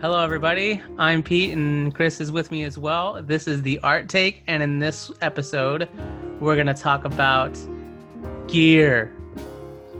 Hello, 0.00 0.24
everybody. 0.24 0.80
I'm 0.96 1.22
Pete, 1.22 1.52
and 1.52 1.94
Chris 1.94 2.22
is 2.22 2.32
with 2.32 2.50
me 2.50 2.64
as 2.64 2.78
well. 2.78 3.22
This 3.22 3.46
is 3.46 3.60
the 3.60 3.78
Art 3.80 4.08
Take, 4.08 4.42
and 4.46 4.62
in 4.62 4.78
this 4.78 5.10
episode, 5.20 5.90
we're 6.40 6.54
going 6.54 6.68
to 6.68 6.72
talk 6.72 7.04
about 7.04 7.58
gear. 8.48 9.14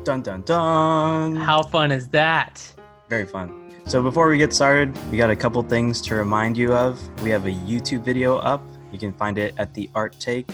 Dun 0.03 0.23
dun 0.23 0.41
dun. 0.41 1.37
How 1.37 1.63
fun 1.63 1.93
is 1.93 2.09
that? 2.09 2.67
Very 3.11 3.27
fun. 3.27 3.75
So 3.85 4.03
before 4.03 4.31
we 4.31 4.39
get 4.39 4.55
started, 4.55 4.97
we 5.11 5.19
got 5.19 5.29
a 5.29 5.37
couple 5.37 5.63
things 5.65 6.01
to 6.01 6.15
remind 6.15 6.57
you 6.57 6.73
of. 6.73 6.99
We 7.23 7.29
have 7.29 7.45
a 7.45 7.53
YouTube 7.53 8.03
video 8.03 8.39
up. 8.39 8.63
You 8.93 8.99
can 8.99 9.13
find 9.13 9.37
it 9.37 9.53
at 9.59 9.75
the 9.75 9.91
Art 9.95 10.17
Take 10.19 10.49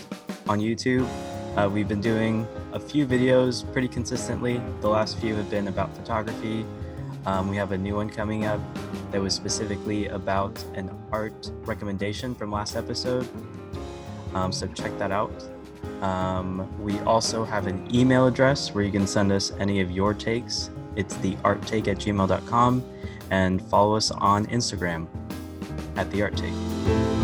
on 0.48 0.58
YouTube. 0.58 1.06
Uh, 1.56 1.68
we've 1.68 1.86
been 1.86 2.00
doing 2.00 2.48
a 2.72 2.80
few 2.80 3.06
videos 3.06 3.62
pretty 3.72 3.86
consistently. 3.86 4.60
The 4.80 4.88
last 4.88 5.18
few 5.18 5.36
have 5.36 5.48
been 5.48 5.68
about 5.68 5.96
photography. 5.96 6.66
Um, 7.26 7.48
we 7.48 7.56
have 7.56 7.72
a 7.72 7.78
new 7.78 7.96
one 7.96 8.08
coming 8.08 8.44
up 8.44 8.60
that 9.10 9.20
was 9.20 9.34
specifically 9.34 10.06
about 10.06 10.64
an 10.74 10.90
art 11.10 11.50
recommendation 11.64 12.34
from 12.34 12.52
last 12.52 12.76
episode. 12.76 13.28
Um, 14.32 14.52
so 14.52 14.66
check 14.68 14.96
that 14.98 15.10
out. 15.10 15.32
Um, 16.02 16.68
we 16.80 16.98
also 17.00 17.44
have 17.44 17.66
an 17.66 17.86
email 17.94 18.26
address 18.26 18.72
where 18.72 18.84
you 18.84 18.92
can 18.92 19.06
send 19.06 19.32
us 19.32 19.52
any 19.58 19.80
of 19.80 19.90
your 19.90 20.14
takes. 20.14 20.70
It's 20.94 21.16
the 21.16 21.34
arttake 21.36 21.88
at 21.88 21.98
gmail.com 21.98 22.84
and 23.30 23.60
follow 23.62 23.96
us 23.96 24.10
on 24.12 24.46
Instagram 24.46 25.08
at 25.96 26.10
the 26.12 26.22
art 26.22 26.36
take. 26.36 27.15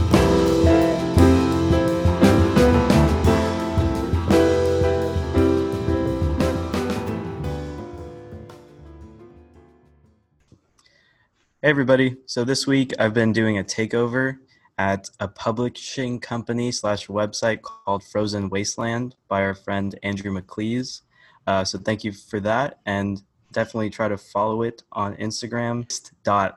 Hey 11.64 11.70
everybody. 11.70 12.16
So 12.26 12.42
this 12.42 12.66
week 12.66 12.92
I've 12.98 13.14
been 13.14 13.32
doing 13.32 13.56
a 13.56 13.62
takeover 13.62 14.38
at 14.78 15.08
a 15.20 15.28
publishing 15.28 16.18
company 16.18 16.72
slash 16.72 17.06
website 17.06 17.62
called 17.62 18.02
Frozen 18.02 18.50
Wasteland 18.50 19.14
by 19.28 19.42
our 19.42 19.54
friend 19.54 19.96
Andrew 20.02 20.32
McLeese. 20.36 21.02
Uh, 21.46 21.62
so 21.62 21.78
thank 21.78 22.02
you 22.02 22.10
for 22.10 22.40
that 22.40 22.80
and 22.84 23.22
definitely 23.52 23.90
try 23.90 24.08
to 24.08 24.18
follow 24.18 24.62
it 24.62 24.82
on 24.90 25.14
Instagram 25.18 25.86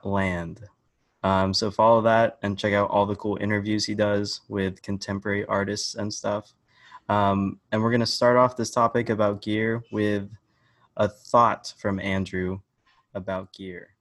land. 0.03 0.61
Um, 1.21 1.53
so 1.53 1.69
follow 1.69 2.01
that 2.01 2.39
and 2.41 2.57
check 2.57 2.73
out 2.73 2.89
all 2.89 3.05
the 3.05 3.15
cool 3.15 3.37
interviews 3.39 3.85
he 3.85 3.93
does 3.93 4.41
with 4.47 4.81
contemporary 4.81 5.45
artists 5.45 5.93
and 5.93 6.11
stuff. 6.11 6.51
Um, 7.09 7.59
and 7.71 7.83
we're 7.83 7.91
gonna 7.91 8.07
start 8.07 8.37
off 8.37 8.57
this 8.57 8.71
topic 8.71 9.11
about 9.11 9.43
gear 9.43 9.83
with 9.91 10.31
a 10.97 11.07
thought 11.07 11.75
from 11.77 11.99
Andrew 11.99 12.61
about 13.13 13.53
gear. 13.53 13.94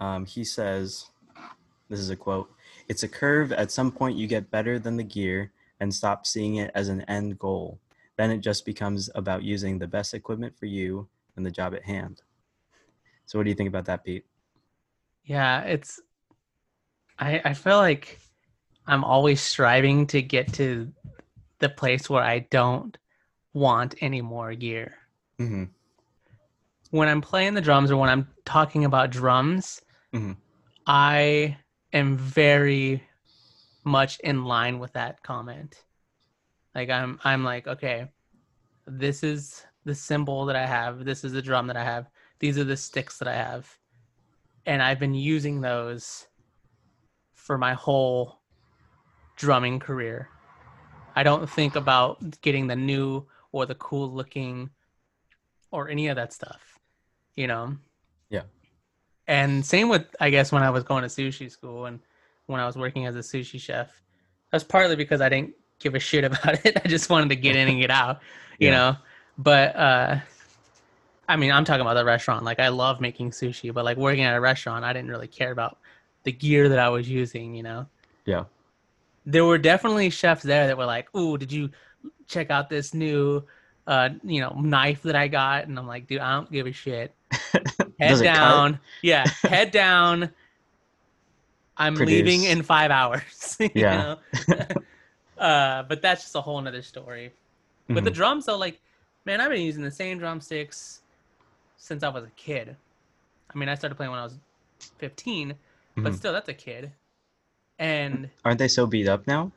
Um, 0.00 0.26
he 0.26 0.44
says, 0.44 1.06
this 1.88 2.00
is 2.00 2.10
a 2.10 2.16
quote, 2.16 2.50
it's 2.88 3.02
a 3.02 3.08
curve. 3.08 3.52
At 3.52 3.70
some 3.70 3.90
point, 3.90 4.16
you 4.16 4.26
get 4.26 4.50
better 4.50 4.78
than 4.78 4.96
the 4.96 5.02
gear 5.02 5.52
and 5.80 5.94
stop 5.94 6.26
seeing 6.26 6.56
it 6.56 6.70
as 6.74 6.88
an 6.88 7.02
end 7.02 7.38
goal. 7.38 7.78
Then 8.16 8.30
it 8.30 8.38
just 8.38 8.64
becomes 8.64 9.10
about 9.14 9.42
using 9.42 9.78
the 9.78 9.86
best 9.86 10.14
equipment 10.14 10.56
for 10.58 10.66
you 10.66 11.08
and 11.36 11.44
the 11.44 11.50
job 11.50 11.74
at 11.74 11.84
hand. 11.84 12.22
So, 13.26 13.38
what 13.38 13.44
do 13.44 13.50
you 13.50 13.56
think 13.56 13.68
about 13.68 13.84
that, 13.86 14.04
Pete? 14.04 14.24
Yeah, 15.24 15.62
it's. 15.62 16.00
I 17.18 17.42
I 17.44 17.54
feel 17.54 17.76
like 17.76 18.18
I'm 18.86 19.04
always 19.04 19.40
striving 19.40 20.06
to 20.08 20.22
get 20.22 20.52
to 20.54 20.90
the 21.58 21.68
place 21.68 22.08
where 22.08 22.22
I 22.22 22.40
don't 22.50 22.96
want 23.52 23.96
any 24.00 24.22
more 24.22 24.54
gear. 24.54 24.94
Mm-hmm. 25.40 25.64
When 26.90 27.08
I'm 27.08 27.20
playing 27.20 27.54
the 27.54 27.60
drums 27.60 27.90
or 27.90 27.96
when 27.96 28.10
I'm 28.10 28.28
talking 28.44 28.84
about 28.84 29.10
drums, 29.10 29.82
Mm-hmm. 30.16 30.32
I 30.86 31.56
am 31.92 32.16
very 32.16 33.02
much 33.84 34.18
in 34.20 34.44
line 34.44 34.78
with 34.78 34.92
that 34.94 35.22
comment. 35.22 35.84
Like 36.74 36.90
I'm 36.90 37.18
I'm 37.24 37.44
like, 37.44 37.66
okay, 37.66 38.08
this 38.86 39.22
is 39.22 39.64
the 39.84 39.94
cymbal 39.94 40.46
that 40.46 40.56
I 40.56 40.66
have, 40.66 41.04
this 41.04 41.24
is 41.24 41.32
the 41.32 41.42
drum 41.42 41.66
that 41.68 41.76
I 41.76 41.84
have, 41.84 42.10
these 42.38 42.58
are 42.58 42.64
the 42.64 42.76
sticks 42.76 43.18
that 43.18 43.28
I 43.28 43.34
have. 43.34 43.72
And 44.66 44.82
I've 44.82 44.98
been 44.98 45.14
using 45.14 45.60
those 45.60 46.26
for 47.34 47.56
my 47.56 47.74
whole 47.74 48.40
drumming 49.36 49.78
career. 49.78 50.28
I 51.14 51.22
don't 51.22 51.48
think 51.48 51.76
about 51.76 52.40
getting 52.40 52.66
the 52.66 52.76
new 52.76 53.26
or 53.52 53.64
the 53.64 53.76
cool 53.76 54.12
looking 54.12 54.70
or 55.70 55.88
any 55.88 56.08
of 56.08 56.16
that 56.16 56.32
stuff. 56.32 56.78
You 57.36 57.46
know? 57.46 57.76
Yeah. 58.28 58.42
And 59.28 59.64
same 59.64 59.88
with 59.88 60.06
I 60.20 60.30
guess 60.30 60.52
when 60.52 60.62
I 60.62 60.70
was 60.70 60.84
going 60.84 61.02
to 61.02 61.08
sushi 61.08 61.50
school 61.50 61.86
and 61.86 62.00
when 62.46 62.60
I 62.60 62.66
was 62.66 62.76
working 62.76 63.06
as 63.06 63.16
a 63.16 63.20
sushi 63.20 63.60
chef. 63.60 63.90
That's 64.52 64.64
partly 64.64 64.96
because 64.96 65.20
I 65.20 65.28
didn't 65.28 65.54
give 65.80 65.94
a 65.94 65.98
shit 65.98 66.24
about 66.30 66.64
it. 66.64 66.80
I 66.84 66.88
just 66.88 67.10
wanted 67.10 67.28
to 67.30 67.36
get 67.36 67.56
in 67.56 67.68
and 67.68 67.80
get 67.80 67.90
out, 67.90 68.20
you 68.60 68.68
Yeah. 68.68 68.76
know. 68.76 68.96
But 69.38 69.76
uh 69.76 70.16
I 71.28 71.36
mean, 71.36 71.50
I'm 71.50 71.64
talking 71.64 71.80
about 71.80 71.94
the 71.94 72.04
restaurant. 72.04 72.44
Like 72.44 72.60
I 72.60 72.68
love 72.68 73.00
making 73.00 73.30
sushi, 73.32 73.74
but 73.74 73.84
like 73.84 73.96
working 73.96 74.22
at 74.22 74.36
a 74.36 74.40
restaurant, 74.40 74.84
I 74.84 74.92
didn't 74.92 75.10
really 75.10 75.26
care 75.26 75.50
about 75.50 75.78
the 76.22 76.30
gear 76.32 76.68
that 76.68 76.78
I 76.78 76.88
was 76.88 77.08
using, 77.08 77.54
you 77.54 77.64
know. 77.64 77.86
Yeah. 78.26 78.44
There 79.24 79.44
were 79.44 79.58
definitely 79.58 80.10
chefs 80.10 80.44
there 80.44 80.68
that 80.68 80.78
were 80.78 80.86
like, 80.86 81.12
"Ooh, 81.16 81.36
did 81.36 81.50
you 81.50 81.70
check 82.28 82.50
out 82.50 82.68
this 82.70 82.94
new 82.94 83.42
uh, 83.88 84.10
you 84.22 84.40
know, 84.40 84.50
knife 84.50 85.02
that 85.02 85.16
I 85.16 85.26
got?" 85.28 85.66
And 85.66 85.76
I'm 85.78 85.86
like, 85.86 86.06
"Dude, 86.06 86.20
I 86.20 86.34
don't 86.34 86.50
give 86.50 86.66
a 86.68 86.72
shit." 86.72 87.12
Head 87.98 88.18
cut? 88.18 88.24
down. 88.24 88.80
Yeah, 89.02 89.26
head 89.42 89.70
down. 89.70 90.30
I'm 91.76 91.94
leaving 91.96 92.44
in 92.44 92.62
5 92.62 92.90
hours, 92.90 93.56
you 93.60 93.68
Yeah. 93.74 93.96
know? 93.96 94.18
uh, 95.38 95.82
but 95.82 96.00
that's 96.02 96.22
just 96.22 96.34
a 96.34 96.40
whole 96.40 96.60
nother 96.60 96.82
story. 96.82 97.32
With 97.94 98.04
the 98.04 98.10
Mhm. 98.10 98.14
drums 98.14 98.46
though, 98.46 98.56
like, 98.56 98.80
man, 99.26 99.40
I've 99.40 99.50
been 99.50 99.60
using 99.62 99.82
the 99.82 99.90
same 99.90 100.18
drumsticks 100.18 101.00
since 101.76 102.02
I 102.02 102.08
was 102.08 102.24
a 102.24 102.30
kid. 102.30 102.76
I 103.54 103.58
mean, 103.58 103.68
I 103.68 103.74
started 103.74 103.94
playing 103.96 104.10
when 104.10 104.20
I 104.20 104.24
was 104.24 104.38
15, 104.98 105.54
but 105.96 106.14
Mhm. 106.14 106.16
still, 106.16 106.32
that's 106.32 106.48
a 106.48 106.54
kid. 106.54 106.92
And 107.78 108.30
Aren't 108.44 108.58
they 108.58 108.68
so 108.68 108.86
beat 108.86 109.08
up 109.08 109.26
now? 109.26 109.52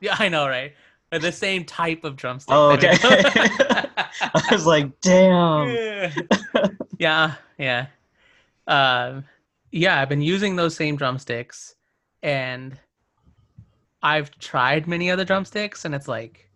yeah, 0.00 0.16
I 0.18 0.28
know, 0.28 0.48
right? 0.48 0.72
But 1.14 1.22
the 1.22 1.30
same 1.30 1.64
type 1.64 2.02
of 2.02 2.16
drumstick. 2.16 2.52
Oh, 2.56 2.72
okay. 2.72 2.90
I 3.00 4.48
was 4.50 4.66
like, 4.66 5.00
damn. 5.00 5.68
yeah, 6.98 7.34
yeah. 7.56 7.86
Um, 8.66 9.24
yeah, 9.70 10.00
I've 10.00 10.08
been 10.08 10.22
using 10.22 10.56
those 10.56 10.74
same 10.74 10.96
drumsticks, 10.96 11.76
and 12.20 12.76
I've 14.02 14.36
tried 14.40 14.88
many 14.88 15.08
other 15.08 15.24
drumsticks, 15.24 15.84
and 15.84 15.94
it's 15.94 16.08
like, 16.08 16.50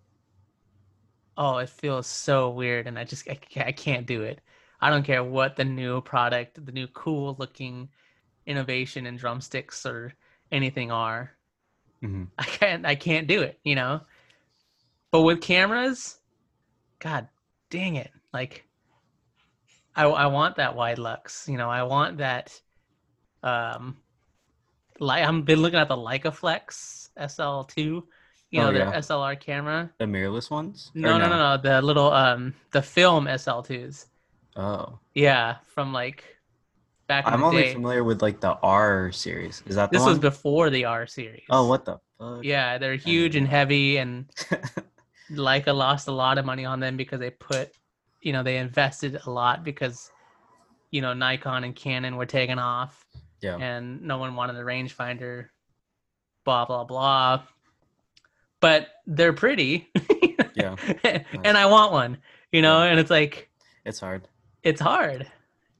oh, 1.36 1.58
it 1.58 1.68
feels 1.68 2.08
so 2.08 2.50
weird, 2.50 2.88
and 2.88 2.98
I 2.98 3.04
just 3.04 3.30
I 3.30 3.34
can't, 3.34 3.68
I 3.68 3.70
can't 3.70 4.06
do 4.08 4.22
it. 4.22 4.40
I 4.80 4.90
don't 4.90 5.04
care 5.04 5.22
what 5.22 5.54
the 5.54 5.64
new 5.64 6.00
product, 6.00 6.66
the 6.66 6.72
new 6.72 6.88
cool 6.88 7.36
looking 7.38 7.90
innovation 8.44 9.06
in 9.06 9.18
drumsticks 9.18 9.86
or 9.86 10.14
anything 10.50 10.90
are. 10.90 11.30
Mhm. 12.02 12.26
I 12.36 12.42
can't 12.42 12.84
I 12.84 12.96
can't 12.96 13.28
do 13.28 13.42
it, 13.42 13.60
you 13.62 13.76
know. 13.76 14.00
But 15.10 15.22
with 15.22 15.40
cameras, 15.40 16.18
god 16.98 17.28
dang 17.70 17.96
it. 17.96 18.10
Like 18.32 18.64
I 19.96 20.04
I 20.04 20.26
want 20.26 20.56
that 20.56 20.76
wide 20.76 20.98
lux, 20.98 21.48
you 21.48 21.56
know. 21.56 21.68
I 21.70 21.82
want 21.82 22.18
that 22.18 22.60
um 23.42 23.96
like 25.00 25.24
I've 25.24 25.44
been 25.44 25.60
looking 25.62 25.78
at 25.78 25.88
the 25.88 25.96
Leicaflex 25.96 27.10
SL2, 27.16 28.06
you 28.50 28.60
know, 28.60 28.68
Oh, 28.68 28.72
the 28.72 28.80
yeah. 28.80 28.92
SLR 28.92 29.36
camera. 29.36 29.90
The 29.98 30.06
mirrorless 30.06 30.50
ones? 30.50 30.90
Or 30.94 31.00
No, 31.00 31.18
no, 31.18 31.28
no, 31.28 31.38
no, 31.38 31.62
the 31.62 31.80
little 31.82 32.12
um 32.12 32.54
the 32.72 32.82
film 32.82 33.26
SL2s. 33.26 34.06
Oh. 34.56 34.98
Yeah, 35.14 35.56
from 35.74 35.92
like 35.92 36.24
back 37.06 37.26
in 37.26 37.32
I'm 37.32 37.44
only 37.44 37.62
day. 37.62 37.72
familiar 37.72 38.04
with 38.04 38.22
like 38.22 38.40
the 38.40 38.54
R 38.62 39.12
series. 39.12 39.62
Is 39.66 39.76
that 39.76 39.90
the 39.90 39.98
This 39.98 40.02
one? 40.02 40.10
was 40.10 40.18
before 40.18 40.70
the 40.70 40.84
R 40.84 41.06
series. 41.06 41.44
Oh, 41.50 41.66
what 41.68 41.84
the 41.84 41.98
fuck? 42.18 42.44
Yeah, 42.44 42.78
they're 42.78 42.96
huge 42.96 43.36
and 43.36 43.46
heavy 43.46 43.96
and 43.98 44.26
Leica 45.30 45.74
lost 45.74 46.08
a 46.08 46.12
lot 46.12 46.38
of 46.38 46.44
money 46.44 46.64
on 46.64 46.80
them 46.80 46.96
because 46.96 47.20
they 47.20 47.30
put, 47.30 47.70
you 48.20 48.32
know, 48.32 48.42
they 48.42 48.58
invested 48.58 49.20
a 49.26 49.30
lot 49.30 49.64
because, 49.64 50.10
you 50.90 51.00
know, 51.02 51.12
Nikon 51.14 51.64
and 51.64 51.74
Canon 51.74 52.16
were 52.16 52.26
taking 52.26 52.58
off 52.58 53.04
yeah. 53.40 53.56
and 53.56 54.02
no 54.02 54.18
one 54.18 54.34
wanted 54.34 54.56
a 54.56 54.62
rangefinder, 54.62 55.48
blah, 56.44 56.64
blah, 56.64 56.84
blah. 56.84 57.42
But 58.60 58.88
they're 59.06 59.32
pretty. 59.32 59.88
Yeah. 60.54 60.74
and 61.44 61.56
I 61.56 61.66
want 61.66 61.92
one, 61.92 62.18
you 62.50 62.62
know, 62.62 62.82
and 62.82 62.98
it's 62.98 63.10
like, 63.10 63.48
It's 63.84 64.00
hard. 64.00 64.26
it's 64.64 64.80
hard. 64.80 65.30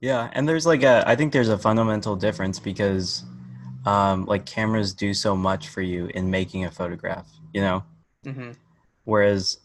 Yeah, 0.01 0.31
and 0.33 0.49
there's 0.49 0.67
like 0.67 0.85
a 0.85 1.03
I 1.05 1.17
think 1.17 1.33
there's 1.33 1.49
a 1.49 1.59
fundamental 1.59 2.15
difference 2.15 2.61
because 2.61 3.25
um 3.87 4.25
like 4.27 4.47
cameras 4.47 4.95
do 4.95 5.15
so 5.15 5.35
much 5.35 5.69
for 5.69 5.83
you 5.83 6.07
in 6.15 6.31
making 6.31 6.65
a 6.65 6.71
photograph, 6.71 7.27
you 7.53 7.61
know? 7.61 7.83
hmm 8.25 8.53
Whereas 9.09 9.59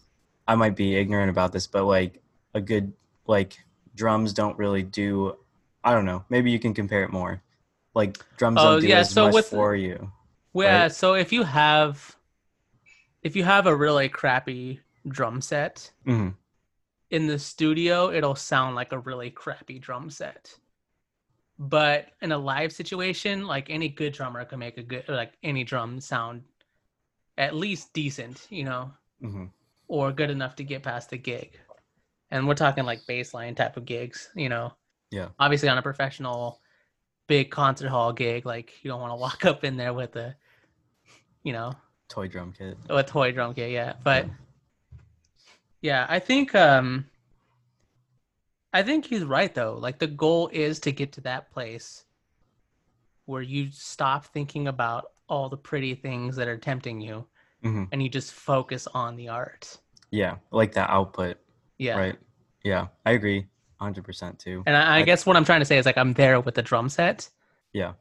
I 0.48 0.56
might 0.56 0.76
be 0.76 0.96
ignorant 0.96 1.30
about 1.30 1.52
this, 1.52 1.68
but 1.68 1.86
like 1.86 2.22
a 2.54 2.62
good 2.62 2.94
like 3.28 3.60
drums 3.96 4.34
don't 4.34 4.58
really 4.58 4.84
do 4.84 5.38
I 5.84 5.94
don't 5.94 6.06
know. 6.06 6.24
Maybe 6.30 6.52
you 6.52 6.60
can 6.60 6.74
compare 6.74 7.04
it 7.04 7.12
more. 7.12 7.42
like 7.96 8.18
drums 8.38 8.62
Oh, 8.62 8.78
don't 8.78 8.82
do 8.82 8.88
yeah, 8.88 9.00
as 9.00 9.12
so 9.14 9.26
much 9.26 9.36
with- 9.36 9.50
for 9.50 9.76
you. 9.76 10.12
Yeah, 10.54 10.84
Right. 10.84 10.92
so 10.92 11.16
if 11.16 11.32
you 11.34 11.44
have 11.44 12.16
if 13.24 13.36
you 13.36 13.44
have 13.44 13.66
a 13.66 13.76
really 13.76 14.08
crappy 14.10 14.80
drum 15.08 15.42
set 15.42 15.92
hmm 16.06 16.30
in 17.10 17.28
the 17.28 17.40
studio, 17.40 18.12
it'll 18.12 18.36
sound 18.36 18.76
like 18.76 18.92
a 18.92 19.00
really 19.00 19.30
crappy 19.32 19.80
drum 19.80 20.10
set. 20.10 20.60
But 21.60 22.12
in 22.22 22.32
a 22.32 22.38
live 22.38 22.72
situation, 22.72 23.48
like 23.48 23.70
any 23.70 23.90
good 23.90 24.14
drummer 24.14 24.46
can 24.46 24.60
make 24.60 24.78
a 24.78 24.84
good 24.84 25.06
like 25.08 25.34
any 25.44 25.64
drum 25.64 26.00
sound 26.00 26.44
at 27.38 27.56
least 27.56 27.94
decent, 27.94 28.48
you 28.50 28.64
know, 28.66 28.94
hmm 29.24 29.46
or 29.90 30.12
good 30.12 30.30
enough 30.32 30.56
to 30.56 30.64
get 30.64 30.82
past 30.82 31.10
the 31.12 31.18
gig. 31.18 31.60
And 32.32 32.48
we're 32.48 32.56
talking 32.56 32.84
like 32.84 33.02
baseline 33.08 33.56
type 33.56 33.78
of 33.78 33.86
gigs, 33.86 34.30
you 34.36 34.50
know. 34.50 34.74
Yeah. 35.12 35.28
Obviously 35.38 35.70
on 35.70 35.78
a 35.78 35.84
professional 35.84 36.62
big 37.28 37.52
concert 37.52 37.90
hall 37.90 38.12
gig, 38.12 38.46
like 38.46 38.84
you 38.84 38.90
don't 38.90 39.02
want 39.02 39.12
to 39.12 39.16
walk 39.18 39.46
up 39.52 39.64
in 39.64 39.78
there 39.78 39.94
with 39.94 40.16
a 40.16 40.36
you 41.44 41.54
know, 41.54 41.74
Toy 42.10 42.28
drum 42.28 42.54
kit. 42.58 42.78
a 42.90 43.04
toy 43.04 43.32
drum 43.34 43.54
kit, 43.54 43.72
yeah. 43.72 43.94
But 44.04 44.28
yeah, 45.82 46.06
I 46.10 46.20
think 46.20 46.56
um 46.56 47.06
I 48.72 48.82
think 48.82 49.06
he's 49.06 49.24
right 49.24 49.54
though. 49.54 49.76
Like 49.76 50.00
the 50.00 50.08
goal 50.08 50.50
is 50.52 50.80
to 50.82 50.92
get 50.92 51.12
to 51.14 51.22
that 51.22 51.52
place 51.52 52.06
where 53.26 53.42
you 53.42 53.70
stop 53.72 54.26
thinking 54.28 54.68
about 54.68 55.12
all 55.30 55.50
the 55.50 55.58
pretty 55.58 55.96
things 55.96 56.36
that 56.38 56.48
are 56.48 56.58
tempting 56.58 57.00
you 57.00 57.26
hmm 57.64 57.86
and 57.92 58.02
you 58.04 58.10
just 58.10 58.34
focus 58.34 58.88
on 58.94 59.16
the 59.16 59.30
art. 59.30 59.78
Yeah, 60.12 60.36
like 60.52 60.74
that 60.74 60.90
output. 60.90 61.38
Yeah. 61.78 61.98
Right. 61.98 62.18
Yeah, 62.64 62.88
I 63.06 63.12
agree, 63.12 63.48
hundred 63.80 64.04
percent 64.04 64.40
too. 64.40 64.64
And 64.66 64.76
I, 64.76 64.98
I 64.98 64.98
I- 65.00 65.02
guess 65.04 65.26
what 65.26 65.36
I'm 65.36 65.46
trying 65.46 65.62
to 65.62 65.66
say 65.66 65.78
is 65.78 65.86
like 65.86 65.98
I'm 65.98 66.14
there 66.14 66.40
with 66.40 66.56
the 66.56 66.62
drum 66.62 66.90
set, 66.90 67.30
Yeah, 67.74 67.94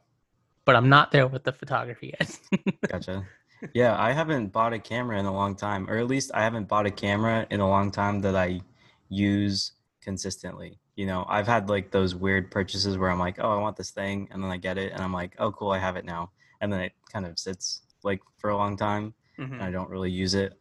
but 0.65 0.75
I'm 0.75 0.89
not 0.89 1.11
there 1.11 1.27
with 1.27 1.43
the 1.43 1.51
photography 1.51 2.13
yet. 2.19 2.39
gotcha. 2.89 3.25
yeah, 3.73 3.95
I 3.99 4.11
haven't 4.11 4.51
bought 4.51 4.73
a 4.73 4.79
camera 4.79 5.19
in 5.19 5.25
a 5.25 5.33
long 5.33 5.55
time, 5.55 5.89
or 5.89 5.97
at 5.97 6.07
least 6.07 6.31
I 6.33 6.43
haven't 6.43 6.67
bought 6.67 6.85
a 6.85 6.91
camera 6.91 7.45
in 7.49 7.59
a 7.59 7.67
long 7.67 7.91
time 7.91 8.21
that 8.21 8.35
I 8.35 8.61
use 9.09 9.73
consistently. 10.01 10.79
You 10.95 11.05
know, 11.07 11.25
I've 11.27 11.47
had 11.47 11.69
like 11.69 11.91
those 11.91 12.13
weird 12.15 12.51
purchases 12.51 12.97
where 12.97 13.09
I'm 13.09 13.19
like, 13.19 13.37
oh, 13.39 13.51
I 13.51 13.57
want 13.59 13.75
this 13.77 13.91
thing, 13.91 14.27
and 14.31 14.43
then 14.43 14.51
I 14.51 14.57
get 14.57 14.77
it, 14.77 14.91
and 14.93 15.01
I'm 15.01 15.13
like, 15.13 15.35
oh, 15.39 15.51
cool, 15.51 15.71
I 15.71 15.79
have 15.79 15.95
it 15.97 16.05
now, 16.05 16.31
and 16.61 16.71
then 16.71 16.81
it 16.81 16.93
kind 17.11 17.25
of 17.25 17.39
sits 17.39 17.81
like 18.03 18.21
for 18.37 18.49
a 18.51 18.57
long 18.57 18.77
time, 18.77 19.13
Mhm. 19.37 19.53
and 19.53 19.61
I 19.63 19.71
don't 19.71 19.89
really 19.89 20.11
use 20.11 20.33
it. 20.33 20.53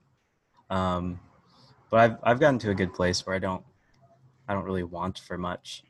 Um, 0.70 1.20
but 1.90 2.00
I've 2.00 2.16
I've 2.22 2.40
gotten 2.40 2.58
to 2.60 2.70
a 2.70 2.74
good 2.74 2.94
place 2.94 3.26
where 3.26 3.36
I 3.36 3.38
don't 3.38 3.62
I 4.48 4.54
don't 4.54 4.64
really 4.64 4.82
want 4.82 5.18
for 5.18 5.38
much. 5.38 5.84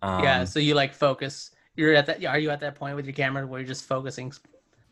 Um, 0.00 0.24
yeah, 0.24 0.44
so 0.44 0.58
you 0.58 0.74
like 0.74 0.94
focus. 0.94 1.50
You're 1.76 1.94
at 1.94 2.06
that. 2.06 2.24
Are 2.24 2.38
you 2.38 2.50
at 2.50 2.60
that 2.60 2.74
point 2.74 2.96
with 2.96 3.06
your 3.06 3.14
camera 3.14 3.46
where 3.46 3.60
you're 3.60 3.68
just 3.68 3.84
focusing 3.84 4.32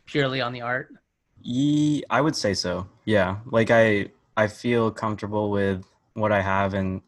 purely 0.05 0.41
on 0.41 0.53
the 0.53 0.61
art? 0.61 0.93
Ye, 1.41 2.03
I 2.09 2.21
would 2.21 2.35
say 2.35 2.53
so. 2.53 2.87
Yeah, 3.05 3.37
like 3.45 3.71
I 3.71 4.11
I 4.37 4.47
feel 4.47 4.91
comfortable 4.91 5.51
with 5.51 5.85
what 6.13 6.31
I 6.31 6.41
have 6.41 6.73
and 6.73 7.01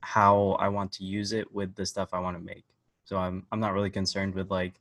how 0.00 0.52
I 0.58 0.68
want 0.68 0.92
to 0.92 1.04
use 1.04 1.32
it 1.32 1.52
with 1.52 1.74
the 1.74 1.86
stuff 1.86 2.10
I 2.12 2.18
want 2.20 2.36
to 2.36 2.42
make. 2.42 2.64
So 3.04 3.16
I'm 3.16 3.46
I'm 3.52 3.60
not 3.60 3.72
really 3.72 3.90
concerned 3.90 4.34
with 4.34 4.50
like 4.50 4.74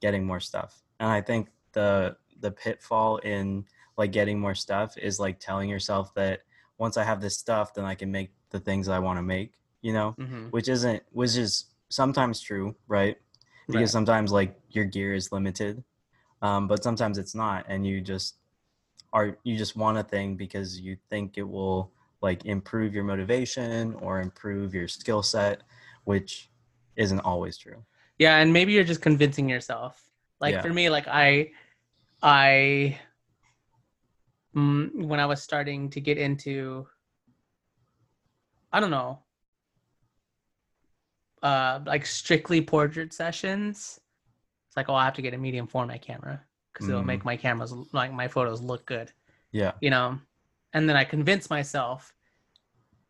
getting 0.00 0.24
more 0.24 0.40
stuff. 0.40 0.82
And 1.00 1.08
I 1.10 1.20
think 1.20 1.48
the 1.72 2.16
the 2.40 2.50
pitfall 2.50 3.18
in 3.18 3.64
like 3.96 4.12
getting 4.12 4.38
more 4.38 4.54
stuff 4.54 4.96
is 4.98 5.18
like 5.18 5.38
telling 5.40 5.68
yourself 5.68 6.14
that 6.14 6.42
once 6.78 6.96
I 6.96 7.04
have 7.04 7.20
this 7.20 7.36
stuff, 7.36 7.74
then 7.74 7.84
I 7.84 7.94
can 7.94 8.10
make 8.10 8.30
the 8.50 8.60
things 8.60 8.88
I 8.88 8.98
want 8.98 9.18
to 9.18 9.22
make. 9.22 9.52
You 9.82 9.92
know, 9.92 10.16
Mm-hmm. 10.18 10.48
which 10.50 10.68
isn't 10.68 11.02
which 11.12 11.36
is 11.36 11.66
sometimes 11.88 12.40
true, 12.40 12.74
right? 12.88 13.16
Because 13.68 13.80
Right. 13.80 13.88
sometimes 13.90 14.32
like 14.32 14.58
your 14.70 14.84
gear 14.84 15.14
is 15.14 15.32
limited, 15.32 15.82
um, 16.42 16.66
but 16.68 16.82
sometimes 16.82 17.18
it's 17.18 17.34
not, 17.34 17.64
and 17.68 17.86
you 17.86 18.00
just 18.00 18.36
are 19.12 19.38
you 19.44 19.56
just 19.56 19.76
want 19.76 19.98
a 19.98 20.02
thing 20.02 20.36
because 20.36 20.80
you 20.80 20.96
think 21.08 21.38
it 21.38 21.42
will 21.48 21.92
like 22.22 22.44
improve 22.46 22.94
your 22.94 23.04
motivation 23.04 23.94
or 23.96 24.20
improve 24.20 24.74
your 24.74 24.88
skill 24.88 25.22
set, 25.22 25.62
which 26.04 26.50
isn't 26.96 27.20
always 27.20 27.56
true. 27.56 27.84
Yeah, 28.18 28.38
and 28.38 28.52
maybe 28.52 28.72
you're 28.72 28.84
just 28.84 29.02
convincing 29.02 29.48
yourself. 29.48 30.08
Like 30.40 30.54
Yeah. 30.54 30.62
for 30.62 30.72
me, 30.72 30.88
like 30.90 31.06
I, 31.06 31.50
I, 32.22 32.98
when 34.56 35.20
I 35.20 35.26
was 35.26 35.42
starting 35.42 35.90
to 35.90 36.00
get 36.00 36.16
into, 36.16 36.86
I 38.72 38.80
don't 38.80 38.90
know, 38.90 39.18
uh, 41.42 41.80
like 41.84 42.06
strictly 42.06 42.62
portrait 42.62 43.12
sessions. 43.12 44.00
It's 44.68 44.76
like, 44.76 44.88
oh, 44.88 44.94
I 44.94 45.04
have 45.04 45.14
to 45.14 45.22
get 45.22 45.34
a 45.34 45.38
medium 45.38 45.66
format 45.66 46.00
camera 46.00 46.42
because 46.72 46.88
it'll 46.88 47.02
Mhm. 47.02 47.06
make 47.06 47.24
my 47.24 47.36
cameras 47.36 47.72
like 47.92 48.12
my 48.12 48.28
photos 48.28 48.62
look 48.62 48.86
good, 48.86 49.12
Yeah, 49.52 49.72
you 49.80 49.90
know. 49.90 50.18
And 50.72 50.88
then 50.88 50.96
I 50.96 51.04
convince 51.04 51.50
myself 51.50 52.14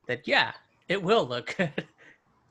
that 0.08 0.26
yeah, 0.26 0.52
it 0.88 1.00
will 1.00 1.26
look 1.26 1.54
good, 1.58 1.86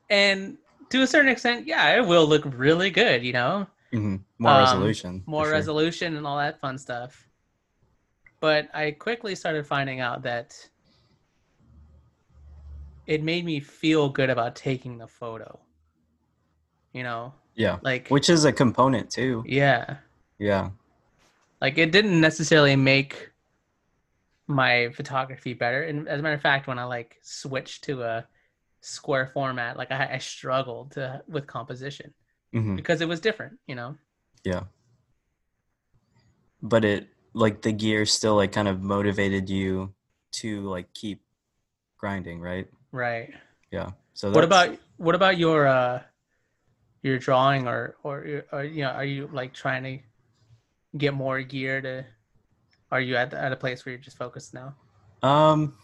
and 0.08 0.56
to 0.88 1.02
a 1.02 1.06
certain 1.06 1.30
extent, 1.30 1.66
yeah, 1.66 1.96
it 1.98 2.06
will 2.06 2.26
look 2.26 2.44
really 2.46 2.90
good, 2.90 3.22
you 3.24 3.32
know 3.34 3.66
hmm 3.92 4.16
more 4.38 4.52
Um, 4.52 4.58
resolution. 4.60 5.22
more 5.26 5.44
sure. 5.44 5.52
resolution 5.52 6.16
and 6.16 6.26
all 6.26 6.38
that 6.38 6.60
fun 6.60 6.78
stuff. 6.78 7.25
But 8.40 8.68
I 8.74 8.90
quickly 8.92 9.34
started 9.34 9.66
finding 9.66 10.00
out 10.00 10.22
that 10.22 10.54
it 13.06 13.22
made 13.22 13.44
me 13.44 13.60
feel 13.60 14.08
good 14.08 14.30
about 14.30 14.56
taking 14.56 14.98
the 14.98 15.06
photo. 15.06 15.58
You 16.92 17.02
know, 17.02 17.34
Yeah, 17.54 17.78
like 17.82 18.08
which 18.08 18.28
is 18.30 18.44
a 18.44 18.52
component 18.52 19.10
too. 19.10 19.44
yeah, 19.46 19.98
Yeah, 20.38 20.70
like 21.60 21.78
it 21.78 21.92
didn't 21.92 22.20
necessarily 22.20 22.76
make 22.76 23.30
my 24.46 24.90
photography 24.90 25.54
better. 25.54 25.82
And 25.82 26.08
as 26.08 26.20
a 26.20 26.22
matter 26.22 26.34
of 26.34 26.42
fact, 26.42 26.66
when 26.66 26.78
I 26.78 26.84
like 26.84 27.16
switched 27.22 27.84
to 27.84 28.02
a 28.02 28.26
square 28.80 29.26
format, 29.26 29.76
like 29.76 29.90
I, 29.90 30.14
I 30.14 30.18
struggled 30.18 30.92
to 30.92 31.22
with 31.28 31.46
composition 31.46 32.12
hmm 32.52 32.76
because 32.76 33.00
it 33.00 33.08
was 33.08 33.20
different. 33.20 33.58
You 33.66 33.74
know. 33.74 33.96
yeah. 34.44 34.62
But 36.62 36.84
it 36.84 37.08
like 37.36 37.60
the 37.60 37.70
gear 37.70 38.06
still 38.06 38.36
like 38.36 38.50
kind 38.50 38.66
of 38.66 38.82
motivated 38.82 39.50
you 39.50 39.92
to 40.32 40.62
like 40.62 40.92
keep 40.94 41.20
grinding, 41.98 42.40
right? 42.40 42.66
Right. 42.92 43.34
Yeah. 43.70 43.90
So 44.14 44.30
what 44.30 44.42
about 44.42 44.76
what 44.96 45.14
about 45.14 45.36
your 45.36 45.66
uh 45.68 46.00
your 47.02 47.18
drawing 47.18 47.68
or 47.68 47.96
or 48.02 48.42
or 48.50 48.64
you 48.64 48.82
know 48.82 48.90
are 48.90 49.04
you 49.04 49.28
like 49.32 49.52
trying 49.52 49.84
to 49.84 49.98
get 50.96 51.12
more 51.12 51.42
gear 51.42 51.82
to 51.82 52.04
are 52.90 53.00
you 53.00 53.16
at, 53.16 53.34
at 53.34 53.52
a 53.52 53.56
place 53.56 53.84
where 53.84 53.92
you're 53.92 54.00
just 54.00 54.16
focused 54.16 54.54
now 54.54 54.74
Um, 55.22 55.74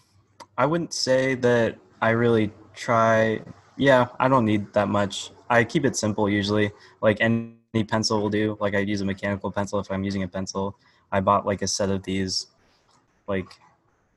I 0.57 0.65
wouldn't 0.67 0.95
say 0.95 1.35
that 1.37 1.77
I 2.01 2.11
really 2.11 2.51
try. 2.75 3.43
Yeah, 3.77 4.09
I 4.19 4.29
don't 4.29 4.45
need 4.45 4.73
that 4.73 4.89
much. 4.89 5.33
I 5.51 5.65
keep 5.65 5.85
it 5.85 5.97
simple 5.97 6.29
usually. 6.29 6.73
Like 7.03 7.19
any 7.21 7.85
pencil 7.89 8.23
will 8.23 8.31
do. 8.31 8.57
Like 8.61 8.75
I 8.75 8.79
use 8.79 9.01
a 9.03 9.05
mechanical 9.05 9.51
pencil 9.51 9.81
if 9.81 9.91
I'm 9.91 10.05
using 10.05 10.23
a 10.23 10.29
pencil. 10.29 10.79
I 11.13 11.21
bought 11.21 11.47
like 11.47 11.63
a 11.63 11.69
set 11.69 11.91
of 11.91 12.05
these, 12.05 12.49
like, 13.29 13.47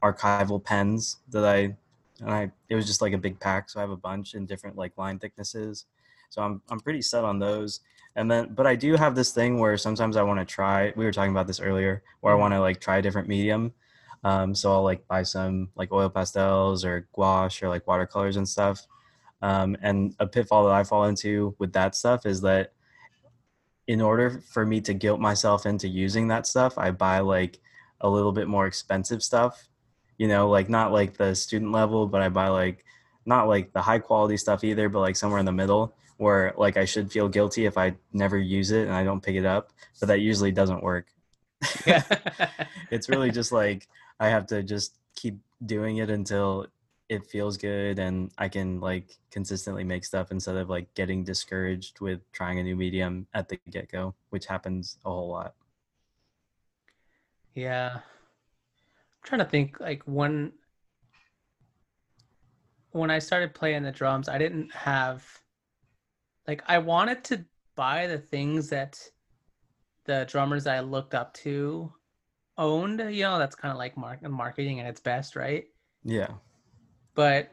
archival 0.03 0.63
pens 0.63 1.17
that 1.31 1.45
I, 1.45 1.75
and 2.21 2.31
I 2.31 2.51
it 2.69 2.75
was 2.75 2.87
just 2.87 3.01
like 3.01 3.13
a 3.13 3.17
big 3.17 3.39
pack, 3.39 3.69
so 3.69 3.79
I 3.79 3.83
have 3.83 3.91
a 3.91 3.97
bunch 3.97 4.35
in 4.35 4.45
different 4.45 4.77
like 4.77 4.97
line 4.97 5.19
thicknesses. 5.19 5.85
So 6.29 6.41
I'm 6.43 6.61
I'm 6.69 6.79
pretty 6.81 7.01
set 7.01 7.23
on 7.25 7.39
those. 7.39 7.81
And 8.17 8.31
then, 8.31 8.53
but 8.55 8.67
I 8.67 8.75
do 8.75 8.95
have 8.95 9.15
this 9.15 9.31
thing 9.33 9.59
where 9.59 9.77
sometimes 9.77 10.17
I 10.17 10.23
want 10.23 10.39
to 10.39 10.45
try. 10.45 10.93
We 10.97 11.05
were 11.05 11.11
talking 11.13 11.31
about 11.31 11.47
this 11.47 11.59
earlier, 11.61 12.03
where 12.21 12.33
I 12.33 12.37
Mhm. 12.37 12.41
want 12.41 12.53
to 12.55 12.61
like 12.61 12.81
try 12.81 12.97
a 12.97 13.01
different 13.03 13.27
medium. 13.29 13.73
Um, 14.23 14.55
so 14.55 14.71
I'll 14.73 14.83
like 14.83 15.07
buy 15.07 15.23
some 15.23 15.69
like 15.75 15.91
oil 15.93 16.09
pastels 16.09 16.85
or 16.85 17.07
gouache 17.13 17.65
or 17.65 17.69
like 17.69 17.87
watercolors 17.87 18.37
and 18.37 18.47
stuff. 18.49 18.87
Um, 19.41 19.77
and 19.81 20.15
a 20.19 20.27
pitfall 20.27 20.65
that 20.65 20.73
I 20.73 20.83
fall 20.83 21.05
into 21.05 21.55
with 21.59 21.73
that 21.73 21.95
stuff 21.95 22.25
is 22.25 22.41
that 22.41 22.73
in 23.87 24.01
order 24.01 24.41
for 24.51 24.65
me 24.65 24.81
to 24.81 24.93
guilt 24.93 25.19
myself 25.19 25.65
into 25.65 25.87
using 25.87 26.27
that 26.29 26.47
stuff, 26.47 26.77
I 26.77 26.91
buy 26.91 27.19
like 27.19 27.59
a 28.01 28.09
little 28.09 28.31
bit 28.31 28.47
more 28.47 28.67
expensive 28.67 29.21
stuff. 29.21 29.67
You 30.17 30.27
know, 30.27 30.49
like 30.49 30.69
not 30.69 30.91
like 30.91 31.17
the 31.17 31.35
student 31.35 31.71
level, 31.71 32.07
but 32.07 32.21
I 32.21 32.29
buy 32.29 32.47
like 32.47 32.85
not 33.25 33.47
like 33.47 33.73
the 33.73 33.81
high 33.81 33.99
quality 33.99 34.37
stuff 34.37 34.63
either, 34.63 34.89
but 34.89 35.01
like 35.01 35.15
somewhere 35.15 35.39
in 35.39 35.45
the 35.45 35.51
middle 35.51 35.93
where 36.17 36.53
like 36.57 36.77
I 36.77 36.85
should 36.85 37.11
feel 37.11 37.27
guilty 37.27 37.65
if 37.65 37.77
I 37.77 37.95
never 38.13 38.37
use 38.37 38.71
it 38.71 38.87
and 38.87 38.95
I 38.95 39.03
don't 39.03 39.21
pick 39.21 39.35
it 39.35 39.45
up. 39.45 39.71
But 39.99 40.07
that 40.07 40.19
usually 40.19 40.51
doesn't 40.51 40.83
work. 40.83 41.07
it's 42.91 43.09
really 43.09 43.31
just 43.31 43.51
like 43.51 43.87
I 44.19 44.29
have 44.29 44.47
to 44.47 44.63
just 44.63 44.97
keep 45.15 45.37
doing 45.65 45.97
it 45.97 46.09
until 46.09 46.67
it 47.07 47.25
feels 47.25 47.57
good 47.57 47.99
and 47.99 48.31
I 48.37 48.49
can 48.49 48.79
like 48.79 49.17
consistently 49.31 49.83
make 49.83 50.05
stuff 50.05 50.31
instead 50.31 50.55
of 50.55 50.69
like 50.69 50.93
getting 50.95 51.23
discouraged 51.23 51.99
with 51.99 52.19
trying 52.31 52.59
a 52.59 52.63
new 52.63 52.75
medium 52.75 53.27
at 53.33 53.47
the 53.47 53.59
get 53.69 53.91
go, 53.91 54.15
which 54.29 54.45
happens 54.45 54.97
a 55.05 55.09
whole 55.09 55.29
lot. 55.29 55.53
yeah 57.53 57.91
i'm 57.93 58.01
trying 59.23 59.39
to 59.39 59.45
think 59.45 59.79
like 59.79 60.03
when 60.03 60.51
when 62.91 63.09
i 63.09 63.17
started 63.17 63.53
playing 63.53 63.81
the 63.81 63.93
drums 63.93 64.27
i 64.27 64.37
didn't 64.37 64.69
have 64.73 65.25
like 66.49 66.61
i 66.67 66.77
wanted 66.77 67.23
to 67.23 67.45
buy 67.75 68.07
the 68.07 68.17
things 68.17 68.69
that 68.69 68.99
the 70.05 70.25
drummers 70.29 70.67
I 70.67 70.79
looked 70.79 71.13
up 71.13 71.33
to 71.35 71.91
owned. 72.57 72.99
You 72.99 73.23
know, 73.23 73.39
that's 73.39 73.55
kind 73.55 73.71
of 73.71 73.77
like 73.77 73.97
mark- 73.97 74.21
marketing 74.23 74.79
at 74.79 74.85
its 74.85 75.01
best, 75.01 75.35
right? 75.35 75.65
Yeah. 76.03 76.29
But 77.15 77.49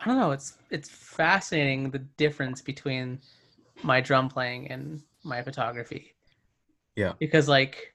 I 0.00 0.06
don't 0.06 0.18
know. 0.18 0.30
It's 0.30 0.58
it's 0.70 0.88
fascinating 0.88 1.90
the 1.90 1.98
difference 1.98 2.62
between 2.62 3.20
my 3.82 4.00
drum 4.00 4.28
playing 4.28 4.70
and 4.70 5.02
my 5.24 5.42
photography. 5.42 6.14
Yeah. 6.94 7.12
Because 7.18 7.48
like 7.48 7.94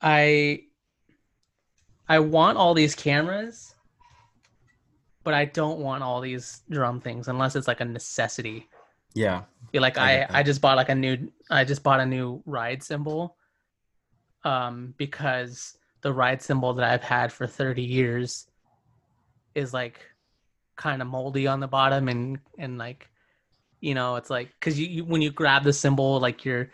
I 0.00 0.64
I 2.08 2.18
want 2.18 2.58
all 2.58 2.74
these 2.74 2.94
cameras, 2.94 3.74
but 5.24 5.34
I 5.34 5.44
don't 5.44 5.80
want 5.80 6.02
all 6.02 6.20
these 6.20 6.62
drum 6.70 7.00
things 7.00 7.28
unless 7.28 7.54
it's 7.54 7.68
like 7.68 7.80
a 7.80 7.84
necessity. 7.84 8.68
Yeah. 9.14 9.42
Feel 9.72 9.82
like 9.82 9.98
I 9.98 10.22
I. 10.22 10.38
I 10.38 10.42
just 10.42 10.60
bought 10.60 10.76
like 10.76 10.88
a 10.88 10.94
new 10.94 11.30
I 11.50 11.64
just 11.64 11.82
bought 11.82 12.00
a 12.00 12.06
new 12.06 12.42
ride 12.46 12.82
cymbal 12.82 13.36
um 14.44 14.94
because 14.96 15.76
the 16.02 16.12
ride 16.12 16.42
cymbal 16.42 16.74
that 16.74 16.84
I've 16.90 17.02
had 17.02 17.32
for 17.32 17.46
30 17.46 17.82
years 17.82 18.46
is 19.54 19.72
like 19.72 20.00
kind 20.76 21.02
of 21.02 21.08
moldy 21.08 21.46
on 21.46 21.60
the 21.60 21.68
bottom 21.68 22.08
and 22.08 22.38
and 22.58 22.78
like 22.78 23.08
you 23.80 23.94
know 23.94 24.16
it's 24.16 24.30
like 24.30 24.48
cuz 24.60 24.78
you, 24.78 24.86
you 24.86 25.04
when 25.04 25.22
you 25.22 25.30
grab 25.30 25.64
the 25.64 25.72
cymbal 25.72 26.18
like 26.20 26.44
your 26.44 26.70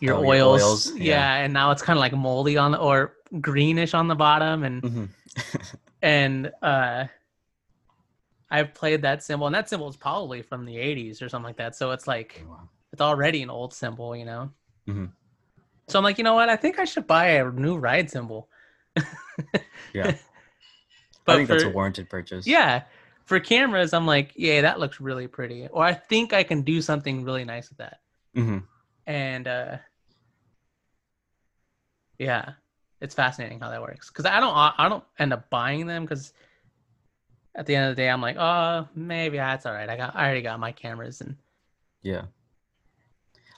your 0.00 0.14
Oh, 0.16 0.22
your 0.22 0.26
oils, 0.26 0.62
oils, 0.62 0.98
yeah. 0.98 1.36
yeah. 1.36 1.44
and 1.44 1.52
now 1.52 1.70
it's 1.70 1.82
kind 1.82 1.96
of 1.96 2.00
like 2.00 2.12
moldy 2.14 2.56
on 2.56 2.72
the 2.72 2.78
or 2.78 3.14
greenish 3.40 3.94
on 3.94 4.08
the 4.08 4.14
bottom 4.14 4.64
and 4.64 4.82
hmm 4.82 5.04
and 6.02 6.50
uh 6.62 7.04
I've 8.50 8.74
played 8.74 9.02
that 9.02 9.22
cymbal 9.22 9.46
and 9.46 9.54
that 9.54 9.68
cymbal 9.68 9.88
is 9.88 9.96
probably 9.96 10.42
from 10.42 10.64
the 10.66 10.76
80s 10.76 11.22
or 11.22 11.28
something 11.28 11.46
like 11.46 11.56
that 11.56 11.76
so 11.76 11.90
it's 11.92 12.06
like 12.06 12.44
it's 12.92 13.00
already 13.00 13.42
an 13.42 13.48
old 13.48 13.72
cymbal, 13.72 14.14
you 14.14 14.26
know. 14.26 14.50
Mhm. 14.86 15.10
So 15.88 15.98
I'm 15.98 16.04
like, 16.04 16.18
you 16.18 16.24
know 16.24 16.34
what? 16.34 16.48
I 16.50 16.56
think 16.56 16.78
I 16.78 16.84
should 16.84 17.06
buy 17.06 17.26
a 17.26 17.50
new 17.50 17.76
ride 17.76 18.10
cymbal. 18.10 18.48
Yeah. 19.94 20.14
But 21.24 21.34
I 21.34 21.36
think 21.36 21.48
that's 21.50 21.64
a 21.64 21.68
warranted 21.68 22.08
purchase. 22.10 22.46
Yeah, 22.46 22.82
for 23.24 23.38
cameras, 23.38 23.94
I'm 23.94 24.06
like, 24.06 24.32
yeah, 24.34 24.62
that 24.62 24.80
looks 24.80 25.00
really 25.00 25.28
pretty, 25.28 25.68
or 25.68 25.84
I 25.84 25.94
think 25.94 26.32
I 26.32 26.42
can 26.42 26.62
do 26.62 26.82
something 26.82 27.24
really 27.24 27.44
nice 27.44 27.68
with 27.68 27.78
that. 27.78 28.00
hmm 28.34 28.58
And 29.06 29.46
uh, 29.46 29.76
yeah, 32.18 32.52
it's 33.00 33.14
fascinating 33.14 33.60
how 33.60 33.70
that 33.70 33.82
works. 33.82 34.08
Because 34.10 34.26
I 34.26 34.40
don't, 34.40 34.54
I 34.54 34.88
don't 34.88 35.04
end 35.18 35.32
up 35.32 35.48
buying 35.50 35.86
them 35.86 36.04
because 36.04 36.32
at 37.54 37.66
the 37.66 37.76
end 37.76 37.90
of 37.90 37.96
the 37.96 38.02
day, 38.02 38.08
I'm 38.08 38.22
like, 38.22 38.36
oh, 38.36 38.88
maybe 38.94 39.36
that's 39.36 39.66
all 39.66 39.74
right. 39.74 39.88
I 39.88 39.96
got, 39.96 40.16
I 40.16 40.24
already 40.24 40.42
got 40.42 40.58
my 40.58 40.72
cameras, 40.72 41.20
and 41.20 41.36
Yeah. 42.02 42.22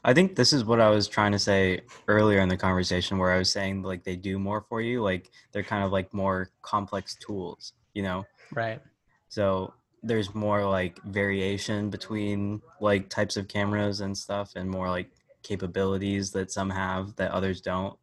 I 0.07 0.13
think 0.13 0.37
this 0.37 0.53
is 0.53 0.65
what 0.65 0.81
I 0.81 0.91
was 0.91 1.09
trying 1.09 1.33
to 1.33 1.39
say 1.39 1.81
earlier 2.09 2.41
in 2.41 2.49
the 2.51 2.59
conversation 2.59 3.17
where 3.17 3.33
I 3.33 3.39
was 3.39 3.51
saying 3.51 3.83
like 3.83 4.05
they 4.05 4.17
do 4.17 4.39
more 4.39 4.61
for 4.69 4.83
you. 4.83 5.03
Like 5.03 5.31
they're 5.53 5.63
kind 5.63 5.83
of 5.83 5.93
like 5.93 6.13
more 6.13 6.51
complex 6.61 7.17
tools, 7.17 7.73
you 7.95 8.03
know? 8.03 8.27
right, 8.53 8.83
So 9.29 9.73
there's 10.03 10.35
more 10.35 10.67
like 10.67 11.03
variation 11.05 11.89
between 11.89 12.61
like 12.81 13.09
types 13.09 13.39
of 13.39 13.49
cameras 13.49 14.03
and 14.03 14.17
stuff 14.17 14.53
and 14.57 14.71
more 14.71 14.91
like 14.91 15.11
capabilities 15.43 16.31
that 16.33 16.53
some 16.53 16.69
have 16.69 17.17
that 17.17 17.31
others 17.31 17.63
don't. 17.63 17.99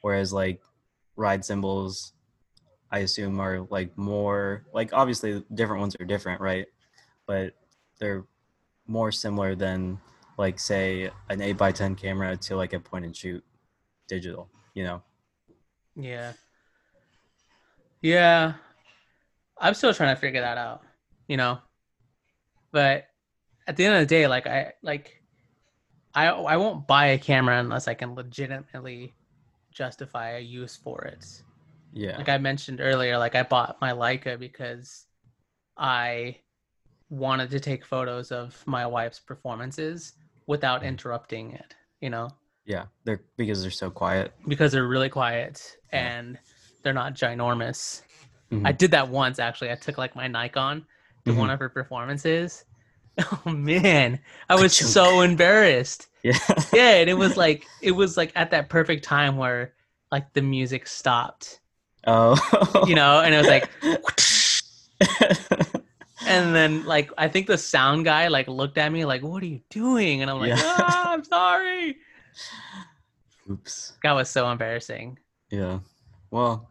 Whereas 0.00 0.32
like 0.32 0.62
ride 1.16 1.44
cymbals, 1.44 2.14
I 2.90 3.00
assume 3.00 3.38
are 3.40 3.66
like 3.68 3.96
more 3.98 4.64
like 4.72 4.94
obviously 4.94 5.44
different 5.52 5.80
ones 5.80 5.96
are 6.00 6.06
different, 6.06 6.40
right? 6.40 6.66
But 7.26 7.52
they're 7.98 8.24
more 8.86 9.12
similar 9.12 9.54
than 9.54 10.00
like 10.38 10.58
say 10.58 11.10
an 11.28 11.40
8 11.40 11.52
by 11.56 11.72
10 11.72 11.94
camera 11.94 12.36
to 12.36 12.56
like 12.56 12.72
a 12.72 12.80
point 12.80 13.04
and 13.04 13.16
shoot 13.16 13.44
digital, 14.08 14.48
you 14.74 14.84
know? 14.84 15.02
yeah, 15.96 16.32
yeah. 18.00 18.54
I'm 19.58 19.74
still 19.74 19.94
trying 19.94 20.14
to 20.14 20.20
figure 20.20 20.40
that 20.40 20.58
out, 20.58 20.82
you 21.28 21.36
know. 21.36 21.58
But 22.72 23.06
at 23.66 23.76
the 23.76 23.84
end 23.84 23.94
of 23.94 24.00
the 24.00 24.06
day, 24.06 24.26
like 24.26 24.46
I 24.46 24.72
like 24.82 25.22
I 26.14 26.28
I 26.28 26.56
won't 26.56 26.86
buy 26.86 27.06
a 27.08 27.18
camera 27.18 27.58
unless 27.58 27.86
I 27.86 27.94
can 27.94 28.14
legitimately 28.14 29.14
justify 29.70 30.36
a 30.36 30.40
use 30.40 30.76
for 30.76 31.02
it. 31.02 31.42
Yeah. 31.92 32.16
Like 32.16 32.28
I 32.28 32.38
mentioned 32.38 32.80
earlier, 32.80 33.18
like 33.18 33.34
I 33.34 33.42
bought 33.42 33.80
my 33.80 33.92
Leica 33.92 34.38
because 34.38 35.06
I 35.76 36.38
wanted 37.10 37.50
to 37.50 37.60
take 37.60 37.84
photos 37.84 38.32
of 38.32 38.60
my 38.66 38.86
wife's 38.86 39.20
performances 39.20 40.14
without 40.46 40.82
interrupting 40.84 41.52
it, 41.52 41.74
you 42.00 42.10
know, 42.10 42.28
Yeah. 42.64 42.84
They're 43.04 43.22
because 43.36 43.62
they're 43.62 43.70
so 43.70 43.90
quiet. 43.90 44.32
because 44.46 44.72
they're 44.72 44.86
really 44.86 45.08
quiet 45.08 45.76
Yeah. 45.92 46.16
and 46.18 46.38
they're 46.82 46.92
not 46.92 47.14
ginormous. 47.14 48.02
Mhm. 48.52 48.66
I 48.66 48.72
did 48.72 48.90
that 48.92 49.08
once 49.08 49.38
actually. 49.38 49.70
I 49.70 49.74
took 49.76 49.98
like 49.98 50.14
my 50.16 50.28
Nikon 50.28 50.86
to 51.24 51.32
Mhm. 51.32 51.36
one 51.36 51.50
of 51.50 51.58
her 51.60 51.68
performances. 51.68 52.64
Oh 53.46 53.50
man, 53.50 54.20
I 54.48 54.54
was 54.54 54.74
so 54.74 55.20
embarrassed. 55.20 56.08
Yeah. 56.22 56.38
Yeah, 56.72 56.92
and 57.00 57.10
it 57.10 57.14
was 57.14 57.36
like 57.36 57.66
it 57.82 57.90
was 57.92 58.16
like 58.16 58.32
at 58.36 58.52
that 58.52 58.68
perfect 58.68 59.04
time 59.04 59.36
where 59.36 59.74
like 60.12 60.32
the 60.34 60.40
music 60.42 60.86
stopped, 60.86 61.60
oh. 62.06 62.36
you 62.86 62.94
know, 62.94 63.20
and 63.20 63.34
it 63.34 63.38
was 63.38 63.48
like 63.48 63.68
and 66.32 66.54
then 66.54 66.84
like 66.84 67.10
I 67.18 67.28
think 67.28 67.46
the 67.46 67.58
sound 67.58 68.04
guy 68.04 68.28
like 68.28 68.48
looked 68.48 68.78
at 68.78 68.90
me 68.90 69.04
like, 69.04 69.22
"What 69.22 69.42
are 69.42 69.46
you 69.46 69.60
doing?" 69.70 70.22
And 70.22 70.30
I'm 70.30 70.38
like, 70.38 70.48
Yeah. 70.50 70.60
"Ah, 70.62 71.12
I'm 71.12 71.24
sorry." 71.24 71.96
Oops. 73.50 73.92
That 74.02 74.12
was 74.12 74.30
so 74.30 74.50
embarrassing. 74.50 75.18
Yeah. 75.50 75.80
Well, 76.30 76.70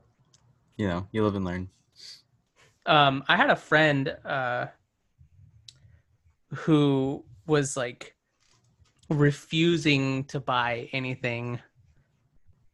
you 0.77 0.87
know, 0.87 1.07
you 1.11 1.23
live 1.23 1.35
and 1.35 1.45
learn. 1.45 1.69
um 2.87 3.23
i 3.29 3.35
had 3.37 3.51
a 3.51 3.55
friend 3.55 4.09
uh 4.25 4.65
who 6.49 7.23
was 7.45 7.77
like 7.77 8.15
refusing 9.09 10.23
to 10.25 10.39
buy 10.39 10.89
anything 10.93 11.59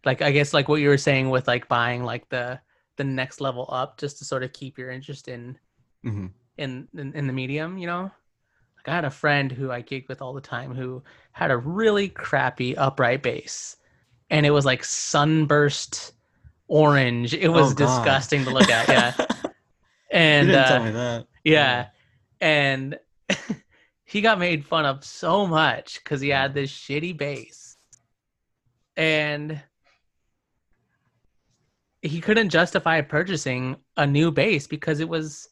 like 0.06 0.22
i 0.22 0.32
guess 0.32 0.54
like 0.54 0.68
what 0.70 0.80
you 0.82 0.88
were 0.88 0.98
saying 0.98 1.30
with 1.30 1.48
like 1.48 1.68
buying 1.68 2.04
like 2.04 2.28
the 2.30 2.60
the 2.96 3.04
next 3.04 3.42
level 3.42 3.68
up 3.70 3.98
just 4.00 4.18
to 4.18 4.26
sort 4.26 4.44
of 4.44 4.54
keep 4.54 4.78
your 4.78 4.90
interest 4.92 5.28
in 5.28 5.58
hmm 6.04 6.28
in 6.58 6.88
in, 6.98 7.14
in 7.14 7.28
the 7.28 7.34
medium 7.34 7.78
you 7.78 7.88
know 7.88 8.04
like 8.04 8.88
i 8.88 8.96
had 8.96 9.06
a 9.06 9.10
friend 9.10 9.52
who 9.52 9.72
i 9.72 9.82
gigged 9.82 10.08
with 10.08 10.22
all 10.22 10.34
the 10.34 10.42
time 10.42 10.74
who 10.74 11.02
had 11.32 11.52
a 11.52 11.58
really 11.58 12.10
crappy 12.10 12.76
upright 12.78 13.22
bass 13.24 13.78
and 14.30 14.46
it 14.46 14.52
was 14.52 14.66
like 14.66 14.84
sunburst 14.84 16.14
orange 16.68 17.34
it 17.34 17.50
was 17.50 17.72
Oh, 17.72 17.76
disgusting 17.76 18.44
to 18.44 18.50
look 18.52 18.70
at 18.70 18.88
yeah 18.90 19.14
and 20.12 20.52
uh, 20.52 20.68
tell 20.68 20.84
me 20.84 20.92
that. 20.92 21.28
yeah. 21.44 21.88
And 22.40 22.98
he 24.06 24.22
got 24.22 24.40
made 24.40 24.66
fun 24.66 24.86
of 24.86 25.04
so 25.04 25.46
much 25.46 26.02
because 26.02 26.22
he 26.22 26.30
had 26.30 26.54
this 26.54 26.72
shitty 26.72 27.18
bass. 27.18 27.76
And 28.96 29.62
he 32.02 32.22
couldn't 32.22 32.50
justify 32.50 33.02
purchasing 33.02 33.76
a 33.98 34.08
new 34.08 34.32
bass 34.32 34.66
because 34.68 35.00
it 35.00 35.10
was 35.10 35.50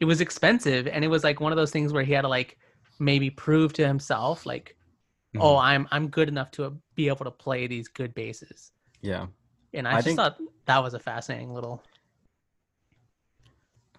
it 0.00 0.04
was 0.04 0.20
expensive 0.20 0.86
and 0.86 1.04
it 1.04 1.08
was 1.08 1.24
like 1.24 1.40
one 1.40 1.52
of 1.52 1.56
those 1.56 1.70
things 1.70 1.92
where 1.92 2.02
he 2.04 2.12
had 2.12 2.22
to 2.22 2.28
like 2.28 2.58
maybe 2.98 3.30
prove 3.30 3.72
to 3.74 3.86
himself 3.86 4.44
like 4.46 4.76
Mhm. 5.34 5.40
oh 5.42 5.56
i'm 5.56 5.88
i'm 5.90 6.08
good 6.08 6.28
enough 6.28 6.50
to 6.52 6.76
be 6.94 7.08
able 7.08 7.24
to 7.24 7.30
play 7.30 7.66
these 7.66 7.88
good 7.88 8.14
bases 8.14 8.70
Yeah. 9.02 9.26
and 9.72 9.86
i, 9.88 9.92
I 9.92 9.94
just 9.96 10.06
think- 10.06 10.16
thought 10.18 10.36
that 10.66 10.80
was 10.82 10.94
a 10.94 10.98
fascinating 11.00 11.52
little 11.52 11.82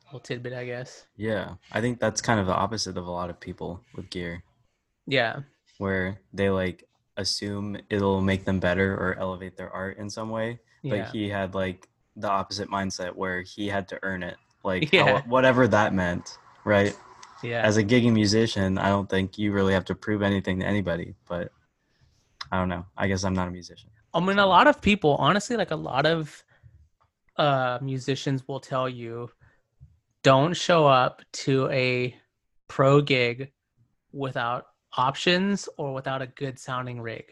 little 0.06 0.20
tidbit 0.20 0.54
i 0.54 0.66
guess 0.66 1.06
Yeah. 1.18 1.56
I 1.72 1.82
think 1.82 2.00
that's 2.00 2.22
kind 2.22 2.40
of 2.40 2.46
the 2.48 2.54
opposite 2.54 2.98
of 2.98 3.08
a 3.08 3.12
lot 3.12 3.30
of 3.30 3.40
people 3.40 3.82
with 3.96 4.10
gear, 4.10 4.44
yeah 5.08 5.40
where 5.78 6.22
they 6.34 6.50
like 6.50 6.86
assume 7.18 7.78
it'll 7.90 8.22
make 8.22 8.46
them 8.46 8.60
better 8.60 8.94
or 8.96 9.16
elevate 9.20 9.58
their 9.58 9.70
art 9.72 9.98
in 9.98 10.10
some 10.10 10.30
way. 10.30 10.60
But 10.84 10.96
yeah 10.96 11.12
he 11.12 11.30
had 11.30 11.54
like 11.56 11.90
the 12.16 12.30
opposite 12.30 12.70
mindset 12.70 13.14
where 13.16 13.42
he 13.42 13.68
had 13.68 13.88
to 13.90 14.00
earn 14.04 14.24
it. 14.24 14.38
Like 14.66 14.92
Yeah. 14.98 15.20
how- 15.20 15.30
whatever 15.30 15.68
that 15.68 15.94
meant, 15.94 16.38
right? 16.66 16.96
yeah 17.44 17.62
As 17.62 17.78
a 17.78 17.84
gigging 17.84 18.14
musician, 18.14 18.78
I 18.78 18.90
don't 18.90 19.10
think 19.10 19.38
you 19.38 19.52
really 19.52 19.74
have 19.74 19.86
to 19.86 19.96
prove 19.96 20.22
anything 20.24 20.60
to 20.62 20.66
anybody, 20.66 21.14
but 21.30 21.52
I 22.52 22.58
don't 22.58 22.70
know. 22.70 22.86
I 22.98 23.08
guess 23.08 23.24
I'm 23.24 23.34
not 23.36 23.48
a 23.48 23.52
musician. 23.52 23.90
I 24.14 24.20
mean, 24.20 24.40
a 24.40 24.46
lot 24.48 24.68
of 24.68 24.82
people, 24.82 25.16
honestly, 25.20 25.56
like 25.58 25.72
a 25.72 25.76
lot 25.76 26.06
of 26.06 26.44
uh, 27.38 27.78
musicians 27.82 28.48
will 28.48 28.60
tell 28.62 28.88
you, 28.88 29.30
don't 30.24 30.56
show 30.56 30.88
up 30.88 31.22
to 31.46 31.70
a 31.70 32.16
pro 32.68 33.02
gig 33.02 33.52
without 34.14 34.66
options 34.98 35.68
or 35.78 35.94
without 35.94 36.22
a 36.22 36.28
good 36.28 36.58
sounding 36.58 37.00
rig 37.02 37.26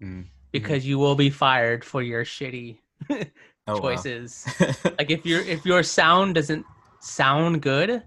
Mm. 0.00 0.26
because 0.52 0.86
you 0.86 0.98
will 0.98 1.14
be 1.16 1.30
fired 1.30 1.84
for 1.84 2.00
your 2.02 2.24
shitty 2.24 2.78
Oh, 3.68 3.74
wow. 3.74 3.80
choices. 3.80 4.44
like 4.98 5.10
if 5.10 5.24
your 5.24 5.40
if 5.42 5.64
your 5.64 5.82
sound 5.82 6.34
doesn't 6.34 6.66
sound 7.00 7.62
good, 7.62 8.02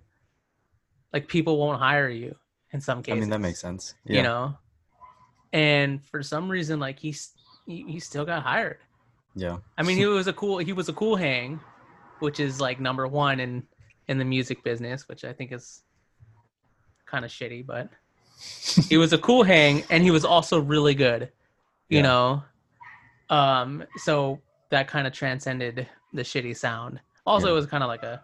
like 1.13 1.27
people 1.27 1.57
won't 1.57 1.79
hire 1.79 2.09
you 2.09 2.35
in 2.71 2.81
some 2.81 3.01
cases. 3.01 3.17
I 3.17 3.19
mean, 3.21 3.29
that 3.29 3.39
makes 3.39 3.61
sense. 3.61 3.93
Yeah. 4.05 4.17
you 4.17 4.23
know 4.23 4.57
and 5.53 6.03
for 6.03 6.21
some 6.21 6.49
reason 6.49 6.79
like 6.79 6.99
he's 6.99 7.31
he, 7.65 7.83
he 7.87 7.99
still 7.99 8.25
got 8.25 8.41
hired 8.43 8.79
Yeah. 9.35 9.57
i 9.77 9.83
mean 9.83 9.95
he 9.95 10.05
was 10.05 10.27
a 10.27 10.33
cool 10.33 10.57
he 10.57 10.73
was 10.73 10.89
a 10.89 10.93
cool 10.93 11.15
hang 11.15 11.59
which 12.19 12.39
is 12.41 12.59
like 12.59 12.79
number 12.81 13.07
one 13.07 13.39
in 13.39 13.63
in 14.09 14.17
the 14.17 14.25
music 14.25 14.63
business 14.63 15.07
which 15.07 15.23
i 15.23 15.31
think 15.31 15.51
is 15.53 15.83
kind 17.05 17.23
of 17.23 17.31
shitty 17.31 17.65
but 17.65 17.89
he 18.89 18.97
was 18.97 19.13
a 19.13 19.17
cool 19.19 19.43
hang 19.43 19.83
and 19.91 20.03
he 20.03 20.11
was 20.11 20.25
also 20.25 20.59
really 20.59 20.95
good 20.95 21.31
you 21.89 21.97
Yeah. 21.99 22.01
know 22.01 22.43
um 23.29 23.83
so 23.97 24.41
that 24.75 24.87
kind 24.89 25.07
of 25.07 25.13
transcended 25.13 25.87
the 26.13 26.21
shitty 26.21 26.55
sound 26.55 26.99
also 27.25 27.47
Yeah. 27.47 27.53
it 27.53 27.55
was 27.55 27.65
kind 27.65 27.83
of 27.83 27.87
like 27.87 28.03
a 28.03 28.21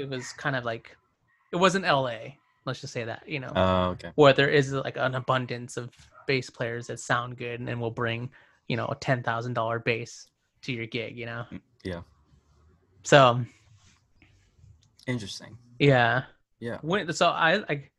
it 0.00 0.08
was 0.08 0.32
kind 0.32 0.56
of 0.56 0.64
like 0.64 0.96
it 1.52 1.56
wasn't 1.56 1.84
la 1.84 2.10
let's 2.64 2.80
just 2.80 2.92
say 2.94 3.04
that 3.04 3.22
you 3.28 3.38
know 3.38 3.52
Oh, 3.54 3.84
okay. 3.94 4.10
where 4.14 4.32
there 4.32 4.48
is 4.48 4.72
like 4.72 4.96
an 4.96 5.14
abundance 5.14 5.76
of 5.76 5.90
bass 6.26 6.48
players 6.48 6.86
that 6.88 7.00
sound 7.00 7.36
good 7.36 7.60
and 7.60 7.80
will 7.80 7.90
bring 7.90 8.30
you 8.66 8.76
know 8.78 8.86
a 8.86 8.94
ten 8.94 9.22
thousand 9.22 9.52
dollar 9.52 9.78
bass 9.78 10.26
to 10.62 10.72
your 10.72 10.86
gig 10.86 11.18
you 11.18 11.26
know 11.26 11.44
Mm, 11.52 11.60
yeah. 11.84 12.00
so 13.02 13.44
Interesting. 15.06 15.58
yeah 15.78 16.22
Yeah. 16.60 16.78
when 16.80 17.12
so 17.12 17.28
i 17.28 17.56
like 17.68 17.92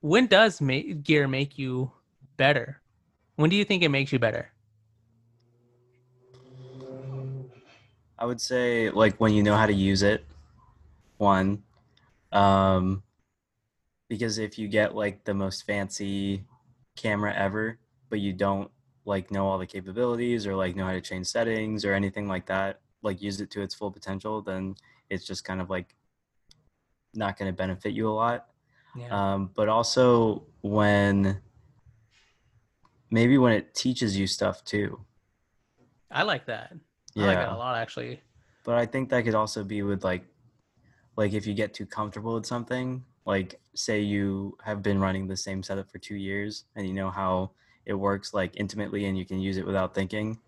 when 0.00 0.26
does 0.26 0.60
make 0.60 1.02
gear 1.02 1.26
make 1.26 1.56
you 1.56 1.90
better 2.36 2.82
when 3.36 3.48
do 3.48 3.56
you 3.56 3.64
think 3.64 3.82
it 3.82 3.88
makes 3.88 4.12
you 4.12 4.18
better 4.18 4.52
I 8.20 8.26
would 8.26 8.40
say 8.40 8.90
like 8.90 9.18
when 9.18 9.32
you 9.32 9.42
know 9.42 9.56
how 9.56 9.66
to 9.66 9.72
use 9.72 10.02
it, 10.02 10.24
one. 11.16 11.62
Um, 12.32 13.02
because 14.08 14.38
if 14.38 14.58
you 14.58 14.68
get 14.68 14.94
like 14.94 15.24
the 15.24 15.34
most 15.34 15.64
fancy 15.64 16.44
camera 16.96 17.34
ever, 17.34 17.78
but 18.10 18.20
you 18.20 18.32
don't 18.32 18.70
like 19.04 19.30
know 19.30 19.46
all 19.46 19.58
the 19.58 19.66
capabilities 19.66 20.46
or 20.46 20.54
like 20.54 20.76
know 20.76 20.84
how 20.84 20.92
to 20.92 21.00
change 21.00 21.26
settings 21.26 21.84
or 21.84 21.94
anything 21.94 22.28
like 22.28 22.46
that, 22.46 22.80
like 23.02 23.22
use 23.22 23.40
it 23.40 23.50
to 23.52 23.62
its 23.62 23.74
full 23.74 23.90
potential, 23.90 24.42
then 24.42 24.74
it's 25.08 25.24
just 25.24 25.44
kind 25.44 25.60
of 25.60 25.70
like 25.70 25.94
not 27.14 27.38
going 27.38 27.50
to 27.50 27.56
benefit 27.56 27.92
you 27.92 28.08
a 28.08 28.12
lot. 28.12 28.46
yeah 28.96 29.34
Um, 29.34 29.50
but 29.54 29.68
also 29.68 30.44
when 30.60 31.40
maybe 33.10 33.38
when 33.38 33.52
it 33.52 33.74
teaches 33.74 34.16
you 34.16 34.26
stuff 34.26 34.64
too. 34.64 35.00
i 36.10 36.22
like 36.22 36.46
that 36.46 36.74
Yeah. 37.14 37.24
i 37.24 37.26
like 37.28 37.38
that 37.38 37.52
a 37.52 37.56
lot 37.56 37.76
actually. 37.76 38.20
But 38.64 38.76
i 38.76 38.86
think 38.86 39.08
that 39.10 39.24
could 39.24 39.34
also 39.34 39.64
be 39.64 39.82
with 39.82 40.04
like 40.04 40.22
like 41.16 41.32
if 41.32 41.46
you 41.46 41.54
get 41.54 41.74
too 41.74 41.86
comfortable 41.86 42.34
with 42.34 42.46
something 42.46 43.04
like 43.26 43.60
say 43.74 44.00
you 44.00 44.56
have 44.64 44.82
been 44.82 45.00
running 45.00 45.26
the 45.26 45.36
same 45.36 45.62
setup 45.62 45.90
for 45.90 45.98
two 45.98 46.14
years 46.16 46.64
and 46.76 46.86
you 46.86 46.92
know 46.94 47.10
how 47.10 47.50
it 47.86 47.94
works 47.94 48.32
like 48.34 48.52
intimately 48.56 49.04
and 49.06 49.18
you 49.18 49.24
can 49.24 49.40
use 49.40 49.56
it 49.56 49.66
without 49.66 49.94
thinking 49.94 50.38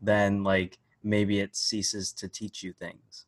then 0.00 0.42
like 0.44 0.78
maybe 1.02 1.40
it 1.40 1.54
ceases 1.56 2.12
to 2.12 2.28
teach 2.28 2.62
you 2.62 2.72
things. 2.72 3.26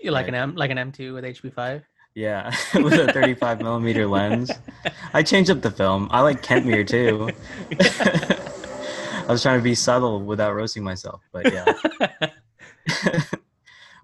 You 0.00 0.10
like 0.10 0.26
Right. 0.26 0.34
an 0.34 0.50
m 0.50 0.56
like 0.56 0.70
an 0.70 0.78
m2 0.78 1.14
with 1.14 1.24
hp5 1.24 1.82
yeah 2.14 2.52
with 2.74 2.94
a 2.94 3.12
35 3.12 3.60
millimeter 3.62 4.06
lens. 4.06 4.50
I 5.14 5.22
changed 5.22 5.50
up 5.50 5.60
the 5.62 5.70
film. 5.70 6.08
I 6.10 6.20
like 6.22 6.42
kentmere 6.42 6.86
too 6.86 7.30
i 9.28 9.32
was 9.32 9.42
trying 9.42 9.58
to 9.58 9.62
be 9.64 9.74
subtle 9.74 10.22
without 10.22 10.54
roasting 10.54 10.82
myself 10.82 11.22
but 11.32 11.52
yeah 11.52 11.64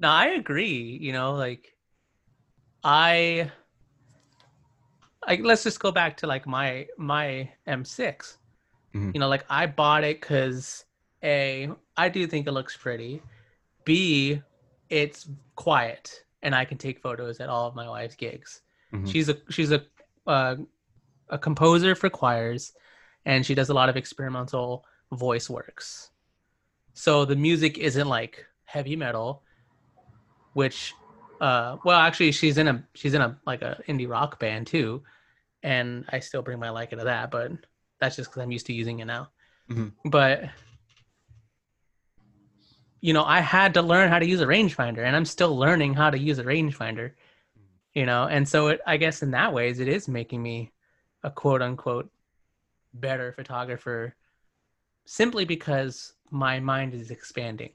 no 0.00 0.08
i 0.08 0.26
agree 0.28 0.98
you 1.00 1.12
know 1.12 1.32
like 1.34 1.72
i 2.84 3.50
like 5.26 5.40
let's 5.42 5.62
just 5.62 5.80
go 5.80 5.90
back 5.90 6.16
to 6.18 6.26
like 6.26 6.46
my 6.46 6.86
my 6.98 7.50
m6 7.66 8.36
Mhm. 8.94 9.12
you 9.14 9.20
know 9.20 9.28
like 9.28 9.44
i 9.50 9.66
bought 9.66 10.04
it 10.04 10.20
because 10.20 10.84
a 11.22 11.68
i 11.96 12.08
do 12.08 12.26
think 12.26 12.46
it 12.46 12.52
looks 12.52 12.76
pretty 12.76 13.20
b 13.84 14.40
it's 14.88 15.28
quiet 15.56 16.22
and 16.42 16.54
i 16.54 16.64
can 16.64 16.78
take 16.78 17.00
photos 17.00 17.40
at 17.40 17.48
all 17.48 17.66
of 17.66 17.74
my 17.74 17.88
wife's 17.88 18.14
gigs 18.14 18.62
Mhm. 18.92 19.08
she's 19.10 19.28
a 19.28 19.36
she's 19.50 19.72
a 19.72 19.82
uh, 20.26 20.56
a 21.28 21.38
composer 21.38 21.94
for 21.94 22.08
choirs 22.08 22.72
and 23.24 23.44
she 23.44 23.54
does 23.54 23.68
a 23.68 23.74
lot 23.74 23.88
of 23.88 23.96
experimental 23.96 24.84
voice 25.12 25.48
works. 25.48 26.10
So 26.94 27.24
the 27.24 27.36
music 27.36 27.78
isn't 27.78 28.08
like 28.08 28.46
heavy 28.64 28.96
metal 28.96 29.42
which 30.56 30.94
uh 31.40 31.76
well 31.84 31.98
actually 32.00 32.32
she's 32.32 32.56
in 32.56 32.66
a 32.66 32.82
she's 32.94 33.12
in 33.12 33.20
a 33.20 33.38
like 33.46 33.60
a 33.60 33.78
indie 33.88 34.08
rock 34.08 34.40
band 34.40 34.66
too 34.66 35.02
and 35.62 36.04
i 36.08 36.18
still 36.18 36.40
bring 36.40 36.58
my 36.58 36.68
Leica 36.68 36.90
to 36.98 37.04
that 37.04 37.30
but 37.30 37.52
that's 38.00 38.16
just 38.16 38.30
because 38.30 38.42
i'm 38.42 38.50
used 38.50 38.66
to 38.66 38.72
using 38.72 39.00
it 39.00 39.04
now. 39.04 39.28
Mhm. 39.70 39.92
but 40.06 40.44
you 43.02 43.12
know 43.12 43.22
i 43.24 43.40
had 43.40 43.74
to 43.74 43.82
learn 43.82 44.08
how 44.08 44.18
to 44.18 44.26
use 44.26 44.40
a 44.40 44.46
rangefinder 44.46 45.04
and 45.04 45.14
i'm 45.14 45.26
still 45.26 45.56
learning 45.56 45.92
how 45.92 46.08
to 46.08 46.18
use 46.18 46.38
a 46.38 46.44
rangefinder 46.44 47.12
you 47.92 48.04
know? 48.04 48.24
And 48.24 48.46
so 48.46 48.68
it 48.68 48.80
i 48.86 48.96
guess 48.96 49.22
in 49.22 49.30
that 49.32 49.52
ways 49.52 49.78
it 49.78 49.88
is 49.88 50.08
making 50.08 50.42
me 50.42 50.72
a 51.22 51.30
quote 51.30 51.60
unquote 51.60 52.10
better 52.94 53.32
photographer 53.32 54.14
simply 55.06 55.44
because 55.44 56.12
my 56.30 56.60
mind 56.60 56.94
is 56.94 57.10
expanding. 57.10 57.70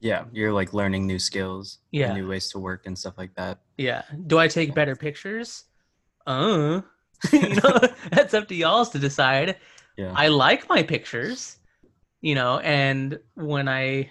Yeah 0.00 0.24
you're 0.32 0.52
like 0.52 0.74
learning 0.74 1.06
new 1.06 1.18
skills 1.18 1.78
Yeah. 1.90 2.12
new 2.12 2.28
ways 2.28 2.50
to 2.50 2.58
work 2.58 2.86
and 2.86 2.96
stuff 2.96 3.14
like 3.16 3.34
that. 3.36 3.58
Yeah. 3.78 4.02
Do 4.26 4.38
i 4.38 4.46
take 4.48 4.74
better 4.74 4.94
pictures? 4.96 5.64
Uh. 6.26 6.82
You 7.32 7.54
know 7.56 7.78
that's 8.10 8.34
up 8.34 8.48
to 8.48 8.54
y'all 8.54 8.84
to 8.84 8.98
decide. 8.98 9.56
Yeah. 9.96 10.12
I 10.14 10.28
like 10.28 10.68
my 10.68 10.82
pictures, 10.82 11.58
you 12.20 12.34
know, 12.34 12.58
and 12.58 13.18
when 13.34 13.66
I 13.68 14.10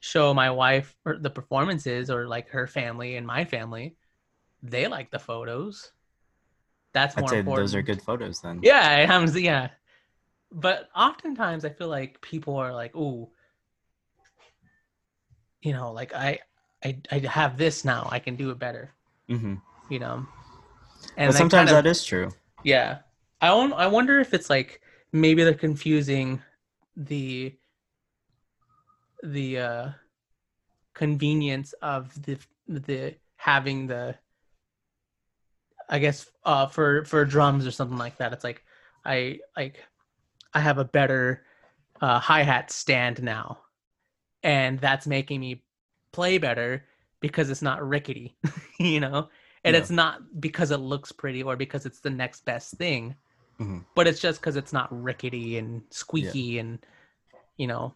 show 0.00 0.34
my 0.34 0.50
wife 0.50 0.96
or 1.04 1.18
the 1.18 1.30
performances 1.30 2.10
or 2.10 2.26
like 2.26 2.48
her 2.48 2.66
family 2.66 3.16
and 3.16 3.24
my 3.26 3.44
family, 3.44 3.96
they 4.62 4.88
like 4.88 5.10
the 5.12 5.18
photos. 5.18 5.92
That's 6.92 7.16
i'd 7.16 7.20
more 7.20 7.34
important. 7.34 7.62
those 7.68 7.74
are 7.74 7.82
good 7.82 8.02
photos 8.02 8.40
then. 8.40 8.60
Yeah, 8.62 9.06
I'm 9.08 9.28
yeah. 9.36 9.68
But 10.52 10.88
oftentimes 10.94 11.64
I 11.64 11.70
feel 11.70 11.88
like 11.88 12.20
people 12.20 12.56
are 12.56 12.72
like, 12.72 12.94
"Ooh, 12.94 13.30
you 15.62 15.72
know, 15.72 15.92
like 15.92 16.14
I 16.14 16.40
I 16.84 16.98
I 17.10 17.18
have 17.20 17.56
this 17.56 17.84
now. 17.84 18.08
I 18.10 18.18
can 18.18 18.36
do 18.36 18.50
it 18.50 18.58
better." 18.58 18.92
hmm 19.28 19.54
You 19.88 19.98
know. 19.98 20.26
but 21.16 21.32
they 21.32 21.38
sometimes 21.38 21.50
kind 21.50 21.68
of- 21.70 21.84
that 21.84 21.86
is 21.86 22.04
true 22.04 22.32
yeah. 22.64 22.98
I 23.40 23.48
on, 23.48 23.72
I 23.72 23.88
wonder 23.88 24.20
if 24.20 24.34
it's 24.34 24.48
like 24.48 24.80
maybe 25.12 25.42
they're 25.42 25.54
confusing 25.54 26.40
the 26.96 27.56
the 29.22 29.58
uh 29.58 29.90
convenience 30.94 31.72
of 31.82 32.20
the 32.22 32.38
the 32.68 33.16
having 33.36 33.86
the 33.86 34.16
I 35.88 35.98
guess 35.98 36.26
uh 36.44 36.66
for 36.66 37.04
for 37.04 37.24
drums 37.24 37.66
or 37.66 37.70
something 37.70 37.98
like 37.98 38.18
that. 38.18 38.32
It's 38.32 38.44
like 38.44 38.62
I 39.04 39.40
like 39.56 39.84
I 40.54 40.60
have 40.60 40.78
a 40.78 40.84
better 40.84 41.44
uh 42.00 42.18
hi-hat 42.18 42.70
stand 42.70 43.22
now. 43.22 43.58
And 44.42 44.80
that's 44.80 45.06
making 45.06 45.40
me 45.40 45.62
play 46.12 46.38
better 46.38 46.84
because 47.20 47.50
it's 47.50 47.62
not 47.62 47.86
rickety, 47.86 48.36
you 48.80 49.00
know? 49.00 49.28
And 49.64 49.74
Yeah. 49.74 49.80
it's 49.80 49.90
not 49.90 50.40
because 50.40 50.72
it 50.72 50.78
looks 50.78 51.12
pretty 51.12 51.42
or 51.42 51.56
because 51.56 51.86
it's 51.86 52.00
the 52.00 52.10
next 52.10 52.44
best 52.44 52.74
thing 52.74 53.14
Mhm. 53.60 53.84
but 53.94 54.06
it's 54.08 54.20
just 54.20 54.40
because 54.40 54.56
it's 54.56 54.72
not 54.72 54.88
rickety 54.90 55.58
and 55.58 55.82
squeaky 55.90 56.58
and 56.58 56.78
you 57.56 57.66
know 57.66 57.94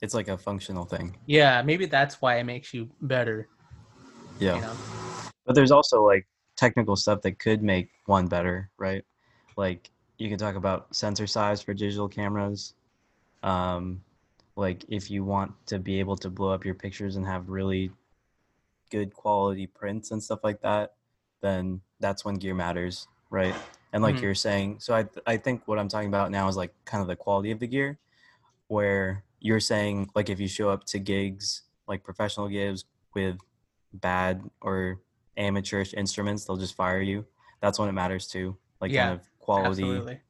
it's 0.00 0.14
like 0.14 0.28
a 0.28 0.38
functional 0.38 0.84
thing 0.84 1.16
yeah 1.26 1.62
maybe 1.62 1.86
that's 1.86 2.20
why 2.22 2.36
it 2.36 2.44
makes 2.44 2.72
you 2.72 2.88
better 3.00 3.48
yeah 4.38 4.54
you 4.54 4.60
know 4.60 4.76
but 5.46 5.54
there's 5.54 5.70
also 5.70 6.04
like 6.04 6.26
technical 6.56 6.94
stuff 6.96 7.22
that 7.22 7.38
could 7.38 7.62
make 7.62 7.88
one 8.06 8.26
better 8.28 8.70
right 8.78 9.04
like 9.56 9.90
you 10.18 10.28
can 10.28 10.38
talk 10.38 10.56
about 10.56 10.94
sensor 10.94 11.26
size 11.26 11.62
for 11.62 11.74
digital 11.74 12.08
cameras. 12.08 12.74
Um 13.42 14.02
like 14.56 14.84
if 14.88 15.10
you 15.10 15.22
want 15.24 15.52
to 15.66 15.78
be 15.78 16.00
able 16.00 16.16
to 16.16 16.28
blow 16.28 16.50
up 16.50 16.64
your 16.64 16.74
pictures 16.74 17.14
and 17.16 17.24
have 17.26 17.48
really 17.48 17.92
good 18.90 19.14
quality 19.14 19.66
prints 19.66 20.10
and 20.10 20.22
stuff 20.22 20.40
like 20.42 20.60
that 20.62 20.94
then 21.40 21.80
that's 22.00 22.24
when 22.24 22.34
gear 22.34 22.54
matters 22.54 23.06
right? 23.30 23.54
And 23.92 24.02
like 24.02 24.16
Mhm. 24.16 24.22
you're 24.22 24.34
saying 24.34 24.80
so 24.80 24.94
i 24.94 25.06
i 25.26 25.36
think 25.36 25.62
what 25.66 25.78
i'm 25.78 25.88
talking 25.88 26.08
about 26.08 26.30
now 26.30 26.48
is 26.48 26.56
like 26.56 26.74
kind 26.84 27.00
of 27.00 27.06
the 27.08 27.16
quality 27.16 27.50
of 27.52 27.60
the 27.60 27.66
gear 27.66 27.98
where 28.66 29.22
you're 29.40 29.60
saying 29.60 30.10
like 30.14 30.28
if 30.28 30.40
you 30.40 30.48
show 30.48 30.68
up 30.70 30.84
to 30.86 30.98
gigs 30.98 31.62
like 31.86 32.02
professional 32.02 32.48
gigs 32.48 32.84
with 33.14 33.38
bad 33.92 34.42
or 34.60 35.00
amateurish 35.36 35.94
instruments 35.94 36.44
they'll 36.44 36.56
just 36.56 36.74
fire 36.74 37.00
you. 37.00 37.24
That's 37.60 37.78
when 37.78 37.88
it 37.88 37.92
matters 37.92 38.26
too 38.26 38.56
like 38.80 38.92
Yeah, 38.92 39.06
kind 39.08 39.20
of 39.20 39.26
quality 39.48 39.82
absolutely 39.82 40.20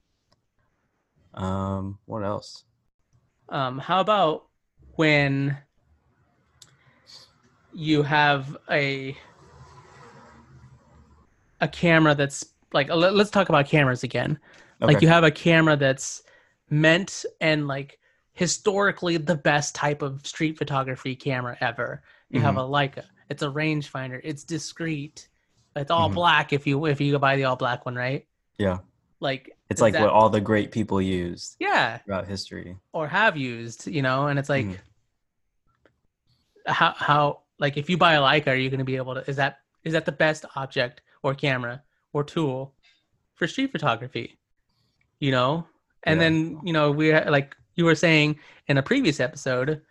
um 1.35 1.99
what 2.07 2.23
else 2.23 2.65
um 3.49 3.79
how 3.79 4.01
about 4.01 4.47
when 4.97 5.57
you 7.73 8.03
have 8.03 8.57
a 8.71 9.17
a 11.61 11.69
camera 11.69 12.15
that's 12.15 12.45
like 12.73 12.89
let, 12.89 13.15
us 13.15 13.31
talk 13.31 13.49
about 13.49 13.67
cameras 13.67 14.03
again. 14.03 14.39
Okay. 14.83 14.95
Like 14.95 15.03
you 15.03 15.09
have 15.09 15.25
a 15.25 15.31
camera 15.31 15.77
that's 15.77 16.23
meant 16.71 17.25
and 17.41 17.67
like 17.67 17.99
historically 18.35 19.17
the 19.17 19.35
best 19.35 19.75
type 19.75 20.03
of 20.03 20.25
street 20.27 20.59
photography 20.59 21.17
camera 21.17 21.57
ever. 21.61 22.03
You 22.31 22.41
have 22.41 22.57
a 22.57 22.61
Leica. 22.61 23.05
It's 23.31 23.43
a 23.43 23.49
rangefinder. 23.49 24.21
It's 24.23 24.45
discreet. 24.45 25.29
It's 25.75 25.91
all 25.91 26.11
Mhm. 26.11 26.15
black 26.15 26.53
if 26.53 26.67
you 26.67 26.85
if 26.87 27.01
you 27.01 27.19
buy 27.19 27.37
the 27.37 27.45
all 27.45 27.57
black 27.57 27.87
one, 27.87 27.95
right? 27.95 28.27
yeah. 28.59 28.79
Like 29.21 29.57
It's 29.71 29.81
like 29.81 29.95
that- 29.95 30.03
what 30.03 30.11
all 30.11 30.31
the 30.31 30.41
great 30.41 30.71
people 30.73 31.01
used 31.03 31.57
yeah, 31.59 31.99
throughout 31.99 32.27
history. 32.29 32.77
or 32.93 33.09
have 33.09 33.37
used, 33.37 33.87
you 33.87 34.03
know, 34.03 34.29
and 34.29 34.39
it's 34.39 34.49
like 34.49 34.67
Mhm. 34.67 34.79
how 36.67 36.93
how 36.97 37.41
like 37.59 37.77
if 37.77 37.91
you 37.91 37.97
buy 37.97 38.15
a 38.15 38.21
Leica, 38.21 38.49
are 38.49 38.55
you 38.55 38.71
going 38.71 38.79
to 38.79 38.85
be 38.85 38.97
able 38.97 39.15
to? 39.15 39.29
Is 39.29 39.37
that 39.37 39.59
is 39.85 39.93
that 39.93 40.05
the 40.05 40.13
best 40.13 40.45
object 40.57 41.01
or 41.23 41.35
camera 41.35 41.83
or 42.13 42.23
tool 42.25 42.75
for 43.35 43.47
street 43.47 43.73
photography? 43.73 44.39
You 45.21 45.33
know, 45.33 45.67
and 46.05 46.19
Yeah. 46.21 46.25
then 46.25 46.61
you 46.65 46.73
know 46.73 46.91
we 46.93 47.13
like 47.13 47.57
you 47.75 47.85
were 47.85 47.95
saying 47.95 48.39
in 48.69 48.79
a 48.79 48.83
previous 48.83 49.21
episode, 49.21 49.83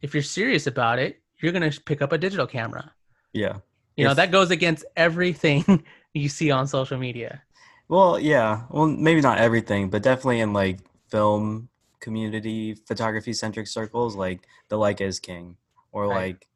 if 0.00 0.14
you're 0.14 0.22
serious 0.22 0.66
about 0.66 0.98
it, 0.98 1.22
you're 1.40 1.52
going 1.52 1.68
to 1.70 1.80
pick 1.80 2.00
up 2.02 2.12
a 2.12 2.18
digital 2.18 2.46
camera. 2.46 2.92
Yeah. 3.32 3.58
You 3.96 4.04
know 4.04 4.14
that 4.14 4.30
goes 4.30 4.50
against 4.50 4.84
everything 4.96 5.84
you 6.14 6.28
see 6.28 6.50
on 6.50 6.66
social 6.66 6.98
media. 6.98 7.42
Well, 7.88 8.18
yeah. 8.18 8.64
Well, 8.70 8.86
maybe 8.86 9.20
not 9.20 9.38
everything, 9.38 9.90
but 9.90 10.02
definitely 10.02 10.40
in 10.40 10.52
like 10.52 10.80
film 11.08 11.68
community 12.00 12.74
photography 12.74 13.32
centric 13.32 13.66
circles, 13.68 14.16
like 14.16 14.46
the 14.68 14.76
Leica 14.76 15.02
is 15.02 15.20
king, 15.20 15.56
or 15.92 16.08
Right. 16.08 16.34
like 16.34 16.48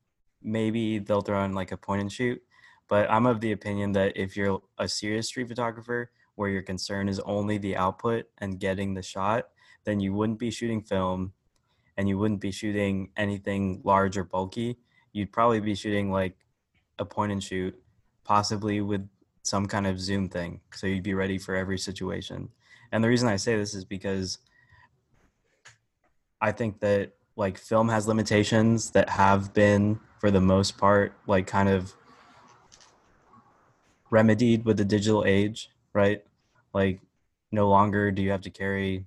maybe 0.43 0.99
they'll 0.99 1.21
throw 1.21 1.45
in 1.45 1.55
like 1.55 1.73
a 1.73 1.77
point 1.77 2.01
and 2.03 2.12
shoot. 2.12 2.43
But 2.88 3.11
I'm 3.11 3.27
of 3.27 3.40
the 3.40 3.53
opinion 3.53 3.93
that 3.93 4.16
if 4.16 4.37
you're 4.37 4.62
a 4.79 4.88
serious 4.88 5.29
street 5.29 5.49
photographer 5.49 6.11
where 6.35 6.49
your 6.51 6.62
concern 6.62 7.09
is 7.09 7.21
only 7.21 7.59
the 7.59 7.77
output 7.77 8.27
and 8.38 8.59
getting 8.59 8.95
the 8.95 9.03
shot, 9.03 9.49
then 9.85 10.01
you 10.01 10.12
wouldn't 10.12 10.38
be 10.38 10.51
shooting 10.51 10.83
film 10.83 11.33
and 11.97 12.09
you 12.09 12.19
wouldn't 12.19 12.40
be 12.40 12.51
shooting 12.51 13.11
anything 13.16 13.81
large 13.85 14.16
or 14.16 14.25
bulky. 14.25 14.79
You'd 15.12 15.33
probably 15.33 15.61
be 15.61 15.75
shooting 15.75 16.11
like 16.11 16.37
a 16.99 17.05
point 17.05 17.33
and 17.33 17.43
shoot, 17.43 17.81
possibly 18.25 18.81
with 18.81 19.09
some 19.42 19.66
kind 19.66 19.87
of 19.87 20.00
zoom 20.00 20.29
thing 20.29 20.61
so 20.72 20.87
you'd 20.87 21.03
be 21.03 21.14
ready 21.14 21.38
for 21.38 21.55
every 21.55 21.79
situation. 21.79 22.50
And 22.92 23.03
the 23.05 23.09
reason 23.09 23.29
i 23.29 23.37
say 23.37 23.57
this 23.57 23.74
is 23.74 23.85
because 23.85 24.38
i 26.40 26.50
think 26.53 26.81
that 26.81 27.12
like 27.37 27.57
film 27.57 27.88
has 27.88 28.09
limitations 28.09 28.90
that 28.90 29.09
have 29.09 29.55
been 29.55 29.98
for 30.18 30.31
the 30.31 30.40
most 30.40 30.76
part 30.76 31.12
like 31.26 31.46
kind 31.46 31.68
of 31.68 31.94
remedied 34.11 34.64
with 34.64 34.76
the 34.76 34.85
digital 34.85 35.24
age 35.24 35.70
right? 35.92 36.22
Like 36.72 37.00
no 37.50 37.68
longer 37.68 38.12
do 38.12 38.22
you 38.22 38.31
have 38.31 38.42
to 38.42 38.50
carry 38.50 39.07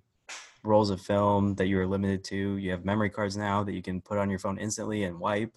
rolls 0.64 0.90
of 0.90 1.02
film 1.02 1.56
that 1.56 1.68
you 1.68 1.78
were 1.78 1.88
limited 1.88 2.24
to. 2.26 2.58
You 2.58 2.72
have 2.72 2.84
memory 2.84 3.10
cards 3.10 3.38
now 3.38 3.64
that 3.64 3.74
you 3.74 3.82
can 3.82 4.02
put 4.02 4.18
on 4.18 4.30
your 4.30 4.40
phone 4.40 4.58
instantly 4.58 5.04
and 5.04 5.20
wipe 5.20 5.54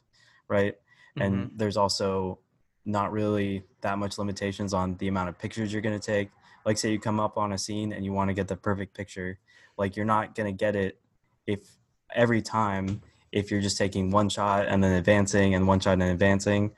right? 0.49 0.77
And 1.19 1.49
Mhm. 1.49 1.59
there's 1.59 1.77
also 1.77 2.39
not 2.87 3.13
really 3.13 3.65
that 3.81 3.99
much 3.99 4.17
limitations 4.17 4.73
on 4.73 4.97
the 4.99 5.09
amount 5.09 5.29
of 5.29 5.39
pictures 5.39 5.73
you're 5.73 5.83
going 5.83 5.99
to 5.99 6.05
take 6.05 6.31
like 6.65 6.79
say 6.79 6.91
you 6.91 6.99
come 6.99 7.21
up 7.21 7.37
on 7.37 7.53
a 7.53 7.59
scene 7.59 7.93
and 7.93 8.05
you 8.05 8.13
want 8.13 8.29
to 8.29 8.35
get 8.35 8.49
the 8.49 8.57
perfect 8.57 8.97
picture 8.97 9.39
like 9.77 9.97
you're 9.97 10.07
not 10.07 10.35
going 10.35 10.47
to 10.47 10.57
get 10.57 10.77
it 10.77 10.99
if 11.47 11.61
every 12.15 12.41
time 12.41 13.03
if 13.33 13.51
you're 13.51 13.61
just 13.61 13.77
taking 13.77 14.11
one 14.11 14.29
shot 14.29 14.67
and 14.67 14.83
then 14.83 14.93
advancing 14.93 15.55
and 15.55 15.67
one 15.67 15.81
shot 15.81 15.95
and 15.95 16.03
advancing 16.03 16.71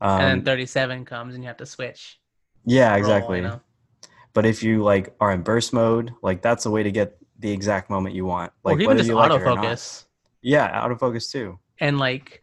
um, 0.00 0.20
and 0.20 0.40
then 0.40 0.44
37 0.44 1.04
comes 1.04 1.34
and 1.34 1.42
you 1.42 1.48
have 1.48 1.56
to 1.56 1.66
switch. 1.66 2.20
yeah 2.66 2.90
roll, 2.90 2.98
exactly 2.98 3.38
you 3.38 3.44
know? 3.44 3.60
but 4.34 4.44
if 4.44 4.62
you 4.62 4.82
like 4.82 5.14
are 5.20 5.32
in 5.32 5.42
burst 5.42 5.72
mode 5.72 6.12
like 6.22 6.42
that's 6.42 6.66
a 6.66 6.70
way 6.70 6.82
to 6.82 6.92
get 6.92 7.16
the 7.38 7.50
exact 7.50 7.88
moment 7.90 8.14
you 8.14 8.26
want 8.26 8.52
like 8.64 8.76
or 8.76 8.80
even 8.80 8.88
whether 8.88 8.98
just 8.98 9.08
you 9.08 9.16
like 9.16 9.30
it 9.30 9.42
or 9.42 9.44
not. 9.44 9.58
autofocus. 9.58 10.04
yeah 10.42 10.86
autofocus 10.86 11.30
too 11.30 11.58
and 11.80 11.98
like 11.98 12.42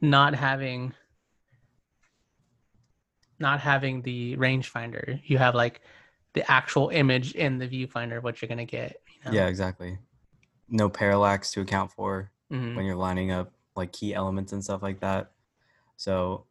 not 0.00 0.34
having 0.34 0.92
not 3.44 3.60
having 3.60 4.00
the 4.02 4.36
rangefinder 4.38 5.20
you 5.24 5.36
have 5.38 5.54
like 5.54 5.80
the 6.32 6.50
actual 6.50 6.88
image 6.88 7.34
in 7.34 7.58
the 7.58 7.68
viewfinder 7.68 8.20
what 8.22 8.40
you're 8.40 8.48
gonna 8.48 8.64
get 8.64 9.00
you 9.24 9.30
know? 9.30 9.36
yeah 9.36 9.46
exactly 9.46 9.98
no 10.68 10.88
parallax 10.88 11.52
to 11.52 11.60
account 11.60 11.92
for 11.92 12.30
Mhm. 12.50 12.74
when 12.76 12.84
you're 12.86 12.96
lining 13.08 13.30
up 13.30 13.52
like 13.76 13.92
key 13.92 14.14
elements 14.14 14.52
and 14.52 14.62
stuff 14.62 14.82
like 14.82 15.00
that. 15.00 15.32
So 15.96 16.46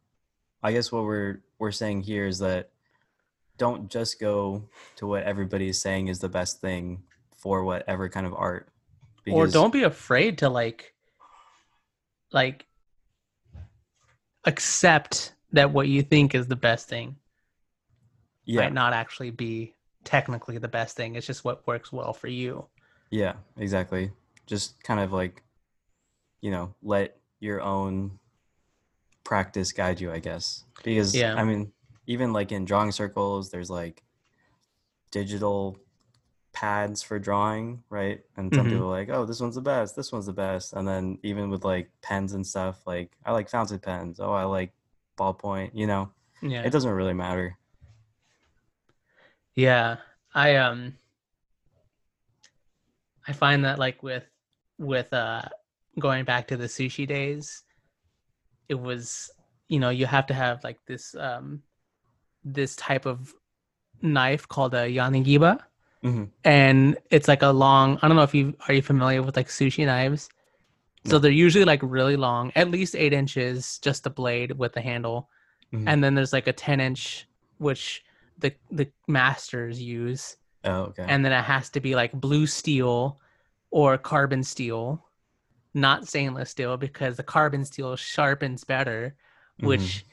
I 0.62 0.72
guess 0.72 0.90
what 0.92 1.04
we're 1.04 1.40
we're 1.58 1.72
saying 1.72 2.02
here 2.02 2.26
is 2.26 2.38
that 2.40 2.70
don't 3.58 3.90
just 3.90 4.18
go 4.20 4.68
to 4.96 5.06
what 5.06 5.22
everybody 5.22 5.68
is 5.68 5.80
saying 5.80 6.08
is 6.08 6.18
the 6.18 6.28
best 6.28 6.60
thing 6.60 7.02
for 7.36 7.64
whatever 7.64 8.08
kind 8.08 8.26
of 8.26 8.34
art. 8.34 8.68
or 9.30 9.46
don't 9.46 9.72
be 9.72 9.82
afraid 9.84 10.38
to 10.38 10.48
like 10.48 10.94
like 12.32 12.66
accept 14.44 15.33
that 15.54 15.72
what 15.72 15.88
you 15.88 16.02
think 16.02 16.34
is 16.34 16.46
the 16.46 16.56
best 16.56 16.88
thing 16.88 17.16
yeah, 18.44 18.62
might 18.62 18.72
not 18.74 18.92
actually 18.92 19.30
be 19.30 19.74
technically 20.04 20.58
the 20.58 20.68
best 20.68 20.96
thing 20.96 21.14
it's 21.14 21.26
just 21.26 21.44
what 21.44 21.66
works 21.66 21.92
well 21.92 22.12
for 22.12 22.28
you 22.28 22.66
yeah, 23.10 23.34
exactly. 23.56 24.10
Just 24.46 24.82
kind 24.82 25.00
of 25.00 25.12
like 25.12 25.42
you 26.40 26.50
know, 26.50 26.74
let 26.82 27.16
your 27.40 27.60
own 27.62 28.18
practice 29.24 29.72
guide 29.72 30.00
you, 30.00 30.12
I 30.12 30.18
guess. 30.18 30.64
Because 30.82 31.14
Yeah. 31.14 31.34
I 31.34 31.44
mean, 31.44 31.72
even 32.06 32.32
like 32.32 32.52
in 32.52 32.64
drawing 32.64 32.92
circles, 32.92 33.50
there's 33.50 33.70
like 33.70 34.02
digital 35.10 35.78
pads 36.52 37.02
for 37.02 37.18
drawing, 37.18 37.82
right? 37.90 38.22
And 38.36 38.54
some 38.54 38.66
Mhm. 38.66 38.70
people 38.70 38.86
are 38.86 38.90
like, 38.98 39.08
oh, 39.10 39.24
this 39.24 39.40
one's 39.40 39.54
the 39.54 39.60
best, 39.62 39.96
this 39.96 40.12
one's 40.12 40.26
the 40.26 40.32
best. 40.32 40.72
And 40.72 40.86
then 40.86 41.18
even 41.22 41.50
with 41.50 41.64
like 41.64 41.90
pens 42.02 42.32
and 42.34 42.46
stuff, 42.46 42.86
like 42.86 43.12
I 43.24 43.32
like 43.32 43.48
fountain 43.48 43.78
pens. 43.78 44.20
Oh, 44.20 44.32
I 44.32 44.44
like 44.44 44.72
ballpoint, 45.16 45.70
you 45.74 45.86
know. 45.86 46.10
yeah 46.42 46.62
It 46.62 46.70
doesn't 46.70 46.90
really 46.90 47.14
matter. 47.14 47.58
Yeah, 49.54 49.96
I 50.34 50.56
um 50.56 50.94
I 53.26 53.32
find 53.32 53.64
that 53.64 53.78
like 53.78 54.02
with 54.02 54.24
with 54.78 55.12
uh 55.12 55.42
going 55.98 56.24
back 56.24 56.48
to 56.48 56.56
the 56.56 56.66
sushi 56.66 57.06
days, 57.06 57.62
it 58.68 58.74
was 58.74 59.30
you 59.68 59.78
know, 59.80 59.90
you 59.90 60.06
have 60.06 60.26
to 60.26 60.34
have 60.34 60.62
like 60.64 60.78
this 60.86 61.14
um 61.14 61.62
this 62.44 62.76
type 62.76 63.06
of 63.06 63.32
knife 64.02 64.46
called 64.48 64.74
a 64.74 64.86
yanagiba 64.88 65.58
hmm 66.02 66.24
and 66.44 66.98
it's 67.10 67.26
like 67.28 67.42
a 67.42 67.48
long 67.48 67.98
I 68.02 68.08
don't 68.08 68.16
know 68.16 68.22
if 68.22 68.34
you 68.34 68.54
are 68.68 68.74
you 68.74 68.82
familiar 68.82 69.22
with 69.22 69.36
like 69.36 69.48
sushi 69.48 69.86
knives? 69.86 70.28
So 71.06 71.18
they're 71.18 71.30
usually 71.30 71.64
like 71.66 71.80
really 71.82 72.16
long, 72.16 72.50
at 72.56 72.70
least 72.70 72.96
eight 72.96 73.12
inches, 73.12 73.78
just 73.80 74.04
the 74.04 74.10
blade 74.10 74.52
with 74.52 74.72
the 74.72 74.80
handle 74.80 75.28
Mhm. 75.72 75.84
and 75.88 76.04
then 76.04 76.14
there's 76.14 76.32
like 76.32 76.46
a 76.46 76.52
10 76.52 76.80
inch 76.80 77.26
which 77.58 78.04
the 78.38 78.54
the 78.70 78.90
masters 79.08 79.80
use 79.82 80.36
Oh, 80.64 80.82
okay. 80.88 81.04
and 81.08 81.24
then 81.24 81.32
it 81.32 81.42
has 81.42 81.68
to 81.70 81.80
be 81.80 81.94
like 81.96 82.12
blue 82.12 82.46
steel 82.46 83.20
or 83.70 83.98
carbon 83.98 84.42
steel 84.44 85.04
not 85.72 86.06
stainless 86.06 86.50
steel 86.50 86.76
because 86.76 87.16
the 87.16 87.22
carbon 87.24 87.64
steel 87.64 87.96
sharpens 87.96 88.62
better 88.64 89.16
Mhm. 89.60 89.66
which 89.66 90.04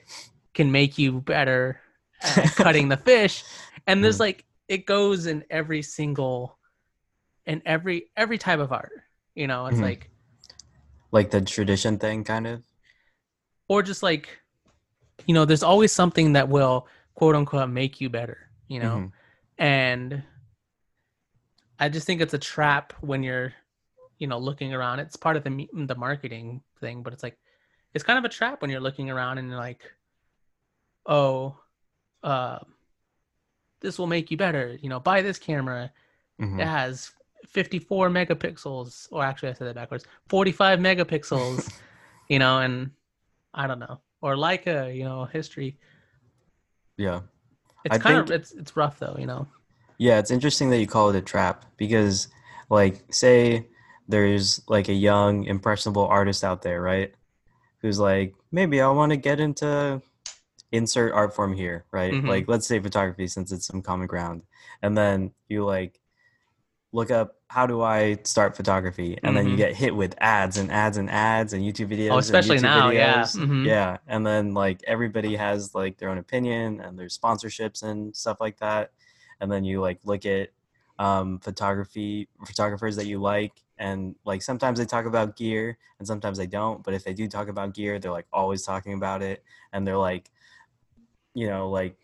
can 0.54 0.72
make 0.72 0.98
you 0.98 1.22
better 1.22 1.80
at 2.24 2.56
cutting 2.56 2.90
the 2.90 2.98
fish 2.98 3.44
and 3.88 4.04
there's 4.04 4.18
Mhm. 4.18 4.22
like 4.22 4.46
it 4.68 4.86
goes 4.86 5.26
in 5.28 5.44
every 5.50 5.82
single 5.84 6.58
in 7.46 7.62
every 7.66 8.10
every 8.16 8.38
type 8.38 8.60
of 8.60 8.72
art 8.72 9.02
you 9.36 9.48
know 9.48 9.68
it's 9.68 9.80
Mhm. 9.80 9.84
like 9.84 10.11
like 11.12 11.32
the 11.32 11.42
tradition 11.42 11.98
thing, 11.98 12.24
kind 12.24 12.48
of. 12.48 12.64
or 13.68 13.82
just 13.84 14.04
like 14.04 14.40
you 15.28 15.34
know 15.34 15.46
there's 15.46 15.64
always 15.64 15.92
something 15.92 16.34
that 16.34 16.50
will 16.50 16.88
quote 17.16 17.36
unquote 17.36 17.70
make 17.70 18.02
you 18.02 18.10
better 18.10 18.50
you 18.68 18.80
know 18.80 18.96
Mhm. 18.98 19.12
and 19.58 20.24
i 21.80 21.88
just 21.88 22.06
think 22.08 22.22
it's 22.22 22.34
a 22.34 22.38
trap 22.40 22.92
when 23.02 23.22
you're 23.24 23.54
you 24.18 24.28
know 24.28 24.38
looking 24.40 24.74
around 24.74 25.00
it's 25.00 25.16
part 25.16 25.38
of 25.38 25.44
the 25.44 25.70
the 25.74 25.96
marketing 25.96 26.62
thing 26.80 27.04
but 27.04 27.14
it's 27.14 27.24
like 27.24 27.38
it's 27.94 28.04
kind 28.04 28.20
of 28.20 28.26
a 28.26 28.30
trap 28.30 28.62
when 28.62 28.70
you're 28.72 28.82
looking 28.88 29.10
around 29.10 29.38
and 29.38 29.48
you're 29.50 29.58
like 29.60 29.84
oh 31.06 31.56
uh 32.24 32.60
this 33.82 33.98
will 33.98 34.08
make 34.08 34.32
you 34.32 34.38
better 34.38 34.78
you 34.82 34.90
know 34.90 35.00
buy 35.00 35.22
this 35.22 35.38
camera 35.40 35.92
Mhm. 36.40 36.60
it 36.60 36.66
has 36.68 37.12
54 37.48 38.10
megapixels 38.10 39.08
or 39.12 39.24
actually 39.24 39.50
i 39.50 39.54
said 39.54 39.68
that 39.68 39.76
backwards 39.76 40.06
45 40.30 40.80
megapixels 40.80 41.70
you 42.30 42.40
know 42.40 42.60
and 42.60 42.92
i 43.54 43.68
don't 43.68 43.80
know 43.80 44.00
or 44.22 44.36
Leica, 44.36 44.96
you 44.96 45.04
know 45.04 45.26
history 45.26 45.78
Yeah. 46.98 47.22
it's 47.86 47.96
I 47.96 48.00
kind 48.00 48.20
of 48.20 48.32
it's 48.32 48.52
it's 48.52 48.76
rough 48.76 49.00
though 49.00 49.16
you 49.20 49.26
know 49.26 49.48
Yeah, 49.98 50.20
it's 50.20 50.32
interesting 50.32 50.70
that 50.72 50.80
you 50.80 50.88
call 50.88 51.10
it 51.10 51.16
a 51.16 51.22
trap 51.22 51.66
because, 51.78 52.28
like, 52.70 53.14
say 53.14 53.68
there's 54.08 54.62
like 54.68 54.90
a 54.90 54.94
young, 54.94 55.44
impressionable 55.46 56.06
artist 56.06 56.44
out 56.44 56.62
there, 56.64 56.82
right? 56.82 57.14
Who's 57.82 58.00
like, 58.00 58.34
maybe 58.52 58.82
I 58.82 58.90
want 58.90 59.12
to 59.12 59.18
get 59.18 59.40
into 59.40 60.02
insert 60.74 61.14
art 61.14 61.36
form 61.36 61.54
here, 61.54 61.86
right? 61.92 62.14
Mhm. 62.16 62.28
Like 62.28 62.50
let's 62.50 62.68
say 62.68 62.80
photography 62.80 63.28
since 63.28 63.54
it's 63.54 63.68
some 63.68 63.84
common 63.84 64.08
ground. 64.08 64.44
And 64.84 64.98
then 64.98 65.34
you 65.50 65.66
like 65.66 66.01
look 66.94 67.10
up 67.12 67.36
how 67.48 67.66
do 67.68 67.82
I 67.82 68.18
start 68.24 68.56
photography? 68.56 69.18
And 69.24 69.36
then 69.36 69.46
you 69.48 69.54
Mhm. 69.56 69.58
get 69.58 69.76
hit 69.76 69.94
with 69.96 70.16
ads 70.20 70.58
and 70.58 70.72
ads 70.72 70.96
and 70.98 71.10
ads 71.10 71.52
and 71.54 71.62
YouTube 71.64 71.90
videos. 71.90 72.10
Oh, 72.12 72.14
and 72.14 72.20
especially 72.22 72.58
YouTube 72.58 72.62
now, 72.64 72.90
yeah. 72.90 73.22
videos. 73.24 73.38
Mhm. 73.38 73.66
Yeah. 73.66 73.98
And 74.08 74.26
then 74.26 74.54
like 74.54 74.82
everybody 74.88 75.36
has 75.36 75.76
like 75.76 75.98
their 75.98 76.10
own 76.10 76.18
opinion 76.18 76.80
and 76.80 76.98
there's 76.98 77.18
sponsorships 77.18 77.84
and 77.84 78.16
stuff 78.16 78.38
like 78.40 78.58
that. 78.60 78.92
And 79.42 79.52
then 79.52 79.64
you 79.66 79.82
like 79.82 80.00
look 80.06 80.26
at 80.26 80.50
um, 81.00 81.40
photography 81.40 82.28
photographers 82.46 82.96
that 82.98 83.08
you 83.08 83.20
like 83.20 83.54
and 83.80 84.16
like 84.24 84.42
sometimes 84.44 84.78
they 84.78 84.86
talk 84.86 85.06
about 85.06 85.36
gear 85.36 85.78
and 85.98 86.08
sometimes 86.08 86.38
they 86.38 86.46
don't 86.46 86.84
but 86.84 86.94
if 86.94 87.04
they 87.04 87.14
do 87.14 87.28
talk 87.28 87.48
about 87.48 87.74
gear 87.74 87.98
they're 87.98 88.12
like 88.12 88.28
always 88.32 88.62
talking 88.62 88.94
about 88.94 89.24
it 89.24 89.44
and 89.74 89.88
they're 89.88 89.98
like 89.98 90.30
you 91.34 91.48
know 91.50 91.72
like 91.72 91.98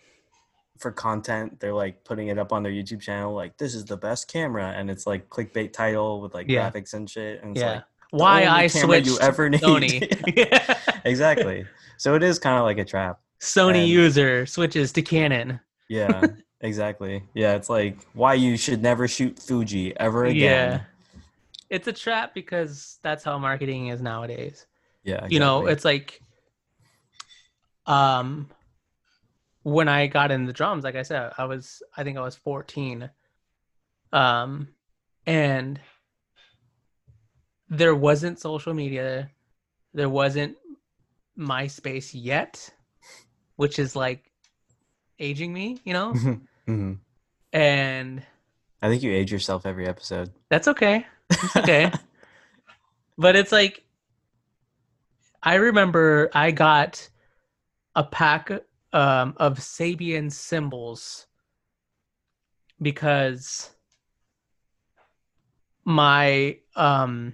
for 0.79 0.91
content 0.91 1.59
they're 1.59 1.73
like 1.73 2.03
putting 2.03 2.27
it 2.29 2.37
up 2.37 2.51
on 2.53 2.63
their 2.63 2.71
youtube 2.71 3.01
channel 3.01 3.33
like 3.33 3.57
this 3.57 3.73
is 3.75 3.85
the 3.85 3.97
best 3.97 4.27
camera 4.27 4.73
and 4.75 4.89
it's 4.89 5.05
like 5.07 5.29
clickbait 5.29 5.73
title 5.73 6.21
with 6.21 6.33
like 6.33 6.47
Yeah. 6.49 6.69
graphics 6.69 6.93
and 6.93 7.09
shit 7.09 7.41
and 7.41 7.51
it's 7.51 7.61
Yeah. 7.61 7.73
like 7.75 7.83
Why 8.11 8.45
I 8.45 8.67
switched 8.67 9.07
you 9.07 9.19
ever 9.19 9.49
need. 9.53 9.61
Sony. 9.61 10.35
Yeah. 10.35 10.99
exactly 11.05 11.65
so 11.97 12.15
it 12.15 12.23
is 12.23 12.39
kind 12.39 12.57
of 12.57 12.63
like 12.63 12.77
a 12.77 12.85
trap 12.85 13.19
Sony 13.41 13.79
And- 13.81 13.89
user 13.89 14.45
switches 14.45 14.91
to 14.93 15.01
Canon. 15.01 15.59
yeah 15.89 16.21
exactly 16.61 17.23
yeah 17.33 17.55
it's 17.55 17.69
like 17.69 17.97
why 18.13 18.33
you 18.33 18.57
should 18.57 18.81
never 18.81 19.07
shoot 19.07 19.37
fuji 19.39 19.95
ever 19.99 20.25
again 20.25 20.35
Yeah. 20.71 20.81
It's 21.69 21.87
a 21.87 21.93
trap 21.93 22.33
because 22.33 22.97
that's 23.03 23.23
how 23.25 23.37
marketing 23.37 23.87
is 23.87 24.01
nowadays. 24.01 24.65
yeah 25.03 25.27
You 25.29 25.39
know, 25.39 25.67
it's 25.67 25.83
like 25.83 26.21
um 27.85 28.49
when 29.67 29.89
I 29.89 30.07
got 30.07 30.31
in 30.31 30.45
the 30.45 30.53
drums, 30.53 30.85
like 30.85 30.95
I 30.95 31.01
said, 31.01 31.33
I 31.37 31.43
was 31.43 31.83
I 31.97 32.05
think 32.05 32.17
I 32.17 32.21
was 32.21 32.37
14. 32.37 33.09
Um 34.13 34.69
and 35.25 35.77
there 37.67 37.93
wasn't 37.93 38.39
social 38.39 38.73
media. 38.73 39.29
There 39.93 40.07
wasn't 40.07 40.55
MySpace 41.37 42.11
yet, 42.13 42.69
which 43.57 43.77
is 43.77 43.93
like 43.93 44.31
aging 45.19 45.51
me, 45.51 45.81
you 45.83 45.91
know? 45.91 46.13
Mhm. 46.67 46.99
And 47.51 48.23
i 48.81 48.87
think 48.89 49.01
you 49.01 49.11
age 49.11 49.31
yourself 49.31 49.65
every 49.65 49.87
episode 49.87 50.31
that's 50.49 50.67
okay. 50.69 51.05
It's 51.29 51.55
okay. 51.57 51.91
but 53.17 53.35
it's 53.35 53.51
like 53.51 53.83
I 55.43 55.55
remember 55.55 56.29
I 56.33 56.51
got 56.51 57.09
a 57.95 58.03
pack 58.03 58.51
um, 58.93 59.33
of 59.37 59.59
Sabian 59.59 60.31
cymbals 60.31 61.27
because 62.81 63.71
my 65.85 66.57
um 66.75 67.33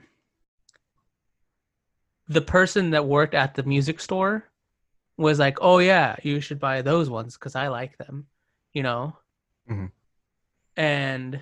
the 2.27 2.41
person 2.41 2.91
that 2.91 3.05
worked 3.05 3.33
at 3.33 3.55
the 3.55 3.63
music 3.63 3.99
store 3.99 4.49
was 5.17 5.39
like, 5.39 5.57
"Oh 5.61 5.79
yeah, 5.79 6.15
you 6.23 6.39
should 6.39 6.59
buy 6.59 6.81
those 6.81 7.09
ones 7.09 7.35
because 7.35 7.55
I 7.55 7.67
like 7.67 7.97
them," 7.97 8.27
you 8.73 8.83
know. 8.83 9.17
Mhm. 9.69 9.91
And 10.77 11.41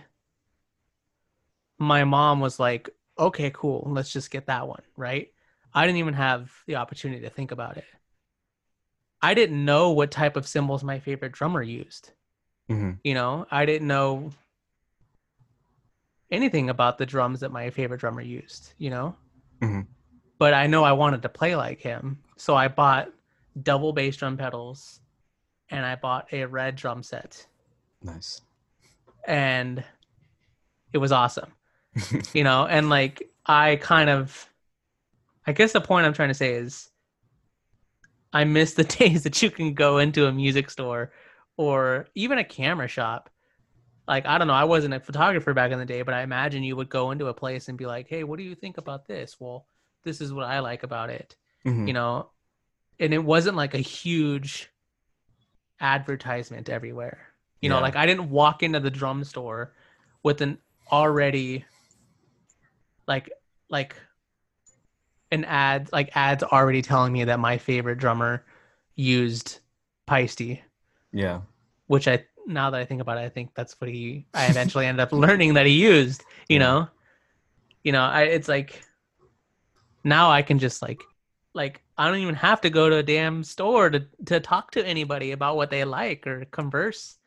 my 1.77 2.03
mom 2.03 2.39
was 2.39 2.59
like, 2.59 2.89
"Okay, 3.17 3.51
cool, 3.53 3.87
let's 3.87 4.11
just 4.11 4.31
get 4.31 4.47
that 4.47 4.67
one." 4.67 4.83
Right? 4.97 5.33
I 5.73 5.85
didn't 5.85 5.99
even 5.99 6.13
have 6.15 6.51
the 6.67 6.75
opportunity 6.75 7.21
to 7.21 7.29
think 7.29 7.51
about 7.51 7.77
it. 7.77 7.85
I 9.21 9.33
didn't 9.33 9.63
know 9.63 9.91
what 9.91 10.11
type 10.11 10.35
of 10.35 10.47
cymbals 10.47 10.83
my 10.83 10.99
favorite 10.99 11.31
drummer 11.31 11.61
used. 11.61 12.11
hmm 12.67 12.91
You 13.03 13.13
know, 13.13 13.45
I 13.51 13.65
didn't 13.65 13.87
know 13.87 14.31
anything 16.31 16.69
about 16.69 16.97
the 16.97 17.05
drums 17.05 17.41
that 17.41 17.51
my 17.51 17.69
favorite 17.69 17.99
drummer 17.99 18.21
used, 18.21 18.73
you 18.77 18.89
know? 18.89 19.15
Mhm. 19.61 19.87
But 20.37 20.53
I 20.53 20.67
know 20.67 20.83
I 20.83 20.93
wanted 20.93 21.21
to 21.23 21.29
play 21.29 21.55
like 21.55 21.81
him. 21.81 22.23
So 22.37 22.55
I 22.55 22.67
bought 22.67 23.11
double 23.61 23.93
bass 23.93 24.15
drum 24.15 24.37
pedals 24.37 25.01
and 25.69 25.85
I 25.85 25.95
bought 25.95 26.31
a 26.31 26.45
red 26.45 26.75
drum 26.75 27.03
set 27.03 27.45
nice 28.01 28.41
and 29.27 29.83
it 30.93 30.97
was 30.97 31.11
awesome. 31.11 31.51
You 32.33 32.43
know, 32.45 32.65
and 32.65 32.89
like 32.89 33.29
I 33.45 33.75
kind 33.75 34.09
of 34.09 34.49
I 35.45 35.51
guess 35.51 35.73
the 35.73 35.81
point 35.81 36.05
I'm 36.05 36.13
trying 36.13 36.29
to 36.29 36.33
say 36.33 36.53
is 36.53 36.90
I 38.33 38.43
miss 38.43 38.73
the 38.73 38.83
days 38.99 39.23
that 39.23 39.41
you 39.41 39.51
can 39.51 39.73
go 39.73 39.97
into 39.97 40.27
a 40.27 40.31
music 40.31 40.69
store 40.69 41.11
or 41.57 42.07
even 42.15 42.37
a 42.37 42.43
camera 42.43 42.87
shop. 42.87 43.29
Like 44.07 44.25
I 44.25 44.37
don't 44.37 44.47
know, 44.47 44.53
I 44.53 44.63
wasn't 44.63 44.93
a 44.93 44.99
photographer 44.99 45.53
back 45.53 45.71
in 45.71 45.79
the 45.79 45.85
day, 45.85 46.01
but 46.01 46.13
I 46.13 46.21
imagine 46.21 46.63
you 46.63 46.75
would 46.75 46.89
go 46.89 47.11
into 47.11 47.27
a 47.27 47.33
place 47.33 47.67
and 47.69 47.77
be 47.77 47.85
like, 47.85 48.07
"Hey, 48.07 48.23
what 48.23 48.37
do 48.37 48.43
you 48.43 48.55
think 48.55 48.77
about 48.77 49.07
this?" 49.07 49.37
Well, 49.39 49.67
this 50.03 50.21
is 50.21 50.33
what 50.33 50.45
I 50.45 50.59
like 50.59 50.83
about 50.83 51.09
it. 51.09 51.35
Mhm. 51.65 51.87
You 51.87 51.93
know, 51.93 52.31
and 52.99 53.13
it 53.13 53.23
wasn't 53.23 53.55
like 53.57 53.73
a 53.73 53.79
huge 53.79 54.69
advertisement 55.79 56.69
everywhere. 56.69 57.27
You 57.61 57.69
know, 57.69 57.79
like 57.79 57.95
I 57.95 58.07
didn't 58.07 58.31
walk 58.31 58.63
into 58.63 58.79
the 58.79 58.89
drum 58.89 59.23
store 59.23 59.73
with 60.23 60.41
an 60.41 60.57
already 60.91 61.63
like 63.07 63.29
like 63.69 63.95
an 65.31 65.45
ad 65.45 65.89
like 65.91 66.15
ads 66.15 66.43
already 66.43 66.81
telling 66.81 67.13
me 67.13 67.23
that 67.25 67.39
my 67.39 67.57
favorite 67.57 67.97
drummer 67.97 68.45
used 68.95 69.59
Paiste, 70.07 70.59
yeah 71.11 71.41
which 71.87 72.07
I 72.07 72.25
now 72.47 72.69
that 72.69 72.81
I 72.81 72.85
think 72.85 73.01
about 73.01 73.17
it, 73.17 73.21
I 73.21 73.29
think 73.29 73.51
that's 73.53 73.79
what 73.79 73.89
he 73.89 74.25
I 74.33 74.47
eventually 74.47 74.85
ended 74.85 75.01
up 75.01 75.11
learning 75.25 75.53
that 75.55 75.65
he 75.65 75.73
used, 75.73 76.23
you 76.49 76.57
Yeah. 76.57 76.59
know. 76.59 76.87
You 77.83 77.91
know, 77.91 78.01
I 78.03 78.23
it's 78.23 78.47
like 78.47 78.81
now 80.03 80.29
I 80.31 80.41
can 80.41 80.59
just 80.59 80.81
like 80.81 81.01
like 81.53 81.81
I 81.97 82.07
don't 82.07 82.19
even 82.19 82.35
have 82.35 82.61
to 82.61 82.69
go 82.69 82.89
to 82.89 82.97
a 82.97 83.03
damn 83.03 83.43
store 83.43 83.89
to 83.89 84.05
to 84.25 84.39
talk 84.39 84.71
to 84.71 84.85
anybody 84.85 85.31
about 85.31 85.55
what 85.55 85.69
they 85.69 85.83
like 85.83 86.25
or 86.27 86.45
converse 86.45 87.17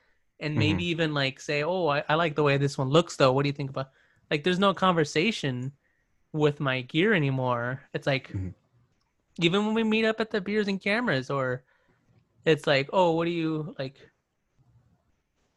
and 0.40 0.53
mm-hmm. 0.53 0.59
maybe 0.59 0.85
even 0.87 1.14
like 1.14 1.40
say, 1.40 1.62
"Oh, 1.62 1.88
I, 1.88 2.05
I 2.09 2.14
like 2.14 2.35
the 2.35 2.43
way 2.43 2.57
this 2.57 2.79
one 2.79 2.88
looks 2.88 3.17
though. 3.17 3.33
What 3.33 3.43
do 3.43 3.49
you 3.49 3.53
think 3.55 3.71
about?" 3.71 3.90
Like 4.31 4.45
there's 4.45 4.59
no 4.59 4.75
conversation 4.75 5.73
with 6.35 6.61
my 6.61 6.83
gear 6.83 7.14
anymore. 7.14 7.81
It's 7.94 8.07
like 8.07 8.29
Mhm. 8.33 8.55
even 9.40 9.66
when 9.66 9.75
we 9.75 9.85
meet 9.85 10.05
up 10.05 10.20
at 10.20 10.31
the 10.31 10.40
beers 10.40 10.68
and 10.68 10.81
cameras 10.81 11.31
or 11.31 11.64
it's 12.44 12.66
like, 12.66 12.90
"Oh, 12.92 13.12
what 13.12 13.25
do 13.27 13.31
you 13.33 13.75
like 13.79 13.97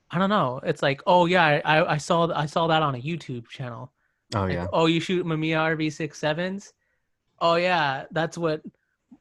I 0.10 0.20
don't 0.20 0.30
know. 0.30 0.62
It's 0.64 0.82
like, 0.82 1.02
"Oh 1.06 1.26
yeah, 1.26 1.62
I 1.66 1.94
I- 1.96 1.98
saw 1.98 2.32
I 2.34 2.46
saw 2.46 2.68
that 2.68 2.82
on 2.84 2.96
a 2.96 3.02
YouTube 3.02 3.48
channel." 3.50 3.92
oh 4.36 4.44
Like, 4.44 4.54
yeah 4.54 4.68
oh, 4.74 4.86
you 4.88 5.00
shoot 5.00 5.26
Mamiya 5.26 5.60
RV67s? 5.60 6.74
Oh 7.40 7.56
yeah, 7.56 8.06
that's 8.12 8.38
what 8.38 8.64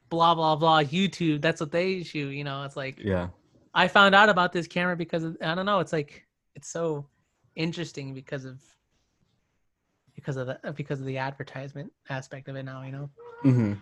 blah 0.09 0.35
blah 0.35 0.55
blah 0.55 0.83
YouTube. 0.83 1.41
That's 1.41 1.59
what 1.61 1.71
they 1.71 2.03
shoot. 2.03 2.29
You 2.33 2.43
know, 2.43 2.63
it's 2.63 2.77
like 2.77 2.99
yeah 2.99 3.29
I 3.73 3.87
found 3.89 4.15
out 4.15 4.29
about 4.29 4.53
this 4.53 4.67
camera 4.67 4.95
because 4.95 5.23
of, 5.23 5.37
I 5.41 5.55
don't 5.55 5.65
know. 5.65 5.79
It's 5.79 5.93
like 5.93 6.25
it's 6.55 6.69
so 6.69 7.07
interesting 7.55 8.13
because 8.13 8.45
of 8.45 8.61
because 10.17 10.35
of 10.35 10.47
the 10.47 10.73
because 10.75 10.99
of 10.99 11.05
the 11.05 11.19
advertisement 11.19 11.93
aspect 12.09 12.49
of 12.49 12.55
it 12.57 12.63
now. 12.63 12.81
You 12.81 12.91
know. 12.91 13.09
hmm 13.43 13.73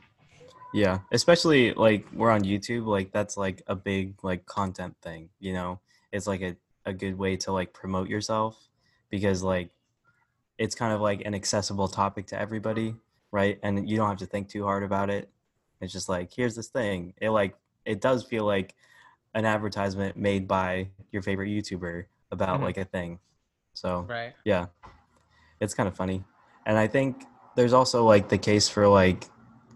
Yeah, 0.74 1.00
especially 1.12 1.74
like 1.74 2.06
we're 2.14 2.30
on 2.30 2.44
YouTube, 2.44 2.86
like 2.86 3.12
that's 3.12 3.38
like 3.38 3.64
a 3.68 3.76
big 3.76 4.22
like 4.24 4.46
content 4.46 4.96
thing, 5.02 5.30
you 5.40 5.54
know. 5.54 5.80
It's 6.12 6.28
like 6.28 6.42
a, 6.42 6.56
a 6.86 6.94
good 6.94 7.18
way 7.18 7.38
to 7.38 7.52
like 7.54 7.74
promote 7.74 8.10
yourself 8.10 8.58
because 9.10 9.42
like 9.42 9.70
it's 10.58 10.76
kind 10.76 10.94
of 10.94 11.00
like 11.02 11.22
an 11.26 11.34
accessible 11.34 11.88
topic 11.88 12.28
to 12.28 12.40
everybody, 12.40 12.96
right? 13.32 13.58
And 13.64 13.90
you 13.90 13.96
don't 13.98 14.10
have 14.10 14.18
to 14.20 14.26
think 14.26 14.50
too 14.50 14.64
hard 14.66 14.84
about 14.84 15.10
it. 15.10 15.30
It's 15.80 15.94
just 15.94 16.10
like 16.10 16.34
here's 16.34 16.56
this 16.56 16.68
thing. 16.68 17.14
It 17.22 17.30
like 17.30 17.56
it 17.86 18.02
does 18.02 18.24
feel 18.26 18.44
like 18.46 18.76
an 19.34 19.46
advertisement 19.46 20.18
made 20.18 20.48
by 20.50 20.90
your 21.12 21.22
favorite 21.22 21.48
YouTuber 21.50 22.06
about 22.32 22.60
Mhm. 22.60 22.64
like 22.64 22.78
a 22.78 22.86
thing. 22.86 23.20
So 23.74 24.06
Right. 24.10 24.34
yeah 24.44 24.68
it's 25.60 25.74
kind 25.74 25.88
of 25.88 25.96
funny 25.96 26.24
and 26.66 26.78
i 26.78 26.88
think 26.88 27.24
there's 27.56 27.74
also 27.74 28.04
like 28.04 28.30
the 28.30 28.38
case 28.38 28.68
for 28.68 28.88
like 28.88 29.26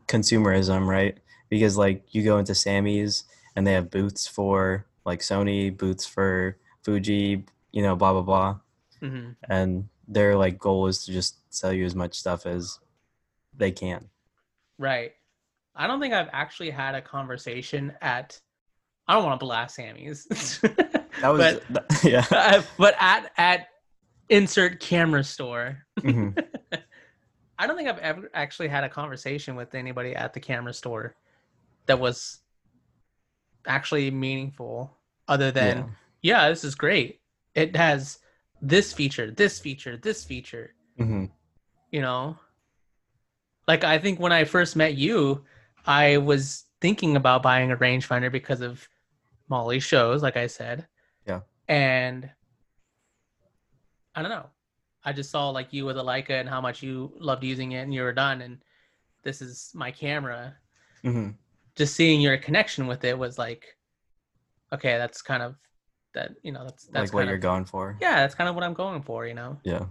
consumerism 0.07 0.87
right 0.87 1.19
because 1.49 1.77
like 1.77 2.03
you 2.13 2.23
go 2.23 2.37
into 2.37 2.55
samy's 2.55 3.23
and 3.55 3.65
they 3.65 3.73
have 3.73 3.91
booths 3.91 4.27
for 4.27 4.85
like 5.05 5.19
sony 5.19 5.75
booths 5.75 6.05
for 6.05 6.57
fuji 6.83 7.45
you 7.71 7.81
know 7.81 7.95
blah 7.95 8.13
blah 8.13 8.21
blah 8.21 8.59
hmm 8.99 9.29
and 9.49 9.87
their 10.07 10.35
like 10.35 10.57
goal 10.57 10.87
is 10.87 11.05
to 11.05 11.11
just 11.11 11.37
sell 11.53 11.71
you 11.71 11.85
as 11.85 11.95
much 11.95 12.15
stuff 12.15 12.45
as 12.45 12.79
they 13.55 13.71
can 13.71 14.09
Right. 14.79 15.11
I 15.75 15.85
don't 15.85 15.99
think 15.99 16.13
I've 16.13 16.29
actually 16.31 16.71
had 16.71 16.95
a 16.95 17.01
conversation 17.01 17.93
at. 18.01 18.39
I 19.07 19.13
don't 19.13 19.25
want 19.25 19.39
to 19.39 19.45
blast 19.45 19.75
Samy's. 19.75 20.25
that 20.61 21.29
was 21.29 21.59
but, 21.69 21.85
yeah 22.03 22.25
uh, 22.31 22.61
but 22.77 22.95
at 22.99 23.31
at 23.37 23.67
insert 24.29 24.79
camera 24.79 25.23
store. 25.23 25.85
Mhm. 26.01 26.37
I 27.59 27.67
don't 27.67 27.75
think 27.75 27.89
I've 27.89 27.99
ever 27.99 28.29
actually 28.33 28.69
had 28.69 28.83
a 28.85 28.89
conversation 28.89 29.55
with 29.55 29.75
anybody 29.75 30.15
at 30.15 30.33
the 30.33 30.39
camera 30.39 30.73
store 30.73 31.15
that 31.87 31.99
was 31.99 32.39
actually 33.67 34.09
meaningful 34.11 34.97
other 35.27 35.51
than 35.51 35.77
Yeah. 35.77 35.85
yeah, 36.21 36.49
this 36.49 36.63
is 36.63 36.75
great. 36.75 37.19
It 37.55 37.75
has 37.75 38.19
this 38.61 38.93
feature, 38.93 39.31
this 39.31 39.59
feature, 39.59 39.97
this 39.97 40.23
feature, 40.23 40.73
hmm 40.97 41.25
you 41.91 42.01
know. 42.01 42.37
Like 43.67 43.83
I 43.83 43.97
think 43.99 44.19
when 44.19 44.31
I 44.31 44.45
first 44.45 44.75
met 44.75 44.95
you, 44.95 45.43
I 45.85 46.17
was 46.17 46.65
thinking 46.81 47.15
about 47.15 47.43
buying 47.43 47.71
a 47.71 47.77
rangefinder 47.77 48.31
because 48.31 48.61
of 48.61 48.87
Molly's 49.49 49.83
shows, 49.83 50.23
like 50.23 50.37
I 50.37 50.47
said. 50.47 50.87
Yeah. 51.27 51.41
And 51.67 52.29
I 54.19 54.21
don't 54.21 54.32
know. 54.32 54.47
I 55.05 55.13
just 55.13 55.32
saw 55.32 55.49
like 55.49 55.71
you 55.71 55.86
with 55.86 55.97
a 55.97 56.01
Leica 56.03 56.32
and 56.32 56.49
how 56.49 56.60
much 56.60 56.84
you 56.84 57.13
loved 57.17 57.41
using 57.41 57.71
it 57.71 57.84
and 57.84 57.93
you 57.93 58.01
were 58.01 58.12
done 58.12 58.41
and 58.41 58.58
this 59.23 59.41
is 59.41 59.71
my 59.73 59.91
camera. 59.91 60.55
hmm 61.03 61.29
Just 61.75 61.95
seeing 61.95 62.19
your 62.19 62.38
connection 62.38 62.86
with 62.86 63.05
it 63.05 63.17
was 63.17 63.38
like 63.38 63.77
okay, 64.73 64.97
that's 64.97 65.21
kind 65.21 65.41
of 65.41 65.55
that, 66.13 66.32
you 66.43 66.51
know, 66.51 66.65
that's 66.65 66.86
that's 66.88 67.12
Like 67.12 67.13
what 67.13 67.27
you're 67.29 67.38
going 67.38 67.63
for. 67.63 67.97
Yeah, 68.01 68.17
that's 68.17 68.36
kind 68.36 68.49
of 68.49 68.55
what 68.55 68.63
I'm 68.65 68.73
going 68.73 69.01
for, 69.01 69.25
you 69.25 69.34
know. 69.34 69.58
Yeah. 69.63 69.86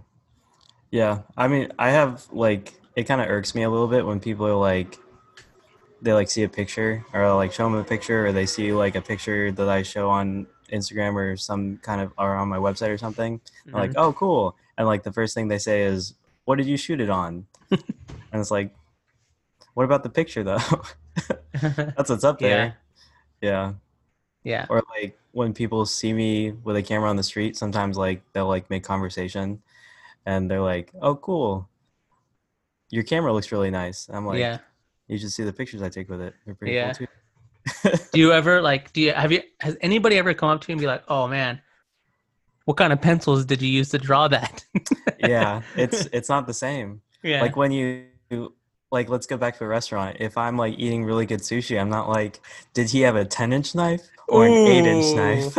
Yeah. 0.91 1.21
I 1.35 1.47
mean, 1.47 1.71
I 1.79 1.89
have 1.89 2.27
like 2.31 2.79
it 2.95 3.05
kind 3.05 3.21
of 3.21 3.29
irks 3.29 3.55
me 3.55 3.63
a 3.63 3.69
little 3.69 3.87
bit 3.87 4.05
when 4.05 4.19
people 4.19 4.45
are 4.45 4.53
like 4.53 4.95
they 6.03 6.13
like 6.13 6.29
see 6.29 6.43
a 6.43 6.49
picture 6.49 7.03
or 7.13 7.23
I'll, 7.23 7.35
like 7.35 7.51
show 7.51 7.63
them 7.63 7.73
a 7.73 7.83
picture 7.83 8.27
or 8.27 8.31
they 8.31 8.45
see 8.45 8.73
like 8.73 8.93
a 8.93 9.01
picture 9.01 9.51
that 9.51 9.67
I 9.67 9.81
show 9.81 10.07
on 10.07 10.45
Instagram 10.71 11.15
or 11.15 11.37
some 11.37 11.77
kind 11.77 12.01
of 12.01 12.11
or 12.17 12.35
on 12.35 12.47
my 12.47 12.57
website 12.57 12.89
or 12.89 12.97
something. 12.97 13.39
I'm 13.67 13.73
like. 13.73 13.91
Mm-hmm. 13.91 13.99
"Oh, 13.99 14.13
cool." 14.13 14.55
And 14.77 14.87
like 14.87 15.03
the 15.03 15.11
first 15.11 15.33
thing 15.33 15.47
they 15.47 15.57
say 15.59 15.83
is, 15.83 16.13
"What 16.45 16.57
did 16.57 16.67
you 16.67 16.77
shoot 16.77 16.99
it 17.01 17.09
on?" 17.09 17.45
and 17.71 17.81
it's 18.33 18.51
like, 18.51 18.73
"What 19.73 19.83
about 19.83 20.03
the 20.03 20.09
picture 20.09 20.43
though?" 20.43 20.59
That's 21.61 22.09
what's 22.09 22.23
up 22.23 22.39
there. 22.47 22.77
Yeah. 23.41 23.73
Yeah. 24.43 24.65
Or 24.69 24.83
like 24.97 25.17
when 25.31 25.53
people 25.53 25.85
see 25.85 26.13
me 26.13 26.51
with 26.51 26.75
a 26.77 26.81
camera 26.83 27.09
on 27.09 27.15
the 27.17 27.23
street, 27.23 27.57
sometimes 27.57 27.97
like 27.97 28.21
they'll 28.33 28.47
like 28.47 28.69
make 28.69 28.83
conversation 28.83 29.61
and 30.25 30.49
they're 30.49 30.61
like, 30.61 30.91
"Oh, 31.01 31.15
cool. 31.15 31.67
Your 32.89 33.03
camera 33.03 33.31
looks 33.33 33.51
really 33.51 33.69
nice." 33.71 34.09
I'm 34.11 34.25
like, 34.25 34.39
yeah. 34.39 34.59
"You 35.07 35.17
should 35.17 35.31
see 35.31 35.43
the 35.43 35.53
pictures 35.53 35.81
I 35.81 35.89
take 35.89 36.09
with 36.09 36.21
it. 36.21 36.33
They're 36.45 36.55
pretty 36.55 36.73
Yeah. 36.75 36.93
cool 36.93 37.05
too." 37.05 37.11
Do 38.11 38.19
you 38.19 38.31
ever 38.31 38.61
like 38.61 38.93
do 38.93 39.01
you 39.01 39.13
have 39.13 39.31
you 39.31 39.41
has 39.59 39.77
anybody 39.81 40.17
ever 40.17 40.33
come 40.33 40.49
up 40.49 40.61
to 40.61 40.67
you 40.69 40.73
and 40.73 40.81
be 40.81 40.87
like, 40.87 41.03
"Oh 41.07 41.27
man, 41.27 41.61
what 42.65 42.77
kind 42.77 42.91
of 42.93 43.01
pencils 43.01 43.45
did 43.45 43.61
you 43.61 43.69
use 43.69 43.89
to 43.89 43.97
draw 43.97 44.27
that?" 44.27 44.65
yeah, 45.19 45.61
it's 45.75 46.07
it's 46.11 46.29
not 46.29 46.47
the 46.47 46.53
same. 46.53 47.01
yeah. 47.23 47.41
Like 47.41 47.55
when 47.55 47.71
you 47.71 48.05
like 48.91 49.09
let's 49.09 49.27
go 49.27 49.37
back 49.37 49.57
to 49.57 49.63
a 49.65 49.67
restaurant. 49.67 50.17
If 50.19 50.37
I'm 50.37 50.57
like 50.57 50.75
eating 50.77 51.03
really 51.05 51.25
good 51.25 51.41
sushi, 51.41 51.79
I'm 51.79 51.89
not 51.89 52.09
like, 52.09 52.39
"Did 52.73 52.89
he 52.89 53.01
have 53.01 53.15
a 53.15 53.25
10-inch 53.25 53.75
knife 53.75 54.01
or 54.27 54.45
an 54.47 54.53
8-inch 54.53 55.15
knife?" 55.15 55.57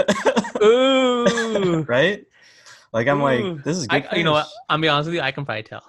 Ooh. 0.63 1.83
right? 1.89 2.25
Like 2.93 3.07
I'm 3.07 3.21
Ooh. 3.21 3.25
like, 3.25 3.65
"This 3.65 3.77
is 3.77 3.87
good." 3.87 4.07
I, 4.11 4.17
you 4.17 4.25
know 4.25 4.33
what? 4.33 4.47
fish." 4.47 4.53
I'll 4.69 4.79
be 4.79 4.89
honest 4.89 5.07
with 5.07 5.15
you, 5.15 5.21
I 5.21 5.31
can 5.31 5.45
probably 5.45 5.63
tell. 5.63 5.85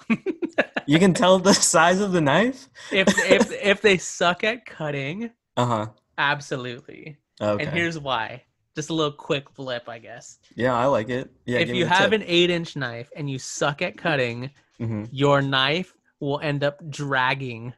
You 0.87 0.99
can 0.99 1.13
tell 1.13 1.39
the 1.39 1.53
size 1.53 1.99
of 1.99 2.11
the 2.11 2.21
knife? 2.21 2.67
if 2.91 3.07
if 3.29 3.51
if 3.51 3.81
they 3.81 3.97
suck 3.97 4.43
at 4.43 4.65
cutting, 4.65 5.31
Uh-huh. 5.57 5.87
Absolutely. 6.29 7.17
Okay. 7.41 7.63
And 7.65 7.73
here's 7.73 7.97
why. 7.99 8.43
Just 8.75 8.89
a 8.89 8.93
little 8.93 9.11
quick 9.11 9.49
flip, 9.49 9.89
I 9.89 9.99
guess. 9.99 10.39
Yeah, 10.55 10.73
I 10.73 10.85
like 10.85 11.09
it. 11.09 11.29
Yeah, 11.45 11.59
if 11.59 11.69
you 11.69 11.85
have 11.85 12.11
tip. 12.11 12.21
an 12.21 12.23
eight 12.27 12.49
inch 12.49 12.75
knife 12.75 13.09
and 13.15 13.29
you 13.29 13.37
suck 13.39 13.81
at 13.81 13.97
cutting, 13.97 14.51
Mhm. 14.79 15.09
your 15.11 15.41
knife 15.41 15.93
will 16.19 16.39
end 16.39 16.63
up 16.63 16.77
dragging 16.89 17.73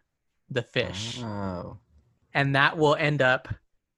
the 0.50 0.62
fish. 0.62 1.20
Oh. 1.24 1.78
and 2.36 2.56
that 2.56 2.78
will 2.78 2.96
end 2.96 3.22
up 3.22 3.48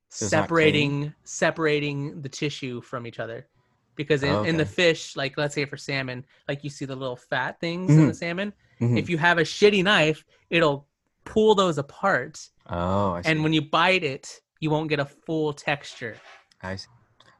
it's 0.08 0.18
separating 0.30 1.14
separating 1.24 2.22
the 2.22 2.30
tissue 2.30 2.82
from 2.82 3.08
each 3.08 3.20
other 3.20 3.48
because 3.96 4.24
in, 4.24 4.46
in 4.46 4.58
the 4.58 4.66
fish 4.66 5.16
like 5.16 5.38
let's 5.38 5.56
say 5.56 5.64
for 5.66 5.78
salmon 5.78 6.26
like 6.50 6.64
you 6.64 6.70
see 6.70 6.84
the 6.86 6.96
little 6.96 7.16
fat 7.16 7.60
things 7.62 7.90
in 7.92 8.08
the 8.08 8.14
salmon 8.14 8.52
Mhm. 8.82 8.98
if 9.00 9.10
you 9.10 9.18
have 9.18 9.38
a 9.38 9.44
shitty 9.44 9.84
knife 9.84 10.24
it'll 10.50 10.86
pull 11.24 11.56
those 11.56 11.78
apart 11.78 12.50
Oh, 12.68 13.12
I 13.14 13.22
see. 13.22 13.30
and 13.32 13.44
when 13.44 13.54
you 13.54 13.62
bite 13.62 14.04
it 14.04 14.40
you 14.60 14.70
won't 14.72 14.90
get 14.90 15.00
a 15.00 15.06
full 15.06 15.54
texture 15.54 16.18
I 16.62 16.78
see. 16.78 16.88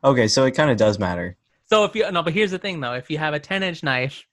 Okay, 0.04 0.28
so 0.28 0.46
it 0.46 0.52
kind 0.52 0.70
of 0.70 0.78
does 0.78 1.00
matter. 1.00 1.36
so 1.66 1.84
if 1.86 1.96
you 1.96 2.10
no 2.12 2.22
but 2.24 2.34
here's 2.34 2.52
the 2.52 2.60
thing 2.60 2.80
though 2.80 2.94
if 2.94 3.10
you 3.10 3.18
have 3.18 3.34
a 3.34 3.40
10 3.40 3.64
inch 3.64 3.82
knife 3.84 4.26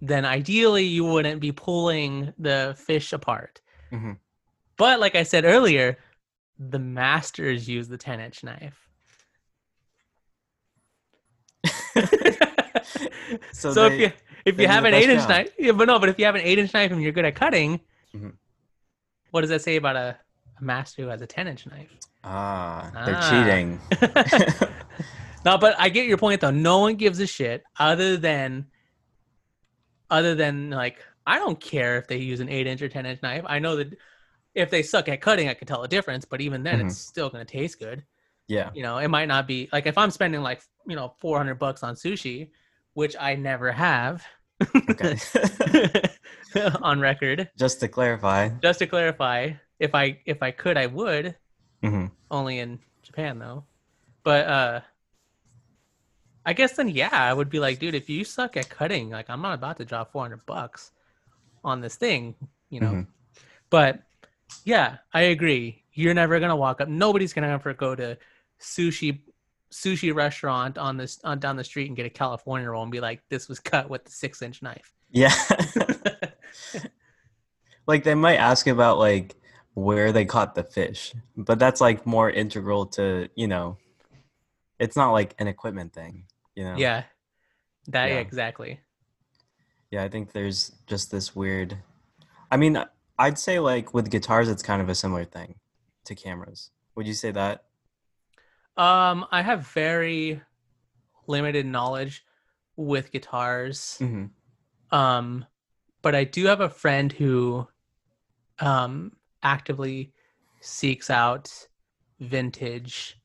then 0.00 0.24
ideally 0.24 0.84
you 0.84 1.04
wouldn't 1.04 1.40
be 1.40 1.52
pulling 1.52 2.32
the 2.38 2.74
fish 2.78 3.12
apart 3.12 3.60
Mhm. 3.92 4.18
But 4.76 5.00
like 5.00 5.14
I 5.16 5.22
said 5.24 5.44
earlier, 5.44 5.98
the 6.58 6.78
masters 6.78 7.66
use 7.68 7.88
the 7.88 7.96
10 7.96 8.20
inch 8.20 8.44
knife. 8.44 8.88
So 13.52 13.72
so 13.72 13.88
they- 13.88 13.94
if 13.96 14.00
you 14.00 14.12
if 14.44 14.58
you 14.60 14.68
have 14.68 14.84
an 14.84 14.94
eight 14.94 15.10
inch 15.10 15.28
knife, 15.28 15.50
yeah, 15.58 15.72
but 15.72 15.86
no, 15.86 15.98
but 15.98 16.08
if 16.08 16.18
you 16.18 16.24
have 16.24 16.34
an 16.34 16.40
eight 16.42 16.58
inch 16.58 16.72
knife 16.72 16.90
and 16.92 17.02
you're 17.02 17.12
good 17.12 17.24
at 17.24 17.34
cutting, 17.34 17.80
Mhm. 18.14 18.34
What 19.30 19.42
does 19.42 19.50
that 19.50 19.62
say 19.62 19.76
about 19.76 19.96
a, 19.96 20.16
a 20.58 20.64
master 20.64 21.02
who 21.02 21.08
has 21.08 21.20
a 21.22 21.26
10 21.26 21.48
inch 21.48 21.66
knife? 21.66 21.90
Ah, 22.24 22.90
they're 23.04 23.14
Ah. 23.16 23.30
cheating. 23.30 23.80
no, 25.44 25.58
but 25.58 25.74
I 25.78 25.88
get 25.88 26.06
your 26.06 26.18
point 26.18 26.40
though. 26.40 26.50
No 26.50 26.80
one 26.80 26.96
gives 26.96 27.20
a 27.20 27.26
shit 27.26 27.62
other 27.78 28.16
than 28.16 28.66
other 30.10 30.34
than 30.34 30.70
like 30.70 30.98
I 31.26 31.38
don't 31.38 31.60
care 31.60 31.98
if 31.98 32.06
they 32.08 32.16
use 32.16 32.40
an 32.40 32.48
eight 32.48 32.66
inch 32.66 32.82
or 32.82 32.88
ten 32.88 33.06
inch 33.06 33.22
knife. 33.22 33.44
I 33.46 33.58
know 33.58 33.76
that 33.76 33.96
if 34.54 34.70
they 34.70 34.82
suck 34.82 35.08
at 35.08 35.20
cutting, 35.20 35.48
I 35.48 35.54
can 35.54 35.68
tell 35.68 35.82
the 35.82 35.88
difference. 35.88 36.24
But 36.24 36.40
even 36.40 36.62
then, 36.62 36.80
Mhm. 36.80 36.86
it's 36.86 36.96
still 36.98 37.28
gonna 37.30 37.44
taste 37.44 37.78
good. 37.78 38.04
yeah. 38.48 38.70
You 38.74 38.82
know, 38.82 38.96
it 38.98 39.08
might 39.08 39.28
not 39.28 39.46
be 39.46 39.68
like 39.72 39.86
if 39.86 39.98
I'm 39.98 40.10
spending 40.10 40.40
like 40.42 40.62
you 40.86 40.96
know 40.96 41.14
400 41.20 41.56
bucks 41.56 41.82
on 41.82 41.94
sushi, 41.94 42.50
which 42.94 43.14
I 43.20 43.34
never 43.34 43.70
have. 43.70 44.24
Okay. 44.90 45.16
on 46.82 47.00
record, 47.00 47.48
Just 47.58 47.80
to 47.80 47.88
clarify. 47.88 48.48
just 48.62 48.78
to 48.80 48.86
clarify, 48.86 49.52
if 49.78 49.94
I 49.94 50.20
if 50.26 50.42
I 50.42 50.50
could, 50.50 50.76
I 50.76 50.86
would. 50.86 51.36
hmm 51.82 52.06
only 52.30 52.58
in 52.58 52.78
Japan 53.02 53.38
though. 53.38 53.64
But 54.24 54.46
uh 54.46 54.80
I 56.44 56.52
guess 56.54 56.76
then 56.76 56.88
yeah, 56.88 57.10
I 57.12 57.32
would 57.32 57.50
be 57.50 57.60
like, 57.60 57.78
dude, 57.78 57.94
if 57.94 58.08
you 58.08 58.24
suck 58.24 58.56
at 58.56 58.68
cutting, 58.70 59.10
like 59.10 59.28
I'm 59.28 59.42
not 59.42 59.54
about 59.54 59.76
to 59.78 59.84
drop 59.84 60.12
400 60.12 60.46
bucks 60.46 60.92
on 61.64 61.80
this 61.80 61.96
thing, 61.96 62.34
you 62.70 62.80
know. 62.80 62.92
Mhm. 62.92 63.06
But 63.70 64.00
yeah, 64.64 64.98
I 65.12 65.22
agree. 65.22 65.84
You're 65.92 66.14
never 66.14 66.38
to 66.50 66.56
walk 66.56 66.80
up. 66.80 66.88
Nobody's 66.88 67.32
to 67.44 67.52
ever 67.54 67.74
go 67.74 67.94
to 67.94 68.16
sushi 68.60 69.20
sushi 69.70 70.14
restaurant 70.14 70.78
on 70.78 70.96
this 70.96 71.20
on 71.24 71.38
down 71.38 71.56
the 71.56 71.64
street 71.64 71.88
and 71.88 71.96
get 71.96 72.06
a 72.06 72.10
California 72.10 72.68
roll 72.68 72.82
and 72.82 72.92
be 72.92 73.00
like, 73.00 73.22
this 73.28 73.48
was 73.48 73.60
cut 73.60 73.90
with 73.90 74.04
the 74.04 74.10
6-inch 74.10 74.62
knife. 74.62 74.92
Yeah. 75.10 75.32
like 77.86 78.04
they 78.04 78.14
might 78.14 78.36
ask 78.36 78.66
about 78.66 78.98
like 78.98 79.34
where 79.74 80.12
they 80.12 80.24
caught 80.24 80.54
the 80.54 80.64
fish, 80.64 81.14
but 81.36 81.58
that's 81.58 81.80
like 81.80 82.06
more 82.06 82.30
integral 82.30 82.86
to, 82.86 83.28
you 83.34 83.46
know, 83.46 83.76
it's 84.78 84.96
not 84.96 85.12
like 85.12 85.34
an 85.38 85.48
equipment 85.48 85.92
thing, 85.92 86.24
you 86.54 86.64
know. 86.64 86.74
yeah. 86.76 87.04
That 87.88 88.10
Yeah. 88.10 88.18
exactly. 88.18 88.80
Yeah, 89.90 90.04
I 90.04 90.08
think 90.08 90.32
there's 90.32 90.72
just 90.86 91.10
this 91.10 91.34
weird. 91.34 91.78
I 92.50 92.58
mean, 92.58 92.82
I'd 93.18 93.38
say 93.38 93.58
like 93.58 93.94
with 93.94 94.10
guitars, 94.10 94.48
it's 94.48 94.62
kind 94.62 94.82
of 94.82 94.88
a 94.88 94.94
similar 94.94 95.24
thing 95.24 95.54
to 96.04 96.14
cameras. 96.14 96.70
Would 96.94 97.06
you 97.06 97.14
say 97.14 97.30
that? 97.30 97.64
Um, 98.78 99.26
I 99.30 99.42
have 99.42 99.66
very 99.68 100.40
limited 101.26 101.66
knowledge 101.66 102.24
with 102.76 103.12
guitars. 103.12 103.96
hmm 103.98 104.26
Um, 104.90 105.44
but 106.02 106.14
I 106.14 106.24
do 106.24 106.46
have 106.46 106.60
a 106.60 106.68
friend 106.70 107.12
who 107.12 107.68
um 108.60 109.12
actively 109.42 110.12
seeks 110.60 111.10
out 111.10 111.68
vintage 112.20 113.18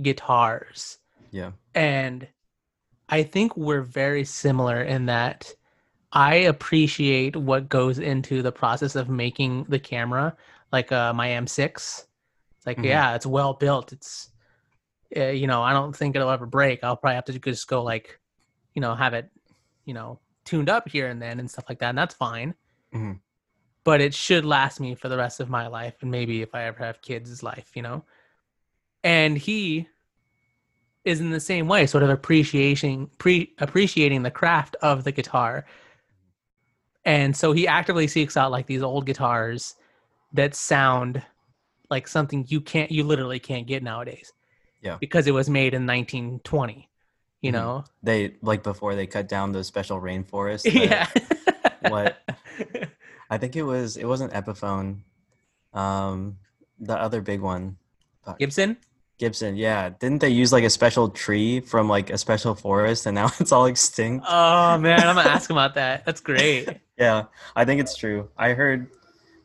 guitars. 0.00 0.98
Yeah. 1.30 1.52
And 1.74 2.28
I 3.08 3.22
think 3.22 3.56
we're 3.56 3.82
very 3.82 4.24
similar 4.24 4.82
in 4.82 5.06
that 5.06 5.54
I 6.12 6.34
appreciate 6.36 7.36
what 7.36 7.68
goes 7.68 7.98
into 7.98 8.42
the 8.42 8.52
process 8.52 8.96
of 8.96 9.08
making 9.08 9.64
the 9.68 9.78
camera, 9.78 10.36
like 10.72 10.92
uh, 10.92 11.12
my 11.14 11.28
M6. 11.30 12.06
It's 12.58 12.66
like, 12.66 12.78
Mhm. 12.78 12.84
yeah, 12.84 13.14
it's 13.14 13.26
well 13.26 13.54
built. 13.54 13.92
It's, 13.92 14.30
uh, 15.16 15.26
you 15.26 15.46
know, 15.46 15.62
I 15.62 15.72
don't 15.72 15.94
think 15.94 16.16
it'll 16.16 16.30
ever 16.30 16.46
break. 16.46 16.84
I'll 16.84 16.96
probably 16.96 17.16
have 17.16 17.24
to 17.26 17.38
just 17.38 17.68
go 17.68 17.82
like, 17.82 18.18
you 18.74 18.80
know, 18.80 18.94
have 18.94 19.14
it, 19.14 19.30
you 19.84 19.94
know, 19.94 20.20
tuned 20.44 20.68
up 20.68 20.88
here 20.88 21.08
and 21.08 21.20
then 21.20 21.40
and 21.40 21.50
stuff 21.50 21.64
like 21.68 21.78
that, 21.80 21.90
and 21.90 21.98
that's 21.98 22.14
fine. 22.14 22.54
Mhm. 22.94 23.20
But 23.84 24.00
it 24.00 24.14
should 24.14 24.44
last 24.44 24.80
me 24.80 24.94
for 24.94 25.08
the 25.08 25.16
rest 25.16 25.40
of 25.40 25.48
my 25.48 25.66
life, 25.66 25.96
and 26.02 26.10
maybe 26.10 26.42
if 26.42 26.54
I 26.54 26.64
ever 26.64 26.84
have 26.84 27.02
kids' 27.02 27.42
life, 27.42 27.70
you 27.74 27.82
know. 27.82 28.04
And 29.02 29.38
he 29.38 29.88
is 31.04 31.20
in 31.20 31.30
the 31.30 31.40
same 31.40 31.66
way, 31.66 31.86
sort 31.86 32.02
of 32.02 32.10
appreciating 32.10 33.10
pre 33.18 33.54
appreciating 33.58 34.22
the 34.22 34.30
craft 34.30 34.76
of 34.82 35.04
the 35.04 35.12
guitar. 35.12 35.64
And 37.04 37.34
so 37.34 37.52
he 37.52 37.66
actively 37.66 38.06
seeks 38.06 38.36
out 38.36 38.50
like 38.50 38.66
these 38.66 38.82
old 38.82 39.06
guitars 39.06 39.74
that 40.34 40.54
sound 40.54 41.22
like 41.88 42.06
something 42.06 42.44
you 42.48 42.60
can't 42.60 42.90
you 42.90 43.04
literally 43.04 43.38
can't 43.38 43.66
get 43.66 43.82
nowadays. 43.82 44.32
Yeah. 44.80 44.96
Because 45.00 45.26
it 45.26 45.32
was 45.34 45.48
made 45.50 45.74
in 45.74 45.86
1920. 45.86 46.88
You 47.42 47.50
Mhm. 47.50 47.54
know. 47.54 47.84
They 48.02 48.34
like 48.42 48.62
before 48.62 48.94
they 48.94 49.06
cut 49.06 49.28
down 49.28 49.52
the 49.56 49.64
special 49.64 50.00
rainforest. 50.00 50.62
that- 50.64 50.74
yeah. 51.84 51.90
what- 51.90 52.16
I 53.30 53.38
think 53.38 53.54
it 53.56 53.62
was 53.62 53.96
it 53.96 54.04
wasn't 54.06 54.32
Epiphone. 54.32 55.02
Um 55.72 56.38
the 56.78 56.96
other 56.96 57.20
big 57.20 57.40
one. 57.40 57.76
Gibson? 58.38 58.76
Gibson, 59.18 59.56
yeah. 59.56 59.90
Didn't 59.90 60.20
they 60.20 60.30
use 60.30 60.52
like 60.52 60.64
a 60.64 60.70
special 60.70 61.08
tree 61.10 61.60
from 61.60 61.88
like 61.88 62.08
a 62.10 62.16
special 62.18 62.54
forest 62.54 63.04
and 63.06 63.14
now 63.14 63.26
it's 63.40 63.52
all 63.52 63.66
extinct? 63.66 64.24
Oh 64.28 64.78
man, 64.78 65.00
I'm 65.00 65.14
gonna 65.14 65.28
ask 65.28 65.48
him 65.50 65.56
about 65.56 65.74
that. 65.74 66.04
That's 66.06 66.20
great. 66.20 66.68
Yeah, 66.98 67.24
I 67.56 67.64
think 67.64 67.80
it's 67.80 67.96
true. 67.96 68.28
I 68.36 68.52
heard 68.54 68.88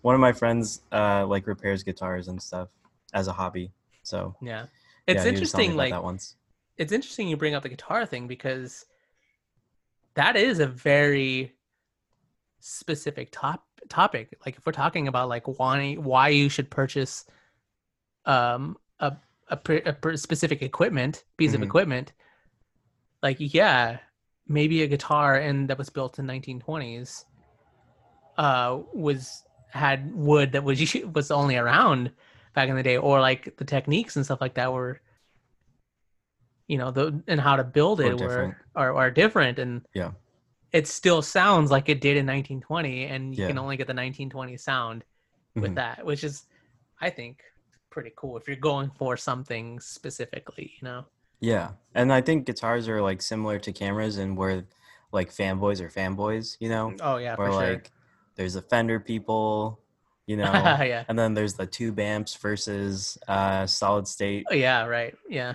one 0.01 0.15
of 0.15 0.21
my 0.21 0.31
friends 0.33 0.81
uh 0.91 1.25
like 1.27 1.45
repairs 1.47 1.83
guitars 1.83 2.27
and 2.27 2.41
stuff 2.41 2.69
as 3.13 3.27
a 3.27 3.33
hobby. 3.33 3.71
So 4.03 4.35
Yeah. 4.41 4.65
Yeah, 5.07 5.25
It's 5.25 5.25
he 5.27 5.37
was 5.37 5.49
telling 5.49 5.67
me 5.67 5.73
interesting, 5.73 5.75
like 5.75 5.89
that 5.89 6.03
once. 6.03 6.35
it's 6.77 6.91
interesting 6.93 7.27
you 7.27 7.37
bring 7.37 7.55
up 7.55 7.63
the 7.63 7.69
guitar 7.69 8.05
thing 8.05 8.27
because 8.27 8.85
that 10.15 10.35
is 10.35 10.59
a 10.59 10.67
very 10.67 11.53
specific 12.59 13.29
top 13.31 13.65
topic. 13.89 14.37
Like 14.45 14.57
if 14.57 14.65
we're 14.65 14.71
talking 14.71 15.07
about 15.07 15.29
like 15.29 15.45
why 15.59 15.93
why 15.95 16.29
you 16.29 16.49
should 16.49 16.69
purchase 16.69 17.25
um 18.25 18.77
a 18.99 19.13
a, 19.49 19.59
a 20.05 20.17
specific 20.17 20.61
equipment 20.61 21.23
piece 21.37 21.51
Mhm. 21.51 21.55
of 21.55 21.63
equipment, 21.63 22.13
like 23.21 23.37
yeah, 23.39 23.99
maybe 24.47 24.83
a 24.83 24.87
guitar 24.87 25.35
and 25.35 25.69
that 25.69 25.77
was 25.77 25.89
built 25.89 26.19
in 26.19 26.25
1920s 26.25 27.25
uh 28.37 28.79
was 28.93 29.43
had 29.69 30.13
wood 30.15 30.51
that 30.53 30.63
was 30.63 30.95
was 31.13 31.31
only 31.31 31.57
around 31.57 32.11
back 32.55 32.69
in 32.69 32.75
the 32.75 32.83
day 32.83 32.97
or 32.97 33.19
like 33.19 33.57
the 33.57 33.65
techniques 33.65 34.15
and 34.15 34.25
stuff 34.25 34.41
like 34.41 34.55
that 34.55 34.71
were 34.73 35.01
you 36.67 36.77
know 36.77 36.91
the 36.91 37.21
and 37.27 37.39
how 37.39 37.55
to 37.55 37.63
build 37.63 38.01
it 38.01 38.17
were 38.17 38.55
are, 38.75 38.93
are 38.95 39.11
different 39.11 39.59
and 39.59 39.81
Yeah. 39.93 40.11
it 40.71 40.87
still 40.87 41.21
sounds 41.21 41.71
like 41.71 41.89
it 41.89 42.01
did 42.01 42.17
in 42.17 42.25
1920 42.25 43.05
and 43.05 43.33
you 43.35 43.41
Yeah. 43.41 43.47
can 43.47 43.57
only 43.57 43.77
get 43.77 43.87
the 43.87 43.93
1920 43.93 44.57
sound 44.57 45.03
with 45.55 45.71
Mhm. 45.71 45.75
that 45.75 46.05
which 46.05 46.23
is 46.23 46.43
i 47.01 47.09
think 47.09 47.39
pretty 47.91 48.11
cool 48.17 48.37
if 48.37 48.47
you're 48.47 48.57
going 48.57 48.91
for 48.97 49.15
something 49.15 49.79
specifically 49.79 50.73
you 50.81 50.85
know 50.87 51.05
Yeah, 51.39 51.71
and 51.93 52.11
I 52.11 52.21
think 52.21 52.45
guitars 52.45 52.87
are 52.87 53.01
like 53.01 53.21
similar 53.21 53.59
to 53.59 53.73
cameras, 53.73 54.17
and 54.17 54.37
where 54.37 54.65
like 55.11 55.31
fanboys 55.31 55.79
are 55.81 55.89
fanboys, 55.89 56.57
you 56.59 56.69
know, 56.69 56.95
oh 57.01 57.17
yeah 57.17 57.35
where 57.35 57.49
for 57.49 57.53
sure 57.53 57.73
like 57.73 57.91
there's 58.35 58.53
the 58.55 58.61
Fender 58.61 58.99
people, 58.99 59.79
you 60.27 60.37
know, 60.41 60.43
yeah 60.43 61.03
and 61.07 61.17
then 61.19 61.33
there's 61.33 61.53
the 61.53 61.65
tube 61.67 61.99
amps 61.99 62.35
versus 62.35 63.17
uh, 63.27 63.65
solid 63.67 64.07
state 64.07 64.45
oh, 64.51 64.53
yeah 64.55 64.85
right 64.85 65.15
yeah 65.29 65.53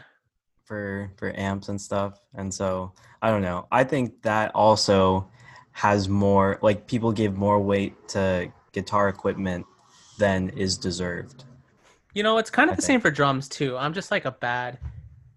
for 0.64 1.10
for 1.16 1.32
amps 1.36 1.68
and 1.68 1.80
stuff. 1.80 2.20
And 2.34 2.52
so 2.54 2.92
I 3.20 3.30
don't 3.30 3.42
know. 3.42 3.66
I 3.72 3.82
think 3.82 4.22
that 4.22 4.52
also 4.54 5.28
has 5.72 6.08
more 6.08 6.58
like 6.62 6.86
people 6.86 7.10
give 7.10 7.36
more 7.36 7.58
weight 7.58 7.94
to 8.10 8.52
guitar 8.72 9.08
equipment 9.08 9.66
than 10.18 10.50
is 10.50 10.76
deserved. 10.78 11.44
you 12.14 12.22
know 12.22 12.38
it's 12.38 12.50
kind 12.50 12.68
of 12.70 12.74
I 12.74 12.76
the 12.76 12.82
think. 12.82 12.86
same 12.86 13.00
for 13.00 13.10
drums 13.10 13.48
too 13.48 13.76
i'm 13.76 13.92
just 13.94 14.10
like 14.10 14.24
a 14.26 14.32
bad 14.32 14.78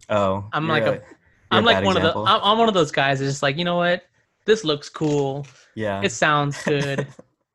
Oh, 0.10 0.46
I'm 0.52 0.68
like 0.68 0.84
a- 0.84 0.86
you're 0.92 1.04
i'm 1.52 1.64
like 1.66 1.84
one 1.86 1.96
example. 1.98 2.22
of 2.24 2.28
the 2.28 2.32
I'm, 2.34 2.42
I'm 2.44 2.58
one 2.58 2.68
of 2.68 2.74
those 2.74 2.92
guys 2.92 3.20
that's 3.20 3.32
just 3.32 3.42
like 3.44 3.58
you 3.58 3.64
know 3.64 3.78
what 3.78 4.04
this 4.46 4.64
looks 4.64 4.90
cool 4.90 5.48
yeah. 5.76 6.02
it 6.04 6.12
sounds 6.12 6.62
good 6.66 7.08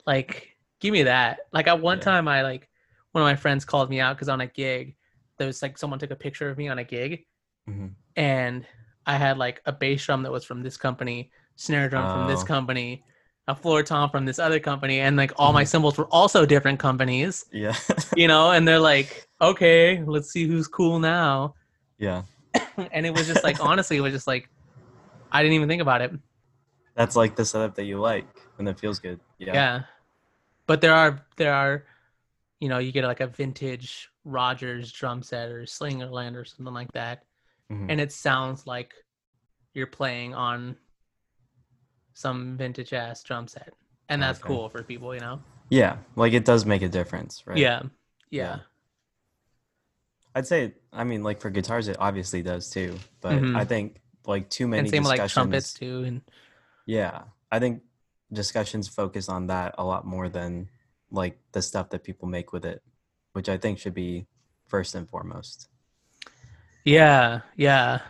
like 0.06 0.56
give 0.80 0.92
me 0.92 1.02
that 1.04 1.40
like 1.52 1.66
at 1.66 1.80
one 1.80 1.98
Yeah. 1.98 2.04
time 2.04 2.28
i 2.28 2.42
like 2.42 2.68
one 3.12 3.22
of 3.22 3.26
my 3.26 3.36
friends 3.36 3.64
called 3.64 3.90
me 3.90 4.00
out 4.00 4.16
because 4.16 4.28
on 4.28 4.40
a 4.40 4.46
gig 4.46 4.94
there 5.38 5.46
was 5.46 5.62
like 5.62 5.78
someone 5.78 5.98
took 5.98 6.10
a 6.10 6.16
picture 6.16 6.48
of 6.50 6.58
me 6.58 6.68
on 6.68 6.78
a 6.78 6.84
gig 6.84 7.26
Mhm. 7.68 7.94
and 8.16 8.66
i 9.06 9.16
had 9.16 9.38
like 9.38 9.60
a 9.66 9.72
bass 9.72 10.04
drum 10.04 10.22
that 10.22 10.32
was 10.32 10.44
from 10.44 10.62
this 10.62 10.76
company 10.76 11.30
snare 11.56 11.88
drum 11.88 12.08
from 12.12 12.26
this 12.28 12.42
Oh. 12.42 12.46
company 12.46 13.04
a 13.48 13.54
floor 13.54 13.82
tom 13.82 14.10
from 14.10 14.24
this 14.26 14.38
other 14.38 14.60
company 14.60 15.00
and 15.00 15.16
like 15.16 15.32
all 15.36 15.52
my 15.52 15.64
Mhm. 15.64 15.68
cymbals 15.68 15.98
were 15.98 16.06
also 16.08 16.44
different 16.46 16.78
companies 16.78 17.46
Yeah. 17.52 17.74
you 18.16 18.28
know 18.28 18.50
and 18.52 18.66
they're 18.68 18.78
like 18.80 19.26
okay 19.40 20.02
let's 20.06 20.30
see 20.30 20.46
who's 20.46 20.68
cool 20.68 20.98
now 20.98 21.54
yeah. 21.98 22.22
and 22.92 23.04
it 23.06 23.12
was 23.12 23.26
just 23.26 23.42
like 23.42 23.58
honestly 23.60 23.96
it 23.96 24.00
was 24.00 24.12
just 24.12 24.26
like 24.28 24.48
i 25.32 25.42
didn't 25.42 25.54
even 25.54 25.68
think 25.68 25.82
about 25.82 26.00
it 26.02 26.12
That's 26.94 27.16
like 27.16 27.34
the 27.36 27.44
setup 27.44 27.74
that 27.76 27.84
you 27.84 27.98
like 27.98 28.26
and 28.58 28.66
that 28.68 28.78
feels 28.80 28.98
good. 28.98 29.20
Yeah. 29.38 29.54
yeah. 29.54 29.82
But 30.68 30.80
there 30.80 30.94
are 30.94 31.26
there 31.36 31.52
are 31.52 31.84
you 32.60 32.68
know 32.68 32.78
you 32.78 32.92
get 32.92 33.04
like 33.04 33.18
a 33.20 33.26
vintage 33.26 34.08
rogers 34.24 34.92
drum 34.92 35.22
set 35.22 35.50
or 35.50 35.62
slingerland 35.62 36.36
or 36.36 36.44
something 36.44 36.74
like 36.74 36.92
that 36.92 37.24
Mhm. 37.72 37.90
and 37.90 38.00
it 38.00 38.12
sounds 38.12 38.66
like 38.68 38.94
you're 39.74 39.86
playing 39.88 40.34
on 40.34 40.76
some 42.14 42.56
vintage 42.56 42.92
ass 42.92 43.22
drum 43.24 43.48
set 43.48 43.72
and 44.08 44.22
that's 44.22 44.38
Okay. 44.38 44.48
cool 44.48 44.68
for 44.68 44.82
people 44.84 45.14
you 45.14 45.20
know 45.20 45.40
Yeah. 45.70 45.98
Like 46.16 46.32
it 46.32 46.44
does 46.46 46.64
make 46.64 46.82
a 46.82 46.88
difference, 46.88 47.46
right? 47.46 47.58
yeah 47.58 47.82
yeah 48.30 48.56
Yeah. 48.56 48.58
I'd 50.34 50.46
say, 50.46 50.74
I 50.92 51.04
mean, 51.04 51.22
like 51.22 51.40
for 51.40 51.50
guitars, 51.50 51.88
it 51.88 51.96
obviously 51.98 52.42
does 52.42 52.70
too. 52.70 52.96
But 53.20 53.34
Mhm. 53.34 53.56
I 53.56 53.64
think 53.64 54.00
like 54.26 54.48
too 54.50 54.68
many 54.68 54.88
and 54.88 54.90
same 54.90 55.04
like 55.04 55.28
trumpets 55.28 55.74
too 55.74 56.04
and 56.04 56.22
Yeah. 56.86 57.22
I 57.50 57.58
think 57.58 57.82
discussions 58.32 58.88
focus 58.88 59.28
on 59.28 59.46
that 59.48 59.74
a 59.78 59.84
lot 59.84 60.06
more 60.06 60.28
than 60.28 60.68
like 61.10 61.38
the 61.52 61.62
stuff 61.62 61.90
that 61.90 62.04
people 62.04 62.28
make 62.28 62.52
with 62.52 62.64
it, 62.64 62.82
which 63.32 63.48
I 63.48 63.56
think 63.56 63.78
should 63.78 63.94
be 63.94 64.26
first 64.66 64.94
and 64.94 65.08
foremost. 65.08 65.68
Yeah, 66.84 67.40
yeah, 67.56 68.00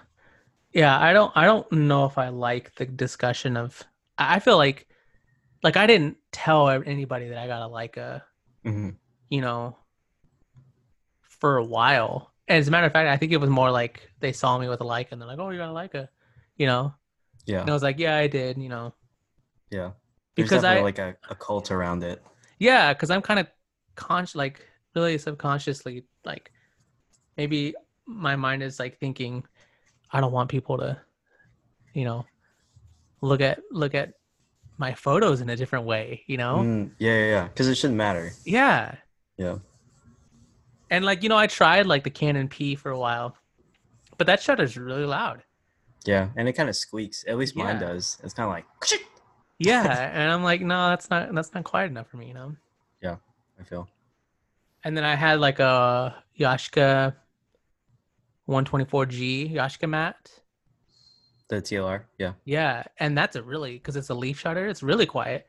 yeah. 0.72 0.98
I 0.98 1.12
don't, 1.12 1.32
I 1.36 1.44
don't 1.44 1.70
know 1.72 2.04
if 2.04 2.18
I 2.18 2.28
like 2.28 2.74
the 2.76 2.86
discussion 2.86 3.56
of. 3.56 3.82
I 4.18 4.40
feel 4.40 4.56
like, 4.56 4.86
like 5.62 5.76
I 5.76 5.86
didn't 5.86 6.16
tell 6.32 6.68
anybody 6.68 7.28
that 7.28 7.38
I 7.38 7.46
got 7.46 7.62
a 7.62 7.72
Leica, 7.72 8.22
hmm 8.64 8.90
you 9.30 9.40
know, 9.42 9.76
for 11.22 11.58
a 11.58 11.64
while. 11.64 12.32
And 12.48 12.58
as 12.58 12.68
a 12.68 12.70
matter 12.70 12.86
of 12.86 12.92
fact, 12.92 13.08
I 13.08 13.16
think 13.16 13.32
it 13.32 13.36
was 13.40 13.50
more 13.50 13.70
like 13.70 14.08
they 14.20 14.32
saw 14.32 14.58
me 14.58 14.68
with 14.68 14.80
a 14.80 14.84
Leica 14.84 15.12
and 15.12 15.20
they're 15.20 15.28
like, 15.28 15.38
"Oh, 15.38 15.50
you 15.50 15.58
got 15.58 15.70
a 15.70 15.72
Leica," 15.72 16.08
you 16.56 16.66
know. 16.66 16.94
Yeah. 17.46 17.60
And 17.60 17.70
I 17.70 17.72
was 17.72 17.82
like, 17.82 17.98
"Yeah, 17.98 18.16
I 18.16 18.26
did," 18.26 18.58
you 18.58 18.68
know, 18.68 18.94
yeah. 19.70 19.90
There's 20.38 20.48
because 20.50 20.64
I, 20.64 20.80
like 20.80 20.98
a, 20.98 21.16
a 21.30 21.34
cult 21.34 21.70
around 21.70 22.02
it. 22.04 22.22
yeah, 22.58 22.92
because 22.92 23.10
I'm 23.10 23.22
kind 23.22 23.40
of 23.40 23.46
conscious, 23.96 24.34
like 24.34 24.66
really 24.94 25.18
subconsciously, 25.18 26.04
like 26.24 26.50
maybe 27.36 27.74
my 28.06 28.36
mind 28.36 28.62
is 28.62 28.78
like 28.78 28.98
thinking, 28.98 29.44
I 30.12 30.20
don't 30.20 30.32
want 30.32 30.48
people 30.50 30.78
to, 30.78 30.98
you 31.94 32.04
know, 32.04 32.24
look 33.20 33.40
at 33.40 33.60
look 33.70 33.94
at 33.94 34.14
my 34.78 34.94
photos 34.94 35.40
in 35.40 35.50
a 35.50 35.56
different 35.56 35.84
way, 35.84 36.22
you 36.26 36.36
know? 36.36 36.58
Mm, 36.58 36.90
yeah, 36.98 37.12
yeah, 37.18 37.26
yeah. 37.26 37.48
Because 37.48 37.66
it 37.68 37.74
shouldn't 37.74 37.96
matter. 37.98 38.32
Yeah. 38.44 38.94
Yeah. 39.36 39.56
And 40.90 41.04
like, 41.04 41.22
you 41.24 41.28
know, 41.28 41.36
I 41.36 41.48
tried 41.48 41.86
like 41.86 42.04
the 42.04 42.10
Canon 42.10 42.46
P 42.48 42.76
for 42.76 42.90
a 42.92 42.98
while, 42.98 43.36
but 44.18 44.26
that 44.28 44.40
shutter's 44.40 44.76
really 44.76 45.04
loud. 45.04 45.42
Yeah. 46.06 46.28
And 46.36 46.48
it 46.48 46.52
kind 46.52 46.68
of 46.68 46.76
squeaks. 46.76 47.24
At 47.26 47.36
least 47.38 47.56
mine 47.56 47.80
Yeah. 47.80 47.88
does. 47.88 48.18
It's 48.22 48.32
kind 48.32 48.46
of 48.48 48.52
like, 48.54 48.64
Yeah, 49.58 50.10
and 50.12 50.30
I'm 50.30 50.42
like, 50.44 50.60
no, 50.60 50.90
that's 50.90 51.10
not 51.10 51.34
that's 51.34 51.52
not 51.52 51.64
quiet 51.64 51.90
enough 51.90 52.08
for 52.08 52.16
me, 52.16 52.28
you 52.28 52.34
know. 52.34 52.54
Yeah, 53.02 53.16
I 53.60 53.64
feel. 53.64 53.88
And 54.84 54.96
then 54.96 55.04
I 55.04 55.14
had 55.16 55.40
like 55.40 55.58
a 55.58 56.14
Yashica 56.38 57.14
124G 58.48 59.52
Yashica 59.52 59.88
mat. 59.88 60.30
The 61.48 61.56
TLR. 61.56 62.04
Yeah. 62.18 62.32
Yeah, 62.44 62.84
and 62.98 63.16
that's 63.16 63.34
a 63.36 63.42
really 63.42 63.72
because 63.72 63.96
it's 63.96 64.10
a 64.10 64.14
leaf 64.14 64.38
shutter. 64.38 64.66
It's 64.68 64.82
really 64.82 65.06
quiet. 65.06 65.46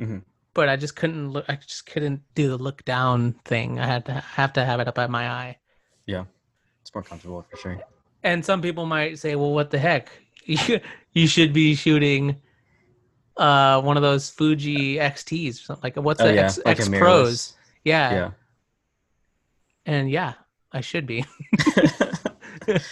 Mhm. 0.00 0.22
But 0.54 0.68
I 0.68 0.76
just 0.76 0.96
couldn't 0.96 1.30
look. 1.30 1.44
I 1.48 1.56
just 1.56 1.86
couldn't 1.86 2.22
do 2.34 2.48
the 2.48 2.58
look 2.58 2.84
down 2.84 3.34
thing. 3.44 3.78
I 3.78 3.86
had 3.86 4.04
to 4.06 4.12
have 4.12 4.52
to 4.54 4.64
have 4.64 4.80
it 4.80 4.88
up 4.88 4.98
at 4.98 5.10
my 5.10 5.28
eye. 5.28 5.58
Yeah. 6.06 6.24
It's 6.80 6.92
more 6.94 7.02
comfortable 7.02 7.46
for 7.50 7.56
sure. 7.56 7.78
And 8.22 8.44
some 8.44 8.60
people 8.60 8.86
might 8.86 9.18
say, 9.18 9.34
"Well, 9.36 9.52
what 9.52 9.70
the 9.70 9.78
heck? 9.78 10.10
You 11.14 11.26
should 11.26 11.52
be 11.52 11.74
shooting 11.74 12.40
uh 13.36 13.80
one 13.80 13.96
of 13.96 14.02
those 14.02 14.30
Fuji 14.30 14.96
XTs 14.96 15.50
or 15.50 15.62
something 15.62 15.82
like 15.82 15.96
what's 15.96 16.20
oh, 16.20 16.26
the 16.26 16.34
yeah. 16.34 16.44
X, 16.44 16.58
like 16.64 16.80
X 16.80 16.88
Pros? 16.88 17.54
Yeah. 17.84 18.12
Yeah. 18.12 18.30
and 19.86 20.10
yeah, 20.10 20.34
I 20.72 20.80
should 20.80 21.06
be. 21.06 21.24
but 22.66 22.82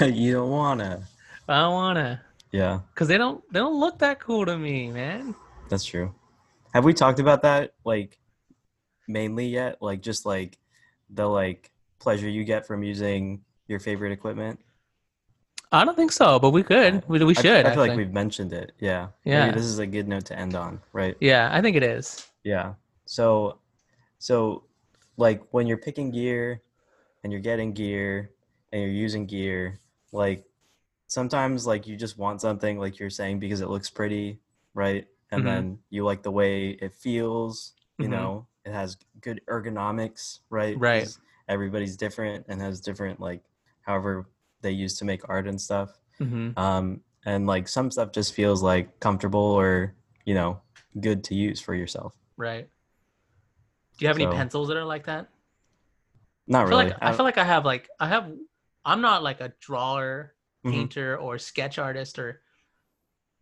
you 0.12 0.32
don't 0.32 0.50
want 0.50 0.80
to. 0.80 1.02
I 1.48 1.60
don't 1.60 1.74
wanna 1.74 2.22
Yeah. 2.50 2.80
because 2.92 3.08
they 3.08 3.18
don't 3.18 3.42
they 3.52 3.60
don't 3.60 3.78
look 3.78 3.98
that 3.98 4.20
cool 4.20 4.46
to 4.46 4.58
me, 4.58 4.90
man. 4.90 5.34
That's 5.68 5.84
true. 5.84 6.14
Have 6.74 6.84
we 6.84 6.92
talked 6.92 7.20
about 7.20 7.42
that 7.42 7.74
like 7.84 8.18
mainly 9.08 9.46
yet? 9.46 9.80
Like 9.80 10.02
just 10.02 10.26
like 10.26 10.58
the 11.10 11.26
like 11.26 11.70
pleasure 11.98 12.28
you 12.28 12.44
get 12.44 12.66
from 12.66 12.82
using 12.82 13.42
your 13.68 13.80
favorite 13.80 14.12
equipment? 14.12 14.60
I 15.72 15.84
don't 15.84 15.96
think 15.96 16.12
so, 16.12 16.38
but 16.38 16.50
we 16.50 16.62
could. 16.62 17.02
We, 17.08 17.22
we 17.24 17.34
I- 17.36 17.40
should. 17.42 17.66
I, 17.66 17.70
feel 17.70 17.80
like 17.80 17.90
actually. 17.90 18.04
we've 18.04 18.12
mentioned 18.12 18.52
it. 18.52 18.72
Yeah. 18.78 19.08
Yeah. 19.24 19.46
Maybe 19.46 19.58
this 19.58 19.66
is 19.66 19.78
a 19.78 19.86
good 19.86 20.06
note 20.08 20.24
to 20.26 20.38
end 20.38 20.54
on, 20.54 20.80
right? 20.92 21.16
Yeah, 21.20 21.48
I 21.52 21.60
think 21.60 21.76
it 21.76 21.82
is. 21.82 22.26
Yeah. 22.44 22.74
So 23.04 23.58
so 24.18 24.64
like 25.16 25.42
when 25.50 25.66
you're 25.66 25.76
picking 25.78 26.10
gear 26.10 26.62
and 27.24 27.32
you're 27.32 27.42
getting 27.42 27.72
gear 27.72 28.30
and 28.72 28.82
you're 28.82 28.90
using 28.90 29.26
gear, 29.26 29.80
like 30.12 30.44
sometimes 31.08 31.66
like 31.66 31.86
you 31.86 31.96
just 31.96 32.18
want 32.18 32.40
something 32.40 32.78
like 32.78 32.98
you're 32.98 33.10
saying 33.10 33.38
because 33.40 33.60
it 33.60 33.68
looks 33.68 33.90
pretty, 33.90 34.38
right? 34.74 35.06
And 35.32 35.42
Mhm. 35.42 35.44
then 35.46 35.78
you 35.90 36.04
like 36.04 36.22
the 36.22 36.30
way 36.30 36.70
it 36.70 36.94
feels, 36.94 37.74
you 37.98 38.06
Mhm. 38.06 38.10
know, 38.10 38.46
it 38.64 38.72
has 38.72 38.96
good 39.20 39.40
ergonomics, 39.48 40.40
right? 40.50 40.78
Right. 40.78 41.08
Everybody's 41.48 41.96
different 41.96 42.46
and 42.48 42.60
has 42.60 42.80
different 42.80 43.20
like 43.20 43.42
however 43.82 44.26
they 44.66 44.72
use 44.72 44.98
to 44.98 45.04
make 45.04 45.28
art 45.28 45.46
and 45.46 45.60
stuff. 45.60 45.98
hmm 46.18 46.50
Um 46.56 47.00
and 47.24 47.46
like 47.46 47.66
some 47.68 47.90
stuff 47.90 48.12
just 48.12 48.34
feels 48.34 48.62
like 48.62 48.98
comfortable 49.00 49.40
or, 49.40 49.94
you 50.24 50.34
know, 50.34 50.60
good 51.00 51.22
to 51.24 51.34
use 51.34 51.60
for 51.60 51.74
yourself. 51.74 52.14
Right. 52.36 52.68
Do 53.98 54.04
you 54.04 54.08
have 54.08 54.16
any 54.16 54.26
pencils 54.26 54.68
that 54.68 54.76
are 54.76 54.84
like 54.84 55.06
that? 55.06 55.28
Not 56.46 56.66
I 56.66 56.68
really. 56.68 56.84
like 56.84 56.96
I 57.00 57.12
feel 57.12 57.24
like 57.24 57.38
I 57.38 57.44
have 57.44 57.64
like 57.64 57.88
I 58.00 58.08
have. 58.08 58.32
I'm 58.84 59.00
not 59.00 59.22
like 59.22 59.40
a 59.40 59.52
drawer, 59.60 60.34
Mhm. 60.64 60.72
painter, 60.72 61.16
or 61.18 61.38
sketch 61.38 61.78
artist 61.78 62.18
or 62.18 62.42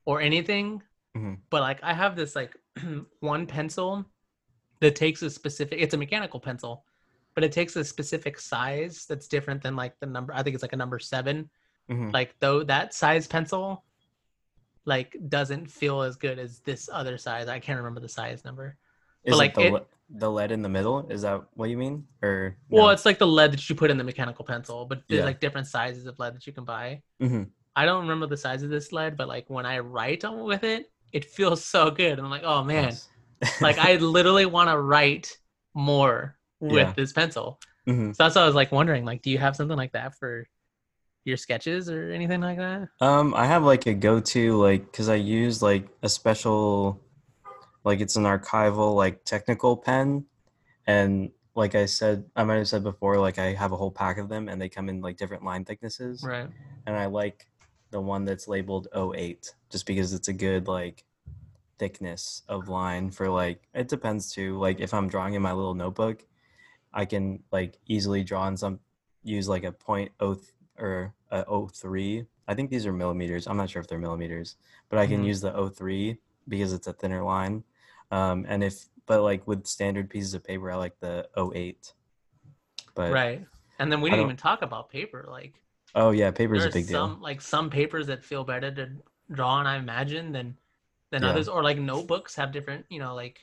or 0.07 0.21
anything, 0.21 0.83
Mhm. 1.17 1.39
but 1.51 1.61
like 1.61 1.83
I 1.83 1.93
have 1.93 2.17
this 2.17 2.35
like 2.37 2.57
one 3.21 3.47
pencil 3.47 4.05
that 4.81 4.97
takes 4.97 5.23
a 5.23 5.29
specific. 5.31 5.81
It's 5.81 5.95
a 5.95 5.99
mechanical 5.99 6.41
pencil, 6.41 6.85
but 7.35 7.45
it 7.45 7.53
takes 7.53 7.77
a 7.77 7.85
specific 7.85 8.39
size 8.39 9.07
that's 9.09 9.29
different 9.29 9.63
than 9.63 9.77
like 9.77 9.99
the 10.01 10.07
number. 10.07 10.33
I 10.35 10.43
think 10.43 10.55
it's 10.55 10.63
like 10.63 10.73
a 10.73 10.77
number 10.77 10.99
seven. 10.99 11.51
Mhm. 11.91 12.13
Like 12.13 12.35
though 12.41 12.63
that 12.65 12.95
size 12.95 13.27
pencil, 13.27 13.85
like 14.85 15.17
doesn't 15.29 15.71
feel 15.71 16.03
as 16.03 16.17
good 16.17 16.39
as 16.39 16.61
this 16.61 16.89
other 16.93 17.17
size. 17.19 17.49
I 17.49 17.59
can't 17.59 17.79
remember 17.79 18.01
the 18.01 18.09
size 18.09 18.45
number. 18.45 18.77
Is 19.25 19.33
but, 19.33 19.39
like, 19.39 19.55
the, 19.55 19.75
it- 19.77 19.87
the 20.11 20.31
lead 20.31 20.53
in 20.53 20.61
the 20.61 20.69
middle? 20.69 21.09
Is 21.09 21.23
that 21.23 21.43
what 21.55 21.71
you 21.71 21.79
mean? 21.79 22.07
Or 22.23 22.57
Well, 22.69 22.91
it's 22.91 23.07
like 23.07 23.19
the 23.19 23.27
lead 23.27 23.53
that 23.53 23.69
you 23.71 23.75
put 23.75 23.91
in 23.91 23.97
the 23.97 24.05
mechanical 24.05 24.45
pencil, 24.45 24.85
but 24.85 25.03
there's 25.09 25.21
Yeah. 25.21 25.25
like 25.25 25.41
different 25.41 25.67
sizes 25.67 26.07
of 26.07 26.19
lead 26.19 26.35
that 26.35 26.47
you 26.47 26.53
can 26.53 26.65
buy. 26.65 27.03
Mhm. 27.23 27.49
I 27.75 27.87
don't 27.87 28.03
remember 28.03 28.27
the 28.27 28.37
size 28.37 28.63
of 28.63 28.69
this 28.71 28.93
lead, 28.93 29.17
but 29.17 29.27
like 29.29 29.49
when 29.49 29.65
I 29.67 29.79
write 29.79 30.25
on 30.25 30.45
with 30.45 30.63
it, 30.63 30.91
it 31.13 31.25
feels 31.25 31.65
so 31.65 31.91
good. 31.91 32.19
I'm 32.19 32.29
like, 32.31 32.43
oh 32.45 32.63
man, 32.63 32.85
Nice. 32.85 33.09
like 33.63 33.79
I 33.79 33.97
literally 33.97 34.47
want 34.47 34.69
to 34.69 34.79
write 34.79 35.37
more 35.73 36.37
with 36.61 36.79
Yeah. 36.79 36.93
this 36.95 37.13
pencil. 37.13 37.59
Mhm. 37.87 38.15
So 38.17 38.25
that's 38.25 38.37
why 38.37 38.43
I 38.43 38.47
was 38.47 38.55
like 38.55 38.73
wondering, 38.73 39.05
like, 39.05 39.23
do 39.23 39.31
you 39.31 39.39
have 39.39 39.57
something 39.57 39.77
like 39.77 39.93
that 39.93 40.17
for 40.17 40.47
your 41.25 41.37
sketches 41.37 41.91
or 41.91 42.11
anything 42.11 42.41
like 42.41 42.59
that? 42.59 42.89
Um, 43.01 43.35
I 43.35 43.47
have 43.47 43.63
like 43.65 43.87
a 43.87 43.95
go-to 43.95 44.57
like 44.57 44.85
because 44.85 45.09
I 45.09 45.17
use 45.17 45.63
like 45.63 45.89
a 46.03 46.09
special, 46.09 47.01
like 47.85 48.01
it's 48.01 48.17
an 48.17 48.25
archival 48.25 48.95
like 48.95 49.25
technical 49.25 49.77
pen, 49.77 50.27
and 50.87 51.31
like 51.55 51.75
I 51.75 51.87
said, 51.87 52.25
I 52.35 52.45
might 52.45 52.57
have 52.57 52.69
said 52.69 52.83
before, 52.83 53.19
like 53.19 53.39
I 53.39 53.55
have 53.55 53.73
a 53.73 53.77
whole 53.77 53.91
pack 53.91 54.19
of 54.19 54.29
them, 54.29 54.49
and 54.49 54.61
they 54.61 54.69
come 54.69 54.89
in 54.89 55.01
like 55.01 55.17
different 55.17 55.45
line 55.45 55.65
thicknesses, 55.65 56.23
Right. 56.23 56.49
and 56.87 56.97
I 56.97 57.07
like 57.07 57.47
the 57.91 58.01
one 58.01 58.25
that's 58.25 58.49
labeled 58.49 58.89
08 58.95 59.55
just 59.71 59.87
because 59.87 60.13
it's 60.13 60.29
a 60.29 60.33
good 60.33 60.67
like 60.67 61.05
thickness 61.79 62.43
of 62.49 62.69
line 62.69 63.11
for 63.11 63.29
like 63.29 63.69
it 63.75 63.89
depends 63.89 64.33
too 64.33 64.57
like 64.59 64.79
if 64.81 64.95
i'm 64.95 65.09
drawing 65.09 65.35
in 65.35 65.43
my 65.43 65.53
little 65.53 65.75
notebook 65.75 66.25
i 66.95 67.05
can 67.05 67.39
like 67.53 67.79
easily 67.87 68.25
draw 68.25 68.47
in 68.49 68.57
some 68.57 68.79
use 69.23 69.49
like 69.49 69.65
a 69.65 69.73
point 69.73 70.11
oh 70.21 70.35
th- 70.35 70.47
or 70.79 71.13
a 71.31 71.45
03 71.69 72.25
i 72.49 72.55
think 72.55 72.71
these 72.71 72.87
are 72.87 72.93
millimeters 72.93 73.47
i'm 73.47 73.57
not 73.57 73.69
sure 73.69 73.81
if 73.83 73.89
they're 73.89 73.99
millimeters 73.99 74.57
but 74.89 74.99
i 74.99 75.07
can 75.07 75.23
Mhm. 75.23 75.27
use 75.27 75.41
the 75.41 75.53
03 75.53 76.17
because 76.49 76.73
it's 76.73 76.87
a 76.87 76.93
thinner 76.93 77.23
line 77.23 77.63
um 78.11 78.45
and 78.49 78.63
if 78.65 78.87
but 79.07 79.21
like 79.23 79.47
with 79.47 79.67
standard 79.67 80.09
pieces 80.09 80.33
of 80.35 80.43
paper 80.45 80.71
i 80.71 80.77
like 80.77 80.99
the 81.01 81.29
08 81.37 81.93
but 82.95 83.11
right. 83.13 83.45
And 83.81 83.91
then 83.91 84.01
we 84.01 84.09
didn't 84.11 84.25
even 84.27 84.37
talk 84.37 84.63
about 84.63 84.89
paper. 84.89 85.27
Like 85.29 85.61
oh 85.97 86.11
yeah 86.11 86.31
paper 86.31 86.55
is 86.55 86.65
a 86.67 86.71
big 86.71 86.85
some 86.87 87.15
deal 87.15 87.23
like 87.23 87.41
some 87.41 87.69
papers 87.71 88.07
that 88.07 88.25
feel 88.25 88.45
better 88.45 88.71
to 88.71 88.89
draw 89.33 89.51
on, 89.59 89.67
I 89.67 89.77
imagine, 89.79 90.31
than 90.33 90.57
than 91.11 91.23
Yeah. 91.23 91.31
others. 91.31 91.49
Or 91.49 91.63
like 91.65 91.79
notebooks 91.79 92.37
have 92.37 92.53
different, 92.53 92.87
you 92.89 93.01
know, 93.01 93.15
like 93.15 93.41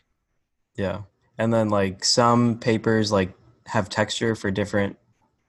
Yeah. 0.78 1.02
And 1.38 1.54
then 1.54 1.68
like 1.70 2.06
some 2.06 2.60
papers 2.60 3.12
like 3.12 3.34
have 3.72 3.88
texture 3.88 4.36
for 4.36 4.51
different 4.51 4.97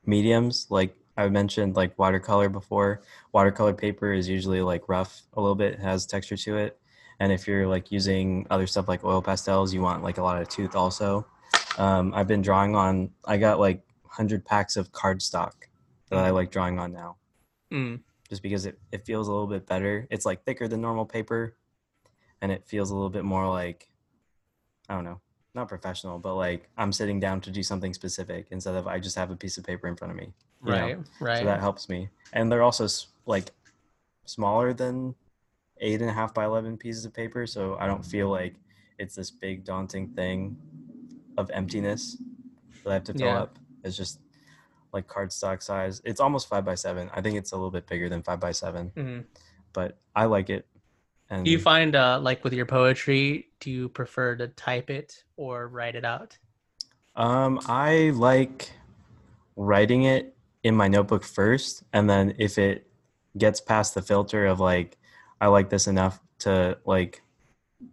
mediums. 0.06 0.68
Like 0.70 0.96
I 1.16 1.28
mentioned 1.28 1.74
like 1.74 1.98
watercolor 1.98 2.48
before. 2.48 3.02
Watercolor 3.32 3.74
paper 3.74 4.12
is 4.12 4.28
usually 4.28 4.62
like 4.62 4.88
rough 4.88 5.22
a 5.34 5.40
little 5.40 5.56
bit, 5.56 5.80
has 5.80 6.06
texture 6.06 6.36
to 6.36 6.56
it. 6.56 6.78
And 7.18 7.32
if 7.32 7.48
you're 7.48 7.66
like 7.66 7.90
using 7.90 8.46
other 8.48 8.68
stuff 8.68 8.86
like 8.86 9.04
oil 9.04 9.22
pastels, 9.22 9.74
you 9.74 9.80
want 9.80 10.04
like 10.04 10.18
a 10.18 10.22
lot 10.22 10.40
of 10.40 10.48
tooth 10.48 10.76
also. 10.76 11.26
Um, 11.78 12.14
I've 12.14 12.28
been 12.28 12.42
drawing 12.42 12.76
on 12.76 13.10
I 13.24 13.38
got 13.38 13.58
like 13.58 13.82
100 14.02 14.44
packs 14.44 14.76
of 14.76 14.92
cardstock 14.92 15.54
that 16.08 16.20
I 16.20 16.30
like 16.30 16.52
drawing 16.52 16.78
on 16.78 16.92
now 16.92 17.16
mm, 17.72 17.98
just 18.28 18.42
because 18.42 18.66
it, 18.66 18.78
it 18.92 19.04
feels 19.04 19.26
a 19.26 19.32
little 19.32 19.48
bit 19.48 19.66
better. 19.66 20.06
It's 20.10 20.24
like 20.24 20.44
thicker 20.44 20.68
than 20.68 20.80
normal 20.80 21.06
paper 21.06 21.56
and 22.40 22.52
it 22.52 22.66
feels 22.66 22.90
a 22.90 22.94
little 22.94 23.10
bit 23.10 23.24
more 23.24 23.48
like 23.48 23.88
I 24.88 24.94
don't 24.94 25.04
know, 25.04 25.20
not 25.54 25.68
professional, 25.68 26.18
but 26.18 26.34
like 26.34 26.68
I'm 26.76 26.92
sitting 26.92 27.20
down 27.20 27.40
to 27.42 27.50
do 27.50 27.62
something 27.62 27.92
specific 27.94 28.46
instead 28.50 28.74
of 28.74 28.86
I 28.86 28.98
just 28.98 29.16
have 29.16 29.30
a 29.30 29.36
piece 29.36 29.58
of 29.58 29.64
paper 29.64 29.86
in 29.88 29.96
front 29.96 30.12
of 30.12 30.16
me. 30.16 30.32
you 30.64 30.70
know? 30.72 30.76
right, 30.78 30.98
right. 31.20 31.38
So 31.40 31.44
that 31.44 31.60
helps 31.60 31.88
me. 31.88 32.08
And 32.32 32.50
they're 32.50 32.62
also 32.62 32.86
like 33.26 33.50
smaller 34.24 34.72
than 34.72 35.14
eight 35.80 36.00
and 36.00 36.08
a 36.08 36.12
half 36.12 36.32
by 36.32 36.44
11 36.44 36.78
pieces 36.78 37.04
of 37.04 37.12
paper. 37.12 37.46
So 37.46 37.76
I 37.78 37.86
don't 37.86 38.04
feel 38.04 38.28
like 38.28 38.54
it's 38.98 39.14
this 39.14 39.30
big 39.30 39.64
daunting 39.64 40.08
thing 40.14 40.56
of 41.36 41.50
emptiness 41.50 42.16
that 42.84 42.90
I 42.90 42.94
have 42.94 43.04
to 43.04 43.12
fill 43.14 43.26
Yeah. 43.26 43.42
up. 43.42 43.58
It's 43.84 43.96
just 43.96 44.20
like 44.92 45.06
cardstock 45.08 45.62
size. 45.62 46.00
It's 46.04 46.20
almost 46.20 46.48
five 46.48 46.64
by 46.64 46.74
seven. 46.76 47.10
I 47.12 47.20
think 47.20 47.36
it's 47.36 47.52
a 47.52 47.56
little 47.56 47.70
bit 47.70 47.86
bigger 47.86 48.08
than 48.08 48.22
five 48.22 48.38
by 48.40 48.52
seven, 48.52 48.90
Mhm. 48.94 49.24
but 49.72 49.98
I 50.14 50.26
like 50.26 50.50
it. 50.50 50.66
And 51.32 51.46
Do 51.46 51.50
you 51.50 51.58
find 51.58 51.96
uh 51.96 52.20
like 52.20 52.44
with 52.44 52.52
your 52.52 52.66
poetry, 52.66 53.48
do 53.58 53.70
you 53.70 53.88
prefer 53.88 54.36
to 54.36 54.48
type 54.48 54.90
it 54.90 55.24
or 55.38 55.66
write 55.68 55.94
it 55.94 56.04
out? 56.04 56.36
Um, 57.16 57.58
I 57.66 58.10
like 58.14 58.70
writing 59.56 60.02
it 60.04 60.36
in 60.62 60.76
my 60.76 60.88
notebook 60.88 61.24
first, 61.24 61.84
and 61.94 62.08
then 62.08 62.34
if 62.38 62.58
it 62.58 62.86
gets 63.38 63.60
past 63.62 63.94
the 63.94 64.02
filter 64.02 64.44
of 64.46 64.60
like, 64.60 64.98
I 65.40 65.46
like 65.46 65.70
this 65.70 65.86
enough 65.86 66.20
to 66.40 66.76
like 66.84 67.22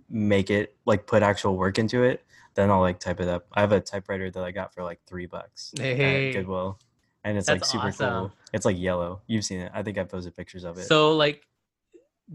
make 0.10 0.50
it 0.50 0.76
like 0.86 1.08
put 1.08 1.24
actual 1.24 1.56
work 1.56 1.80
into 1.80 2.04
it, 2.04 2.24
then 2.56 2.70
I'll 2.70 2.82
like 2.82 3.00
type 3.00 3.22
it 3.22 3.30
up. 3.30 3.48
I 3.54 3.62
have 3.62 3.72
a 3.72 3.80
typewriter 3.80 4.30
that 4.32 4.44
I 4.44 4.52
got 4.52 4.74
for 4.74 4.84
like 4.84 5.00
three 5.08 5.28
bucks 5.28 5.74
Hey. 5.78 6.28
at 6.30 6.34
Goodwill, 6.36 6.78
and 7.24 7.38
it's 7.38 7.48
like 7.48 7.64
super 7.64 7.88
awesome. 7.88 8.10
cool. 8.10 8.32
It's 8.54 8.66
like 8.66 8.78
yellow. 8.78 9.22
You've 9.28 9.46
seen 9.46 9.62
it. 9.62 9.72
I 9.74 9.82
think 9.82 9.98
I 9.98 10.04
posted 10.04 10.36
pictures 10.36 10.66
of 10.66 10.78
it. 10.78 10.88
So 10.88 11.16
like 11.16 11.46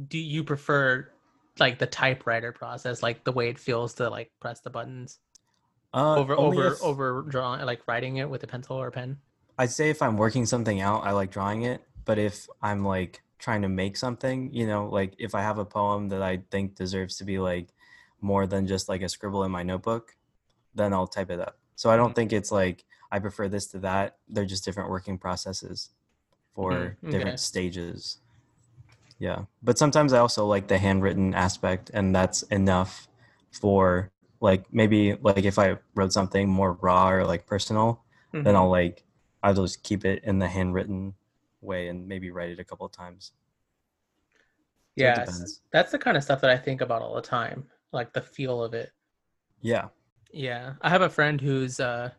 do 0.09 0.19
you 0.19 0.45
prefer 0.45 1.09
like 1.59 1.79
the 1.79 1.87
typewriter 1.87 2.53
process, 2.53 3.03
like 3.03 3.25
the 3.25 3.33
way 3.33 3.49
it 3.49 3.59
feels 3.59 3.95
to 3.95 4.11
like 4.11 4.31
press 4.41 4.61
the 4.61 4.71
buttons 4.71 5.19
uh, 5.93 6.17
over 6.19 6.35
over 6.35 6.73
if- 6.73 6.83
over 6.83 7.23
drawing 7.23 7.65
like 7.65 7.87
writing 7.87 8.17
it 8.17 8.29
with 8.29 8.43
a 8.43 8.47
pencil 8.47 8.77
or 8.77 8.89
a 8.89 8.93
pen? 8.93 9.19
I'd 9.59 9.71
say 9.71 9.91
if 9.91 10.03
I'm 10.03 10.17
working 10.17 10.47
something 10.47 10.81
out, 10.81 11.05
I 11.05 11.13
like 11.13 11.31
drawing 11.31 11.63
it. 11.63 11.83
But 12.05 12.19
if 12.19 12.49
I'm 12.61 12.85
like 12.85 13.23
trying 13.39 13.63
to 13.63 13.69
make 13.69 13.97
something, 13.97 14.53
you 14.53 14.67
know, 14.67 14.89
like 14.89 15.15
if 15.19 15.35
I 15.35 15.43
have 15.43 15.59
a 15.59 15.65
poem 15.65 16.09
that 16.09 16.23
I 16.23 16.43
think 16.51 16.75
deserves 16.75 17.17
to 17.19 17.25
be 17.25 17.39
like 17.39 17.69
more 18.21 18.47
than 18.47 18.67
just 18.67 18.89
like 18.89 19.03
a 19.03 19.09
scribble 19.09 19.45
in 19.45 19.53
my 19.53 19.63
notebook, 19.63 20.17
then 20.75 20.93
I'll 20.93 21.07
type 21.07 21.31
it 21.31 21.41
up. 21.41 21.59
So 21.77 21.91
I 21.91 21.97
don't 21.97 22.11
Mhm. 22.11 22.15
think 22.17 22.33
it's 22.33 22.51
like 22.53 22.85
I 23.13 23.21
prefer 23.21 23.49
this 23.49 23.67
to 23.69 23.79
that. 23.81 24.19
They're 24.29 24.45
just 24.45 24.65
different 24.65 24.91
working 24.91 25.19
processes 25.19 25.91
for 26.55 26.97
Mhm, 27.03 27.09
okay. 27.09 27.11
different 27.11 27.41
stages. 27.41 28.19
Yeah. 29.25 29.47
But 29.63 29.79
sometimes 29.79 30.13
I 30.13 30.19
also 30.19 30.45
like 30.45 30.69
the 30.69 30.77
handwritten 30.77 31.33
aspect, 31.33 31.91
and 31.95 32.15
that's 32.15 32.43
enough 32.53 33.09
for 33.53 34.11
like 34.43 34.67
maybe 34.71 35.15
like 35.15 35.47
if 35.47 35.59
I 35.59 35.79
wrote 35.95 36.13
something 36.13 36.47
more 36.47 36.73
raw 36.83 37.09
or 37.11 37.25
like 37.25 37.47
personal, 37.47 38.05
then 38.33 38.45
Mhm. 38.45 38.55
I'll 38.57 38.69
like 38.69 39.03
I'll 39.43 39.55
just 39.55 39.83
keep 39.83 40.05
it 40.05 40.23
in 40.25 40.41
the 40.41 40.49
handwritten 40.49 41.15
way 41.63 41.89
and 41.89 42.07
maybe 42.07 42.31
write 42.31 42.51
it 42.51 42.59
a 42.59 42.65
couple 42.65 42.85
of 42.85 42.93
times. 42.93 43.33
So 44.99 45.05
depends. 45.07 45.63
That's 45.73 45.91
the 45.91 45.99
kind 45.99 46.19
of 46.19 46.23
stuff 46.23 46.43
that 46.43 46.51
I 46.51 46.59
think 46.59 46.83
about 46.83 47.01
all 47.01 47.15
the 47.15 47.23
time, 47.23 47.65
like 47.93 48.13
the 48.13 48.21
feel 48.21 48.63
of 48.63 48.75
it. 48.75 48.93
Yeah. 49.63 49.89
Yeah, 50.33 50.75
I 50.83 50.91
have 50.91 51.01
a 51.01 51.09
friend 51.09 51.41
who's 51.41 51.81
uh 51.81 52.11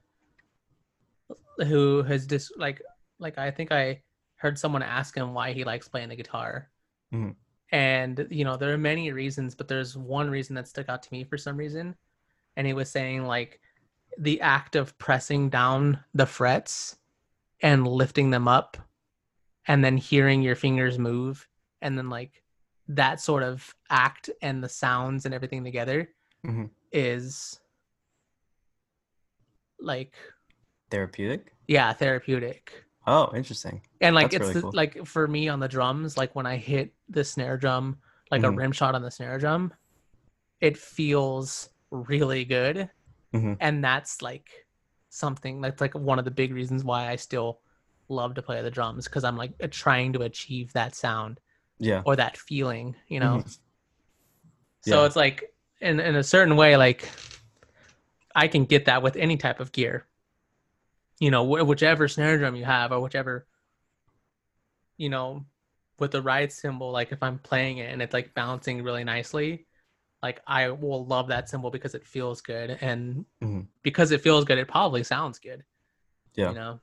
who 1.67 2.01
has 2.01 2.25
just 2.25 2.57
like 2.57 2.81
like 3.19 3.37
I 3.37 3.51
think 3.51 3.71
I 3.71 4.01
heard 4.37 4.57
someone 4.57 4.81
ask 4.81 5.15
him 5.15 5.35
why 5.35 5.53
he 5.53 5.63
likes 5.63 5.87
playing 5.87 6.09
the 6.09 6.15
guitar. 6.15 6.71
Mhm. 7.15 7.35
And 7.71 8.27
you 8.29 8.43
know, 8.45 8.57
there 8.57 8.73
are 8.73 8.77
many 8.77 9.11
reasons, 9.11 9.55
but 9.55 9.67
there's 9.67 9.97
one 9.97 10.29
reason 10.29 10.55
that 10.55 10.67
stuck 10.67 10.89
out 10.89 11.03
to 11.03 11.09
me 11.11 11.23
for 11.23 11.37
some 11.37 11.57
reason. 11.57 11.95
And 12.55 12.65
he 12.67 12.73
was 12.73 12.89
saying 12.89 13.25
like 13.25 13.59
the 14.17 14.39
act 14.41 14.75
of 14.75 14.97
pressing 14.97 15.49
down 15.49 15.99
the 16.13 16.25
frets 16.25 16.97
and 17.61 17.87
lifting 17.87 18.29
them 18.29 18.47
up 18.47 18.77
and 19.67 19.83
then 19.83 19.97
hearing 19.97 20.41
your 20.41 20.55
fingers 20.55 20.97
move 20.99 21.47
and 21.81 21.97
then 21.97 22.09
like 22.09 22.43
that 22.87 23.19
sort 23.19 23.43
of 23.43 23.75
act 23.89 24.29
and 24.41 24.63
the 24.63 24.69
sounds 24.69 25.25
and 25.25 25.33
everything 25.33 25.63
together 25.63 26.09
Mhm. 26.45 26.69
is 26.91 27.59
like 29.79 30.15
Therapeutic. 30.89 31.51
yeah 31.67 31.91
therapeutic 31.93 32.84
Oh, 33.07 33.31
interesting. 33.35 33.81
and 34.01 34.15
like 34.15 34.31
That's 34.31 34.35
it's 34.35 34.41
really 34.41 34.53
the- 34.53 34.61
cool. 34.61 34.71
like 34.73 35.05
for 35.05 35.27
me 35.27 35.47
on 35.47 35.59
the 35.59 35.67
drums 35.67 36.17
like 36.17 36.33
when 36.35 36.45
i 36.47 36.57
hit 36.57 36.93
the 37.09 37.23
snare 37.23 37.55
drum 37.57 37.97
like 38.31 38.41
a 38.43 38.47
Mhm. 38.47 38.57
rim 38.57 38.71
shot 38.71 38.95
on 38.95 39.01
the 39.03 39.11
snare 39.11 39.37
drum 39.37 39.73
it 40.59 40.75
feels 40.77 41.69
really 41.91 42.45
good 42.45 42.89
Mhm. 43.33 43.57
and 43.59 43.83
that's 43.83 44.21
like 44.23 44.65
something 45.09 45.61
that's 45.61 45.79
like 45.81 45.93
one 45.93 46.17
of 46.19 46.25
the 46.25 46.31
big 46.31 46.51
reasons 46.53 46.83
why 46.83 47.07
i 47.09 47.15
still 47.15 47.59
love 48.09 48.33
to 48.35 48.41
play 48.41 48.61
the 48.61 48.71
drums 48.71 49.05
because 49.05 49.23
i'm 49.23 49.37
like 49.37 49.53
trying 49.71 50.11
to 50.13 50.23
achieve 50.23 50.73
that 50.73 50.95
sound 50.95 51.39
Yeah. 51.77 52.01
or 52.05 52.15
that 52.15 52.37
feeling 52.37 52.95
you 53.07 53.19
know 53.19 53.37
Mhm. 53.37 53.59
so 54.81 55.01
Yeah. 55.01 55.05
it's 55.05 55.15
like 55.15 55.53
in 55.81 55.99
in 55.99 56.15
a 56.15 56.23
certain 56.23 56.55
way 56.55 56.75
like 56.77 57.07
i 58.35 58.47
can 58.47 58.65
get 58.65 58.85
that 58.85 59.03
with 59.03 59.15
any 59.15 59.37
type 59.37 59.59
of 59.59 59.71
gear 59.71 60.07
you 61.19 61.31
know 61.31 61.43
wh- 61.45 61.67
whichever 61.67 62.07
snare 62.07 62.37
drum 62.37 62.55
you 62.55 62.65
have 62.65 62.91
or 62.91 62.99
whichever 62.99 63.47
you 64.97 65.09
know 65.09 65.45
with 65.99 66.11
the 66.11 66.21
ride 66.21 66.51
cymbal 66.51 66.91
like 66.91 67.11
if 67.11 67.21
i'm 67.23 67.39
playing 67.39 67.77
it 67.77 67.91
and 67.91 68.01
it's 68.01 68.13
like 68.13 68.33
bouncing 68.33 68.83
really 68.83 69.03
nicely 69.03 69.65
like 70.23 70.41
i 70.47 70.69
will 70.69 71.05
love 71.05 71.27
that 71.27 71.49
cymbal 71.49 71.71
because 71.71 71.95
it 71.95 72.05
feels 72.05 72.41
good 72.41 72.77
and 72.81 73.25
Mhm. 73.41 73.67
because 73.83 74.11
it 74.11 74.21
feels 74.21 74.45
good 74.45 74.57
it 74.57 74.67
probably 74.67 75.03
sounds 75.03 75.39
good 75.39 75.63
Yeah. 76.35 76.49
you 76.49 76.55
know 76.55 76.79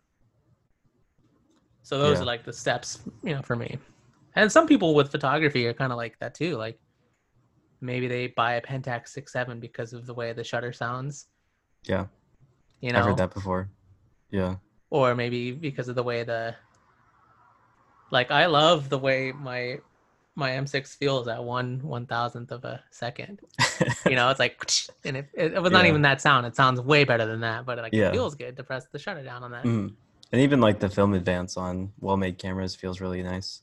so 1.83 1.99
those 1.99 2.18
Yeah. 2.18 2.22
are 2.22 2.26
like 2.26 2.45
the 2.45 2.53
steps 2.53 3.01
you 3.22 3.35
know 3.35 3.43
for 3.43 3.57
me 3.57 3.78
and 4.35 4.51
some 4.51 4.66
people 4.66 4.95
with 4.95 5.11
photography 5.11 5.66
are 5.66 5.74
kind 5.74 5.93
of 5.93 5.99
like 5.99 6.18
that 6.20 6.35
too 6.35 6.57
like 6.57 6.78
maybe 7.80 8.07
they 8.07 8.28
buy 8.28 8.55
a 8.55 8.62
pentax 8.62 9.09
67 9.09 9.59
because 9.61 9.93
of 9.93 10.07
the 10.07 10.14
way 10.14 10.33
the 10.33 10.45
shutter 10.45 10.72
sounds 10.72 11.26
Yeah. 11.85 12.07
you 12.80 12.93
know 12.93 12.99
I've 13.01 13.05
heard 13.07 13.16
that 13.18 13.35
before. 13.35 13.68
Yeah. 14.33 14.57
or 14.91 15.14
maybe 15.14 15.53
because 15.53 15.87
of 15.89 15.95
the 15.95 16.03
way 16.03 16.24
the 16.24 16.57
like 18.11 18.30
i 18.30 18.47
love 18.47 18.89
the 18.89 18.99
way 18.99 19.33
my 19.33 19.78
my 20.35 20.51
m6 20.51 20.97
feels 20.97 21.28
at 21.28 21.43
one 21.45 21.80
one 21.83 22.07
thousandth 22.07 22.51
of 22.53 22.64
a 22.64 22.83
second 22.91 23.41
you 24.07 24.16
know 24.16 24.30
it's 24.30 24.41
like 24.41 24.59
and 25.05 25.16
it, 25.18 25.28
it, 25.35 25.53
it 25.55 25.62
was 25.62 25.70
not 25.72 25.85
Yeah. 25.85 25.91
even 25.91 26.03
that 26.03 26.20
sound 26.20 26.47
it 26.47 26.57
sounds 26.57 26.80
way 26.80 27.05
better 27.05 27.26
than 27.26 27.41
that 27.41 27.66
but 27.66 27.78
like 27.78 27.93
Yeah. 27.93 28.09
it 28.09 28.12
feels 28.12 28.35
good 28.35 28.57
to 28.57 28.64
press 28.64 28.87
the 28.91 28.99
shutter 28.99 29.22
down 29.22 29.43
on 29.45 29.51
that 29.53 29.64
Mhm. 29.64 29.95
And 30.33 30.41
even 30.41 30.62
like 30.62 30.80
the 30.80 30.89
film 30.89 31.12
advance 31.12 31.59
on 31.59 31.93
well-made 32.01 32.39
cameras 32.39 32.74
feels 32.74 33.03
really 33.03 33.22
nice. 33.22 33.61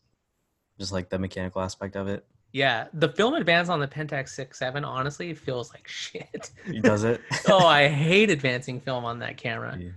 Just 0.78 0.92
like 0.92 1.10
the 1.10 1.18
mechanical 1.18 1.64
aspect 1.64 1.96
of 1.96 2.08
it. 2.08 2.24
yeah 2.54 2.88
the 2.94 3.10
film 3.10 3.34
advance 3.34 3.70
on 3.70 3.80
the 3.80 3.88
pentax 3.88 4.30
67 4.30 4.86
honestly 4.86 5.34
feels 5.34 5.74
like 5.74 5.88
shit 6.04 6.52
Does 6.82 7.04
it? 7.04 7.22
oh 7.50 7.66
i 7.66 7.88
hate 7.88 8.30
advancing 8.30 8.80
film 8.80 9.04
on 9.06 9.18
that 9.20 9.38
camera 9.38 9.76
Yeah. 9.80 9.90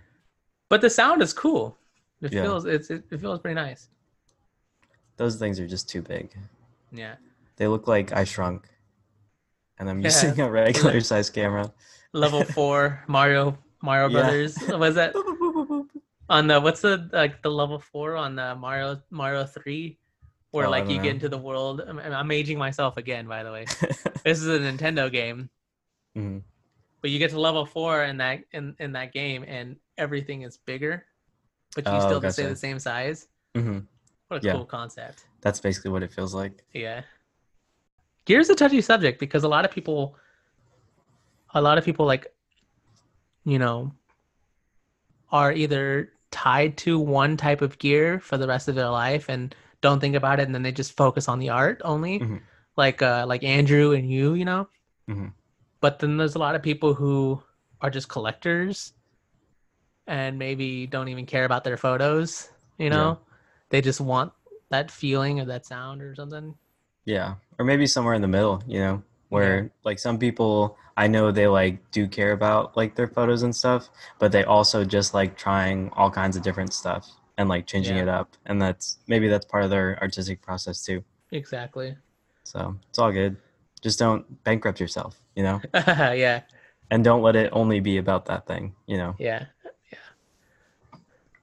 But 0.72 0.80
the 0.80 0.88
sound 1.00 1.20
is 1.26 1.32
cool 1.44 1.64
it 2.26 2.32
Yeah. 2.32 2.42
feels 2.44 2.64
it's, 2.64 2.88
it, 2.94 3.02
it 3.12 3.18
feels 3.24 3.38
pretty 3.42 3.58
nice 3.66 3.82
Those 5.20 5.36
things 5.42 5.60
are 5.60 5.68
just 5.76 5.86
too 5.92 6.02
big. 6.14 6.24
yeah 7.02 7.16
They 7.58 7.66
look 7.74 7.86
like 7.94 8.08
I 8.20 8.24
shrunk. 8.24 8.62
And 9.78 9.84
I'm 9.90 10.00
Yeah. 10.00 10.08
using 10.08 10.40
a 10.40 10.50
regular 10.62 11.00
size 11.10 11.28
camera. 11.38 11.66
level 12.24 12.42
four 12.56 13.04
mario 13.16 13.44
mario 13.88 14.06
Yeah. 14.08 14.16
brothers 14.20 14.52
was 14.84 14.94
that 15.00 15.12
on 16.36 16.42
the 16.50 16.56
what's 16.64 16.80
the 16.80 16.94
like 17.12 17.34
the 17.46 17.50
level 17.60 17.78
four 17.90 18.16
on 18.24 18.30
the 18.40 18.48
Mario 18.64 18.90
Mario 19.10 19.42
three, 19.44 19.98
where 20.54 20.66
Oh, 20.66 20.70
like 20.76 20.88
you 20.88 20.96
know. 20.96 21.02
get 21.06 21.12
into 21.18 21.28
the 21.28 21.42
world. 21.48 21.76
I'm, 21.88 21.98
I'm 21.98 22.30
aging 22.30 22.58
myself 22.66 22.96
again, 22.96 23.24
by 23.34 23.40
the 23.46 23.52
way. 23.56 23.64
this 24.24 24.38
is 24.40 24.48
a 24.48 24.58
Nintendo 24.66 25.04
game, 25.20 25.50
Mhm. 26.16 26.40
But 27.02 27.10
you 27.10 27.18
get 27.18 27.30
to 27.30 27.40
level 27.40 27.66
four 27.66 28.04
in 28.04 28.16
that 28.18 28.40
in 28.52 28.74
in 28.78 28.92
that 28.92 29.12
game, 29.12 29.44
and 29.46 29.76
everything 29.98 30.42
is 30.42 30.56
bigger, 30.56 31.04
but 31.74 31.84
you 31.84 31.92
Oh, 31.92 32.06
still 32.06 32.20
can 32.20 32.32
stay 32.32 32.46
the 32.46 32.56
same 32.56 32.78
size. 32.78 33.28
Mhm. 33.54 33.86
What 34.28 34.42
a 34.42 34.46
Yeah. 34.46 34.52
cool 34.54 34.64
concept! 34.64 35.26
That's 35.42 35.60
basically 35.60 35.90
what 35.90 36.02
it 36.02 36.12
feels 36.12 36.34
like. 36.34 36.64
Yeah, 36.72 37.02
gear's 38.24 38.48
a 38.48 38.54
touchy 38.54 38.80
subject 38.80 39.18
because 39.20 39.44
a 39.44 39.48
lot 39.48 39.64
of 39.64 39.70
people, 39.70 40.16
a 41.54 41.60
lot 41.60 41.76
of 41.76 41.84
people 41.84 42.06
like, 42.06 42.32
you 43.44 43.58
know, 43.58 43.92
are 45.30 45.52
either 45.52 46.12
tied 46.30 46.76
to 46.78 46.98
one 46.98 47.36
type 47.36 47.60
of 47.60 47.78
gear 47.78 48.20
for 48.20 48.38
the 48.38 48.46
rest 48.46 48.68
of 48.68 48.74
their 48.74 48.88
life 48.88 49.28
and 49.28 49.54
don't 49.82 50.00
think 50.00 50.14
about 50.14 50.40
it 50.40 50.44
and 50.44 50.54
then 50.54 50.62
they 50.62 50.72
just 50.72 50.96
focus 50.96 51.28
on 51.28 51.38
the 51.38 51.48
art 51.50 51.80
only 51.84 52.20
Mhm. 52.20 52.40
like 52.76 53.02
uh 53.02 53.24
like 53.26 53.42
andrew 53.42 53.92
and 53.92 54.08
you 54.10 54.32
you 54.34 54.44
know 54.44 54.66
Mhm. 55.10 55.32
But 55.82 55.98
then 55.98 56.16
there's 56.16 56.34
a 56.36 56.38
lot 56.38 56.54
of 56.54 56.62
people 56.62 56.94
who 56.94 57.42
are 57.82 57.90
just 57.90 58.08
collectors 58.08 58.94
and 60.06 60.38
maybe 60.38 60.86
don't 60.86 61.08
even 61.08 61.26
care 61.26 61.44
about 61.44 61.64
their 61.64 61.76
photos 61.76 62.48
you 62.78 62.90
know 62.90 63.18
they 63.70 63.80
just 63.80 64.00
want 64.00 64.32
that 64.70 64.90
feeling 64.90 65.40
or 65.40 65.44
that 65.44 65.66
sound 65.66 66.02
or 66.02 66.14
something 66.14 66.54
Yeah. 67.04 67.34
Or 67.58 67.64
maybe 67.64 67.86
somewhere 67.86 68.14
in 68.14 68.22
the 68.22 68.28
middle, 68.28 68.62
you 68.66 68.78
know, 68.78 69.02
where 69.28 69.70
like 69.84 69.98
some 69.98 70.18
people 70.18 70.76
I 70.96 71.08
know 71.08 71.32
they 71.32 71.46
like 71.48 71.90
do 71.90 72.06
care 72.06 72.32
about 72.32 72.76
like 72.76 72.94
their 72.94 73.08
photos 73.08 73.42
and 73.42 73.54
stuff, 73.54 73.90
but 74.18 74.30
they 74.32 74.44
also 74.44 74.84
just 74.84 75.14
like 75.14 75.36
trying 75.36 75.90
all 75.96 76.10
kinds 76.10 76.36
of 76.36 76.42
different 76.42 76.72
stuff 76.72 77.10
and 77.38 77.48
like 77.48 77.66
changing 77.66 77.96
Yeah. 77.96 78.02
it 78.02 78.08
up. 78.08 78.36
And 78.46 78.60
that's 78.62 78.98
maybe 79.08 79.28
that's 79.28 79.46
part 79.46 79.64
of 79.64 79.70
their 79.70 79.98
artistic 80.00 80.42
process 80.42 80.82
too. 80.82 81.04
exactly 81.32 81.96
So 82.44 82.76
it's 82.88 82.98
all 82.98 83.12
good. 83.12 83.36
Just 83.82 83.98
don't 83.98 84.42
bankrupt 84.44 84.80
yourself, 84.80 85.21
you 85.34 85.42
know, 85.42 85.60
yeah 85.74 86.42
and 86.90 87.02
don't 87.02 87.22
let 87.22 87.36
it 87.36 87.50
only 87.52 87.80
be 87.80 87.96
about 87.96 88.26
that 88.26 88.46
thing, 88.46 88.74
you 88.86 88.96
know. 88.98 89.14
yeah 89.18 89.46
yeah 89.90 89.98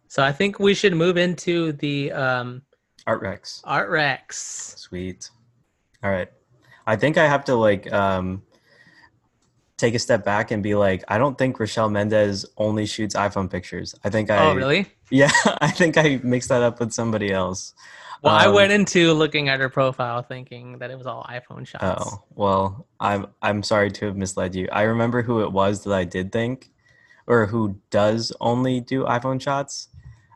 so 0.07 0.23
i 0.23 0.31
think 0.31 0.59
we 0.59 0.73
should 0.73 0.93
move 0.93 1.17
into 1.17 1.71
the 1.73 2.11
um 2.11 2.61
Art 3.07 3.21
Recs. 3.23 3.61
art 3.63 3.89
recs 3.89 4.77
Sweet. 4.77 5.29
All 6.03 6.09
right. 6.09 6.29
I 6.87 6.95
think 6.95 7.17
I 7.17 7.27
have 7.27 7.45
to 7.45 7.55
like 7.55 7.91
um 7.91 8.41
take 9.77 9.93
a 9.95 9.99
step 9.99 10.25
back 10.25 10.51
and 10.51 10.61
be 10.61 10.75
like, 10.75 11.03
I 11.07 11.17
don't 11.17 11.37
think 11.37 11.57
Rachelle 11.57 11.91
Mendez 11.91 12.45
only 12.57 12.85
shoots 12.85 13.15
iPhone 13.15 13.49
pictures. 13.49 13.95
I 14.03 14.09
think 14.09 14.29
I 14.29 14.37
oh 14.49 14.55
really 14.55 14.87
Yeah, 15.11 15.31
I 15.61 15.71
think 15.71 15.97
I 15.97 16.19
mixed 16.23 16.49
that 16.49 16.61
up 16.61 16.79
with 16.79 16.91
somebody 16.91 17.31
else. 17.31 17.73
Well, 18.21 18.35
I 18.35 18.47
Um, 18.47 18.53
went 18.55 18.71
into 18.71 19.13
looking 19.13 19.47
at 19.49 19.59
her 19.59 19.69
profile 19.69 20.21
thinking 20.21 20.77
that 20.79 20.91
it 20.91 20.97
was 20.97 21.07
all 21.07 21.23
iPhone 21.29 21.65
shots. 21.65 21.83
Oh, 21.83 22.23
well, 22.35 22.85
I'm 22.99 23.27
I'm 23.41 23.63
sorry 23.63 23.91
to 23.91 24.05
have 24.07 24.17
misled 24.17 24.55
you. 24.55 24.67
I 24.71 24.81
remember 24.83 25.21
who 25.21 25.41
it 25.43 25.51
was 25.51 25.83
that 25.85 25.93
I 25.93 26.03
did 26.03 26.31
think 26.31 26.69
or 27.27 27.45
who 27.45 27.79
does 27.91 28.33
only 28.41 28.81
do 28.81 29.05
iPhone 29.05 29.39
shots. 29.41 29.87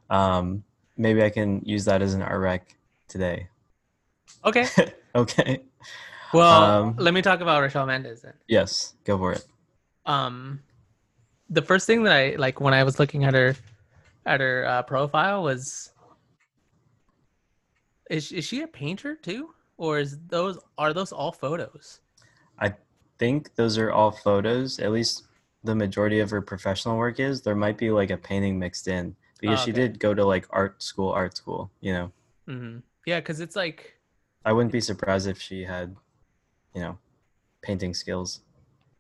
Um 0.10 0.64
maybe 0.96 1.24
I 1.24 1.30
can 1.30 1.62
use 1.66 1.86
that 1.86 2.02
as 2.02 2.14
an 2.14 2.22
art 2.22 2.40
rec 2.40 2.76
today. 3.08 3.48
Okay. 4.46 4.68
Okay. 5.16 5.62
Well, 6.34 6.64
Um, 6.64 6.96
let 6.98 7.14
me 7.14 7.22
talk 7.22 7.42
about 7.42 7.62
Rachelle 7.62 7.86
Mendez 7.86 8.24
then. 8.24 8.34
Yes, 8.48 8.96
go 9.04 9.16
for 9.16 9.34
it. 9.34 9.46
Um, 10.08 10.64
the 11.52 11.62
first 11.62 11.86
thing 11.86 12.02
that 12.06 12.14
I 12.14 12.36
like 12.38 12.60
when 12.60 12.74
I 12.74 12.84
was 12.84 12.98
looking 12.98 13.24
at 13.24 13.36
her 13.36 13.56
at 14.26 14.40
her 14.42 14.66
uh, 14.66 14.82
profile 14.82 15.44
was 15.44 15.92
is 18.14 18.32
is 18.32 18.46
she 18.46 18.62
a 18.62 18.68
painter 18.68 19.16
too, 19.16 19.54
or 19.78 20.00
is 20.00 20.20
those 20.28 20.58
are 20.78 20.94
those 20.94 21.12
all 21.12 21.34
photos? 21.34 22.02
I 22.60 22.76
think 23.20 23.56
those 23.56 23.78
are 23.78 23.92
all 23.92 24.12
photos. 24.12 24.80
At 24.80 24.92
least 24.92 25.24
the 25.64 25.76
majority 25.76 26.20
of 26.20 26.30
her 26.32 26.42
professional 26.42 26.98
work 26.98 27.20
is. 27.20 27.42
There 27.42 27.56
might 27.56 27.78
be 27.78 27.92
like 27.92 28.10
a 28.10 28.18
painting 28.18 28.60
mixed 28.60 28.88
in 28.88 29.16
because 29.40 29.60
Oh, 29.60 29.62
she 29.62 29.72
did 29.72 30.00
go 30.00 30.14
to 30.14 30.26
like 30.26 30.46
art 30.50 30.82
school, 30.82 31.10
art 31.12 31.38
school. 31.38 31.72
You 31.82 31.94
know, 31.94 32.12
hmm 32.48 32.80
Yeah, 33.06 33.20
because 33.20 33.40
it's 33.40 33.56
like 33.56 33.96
I 34.46 34.54
wouldn't 34.54 34.72
be 34.72 34.80
surprised 34.80 35.28
if 35.28 35.42
she 35.42 35.64
had, 35.66 35.98
you 36.76 36.82
know, 36.82 37.00
painting 37.62 37.94
skills. 37.94 38.42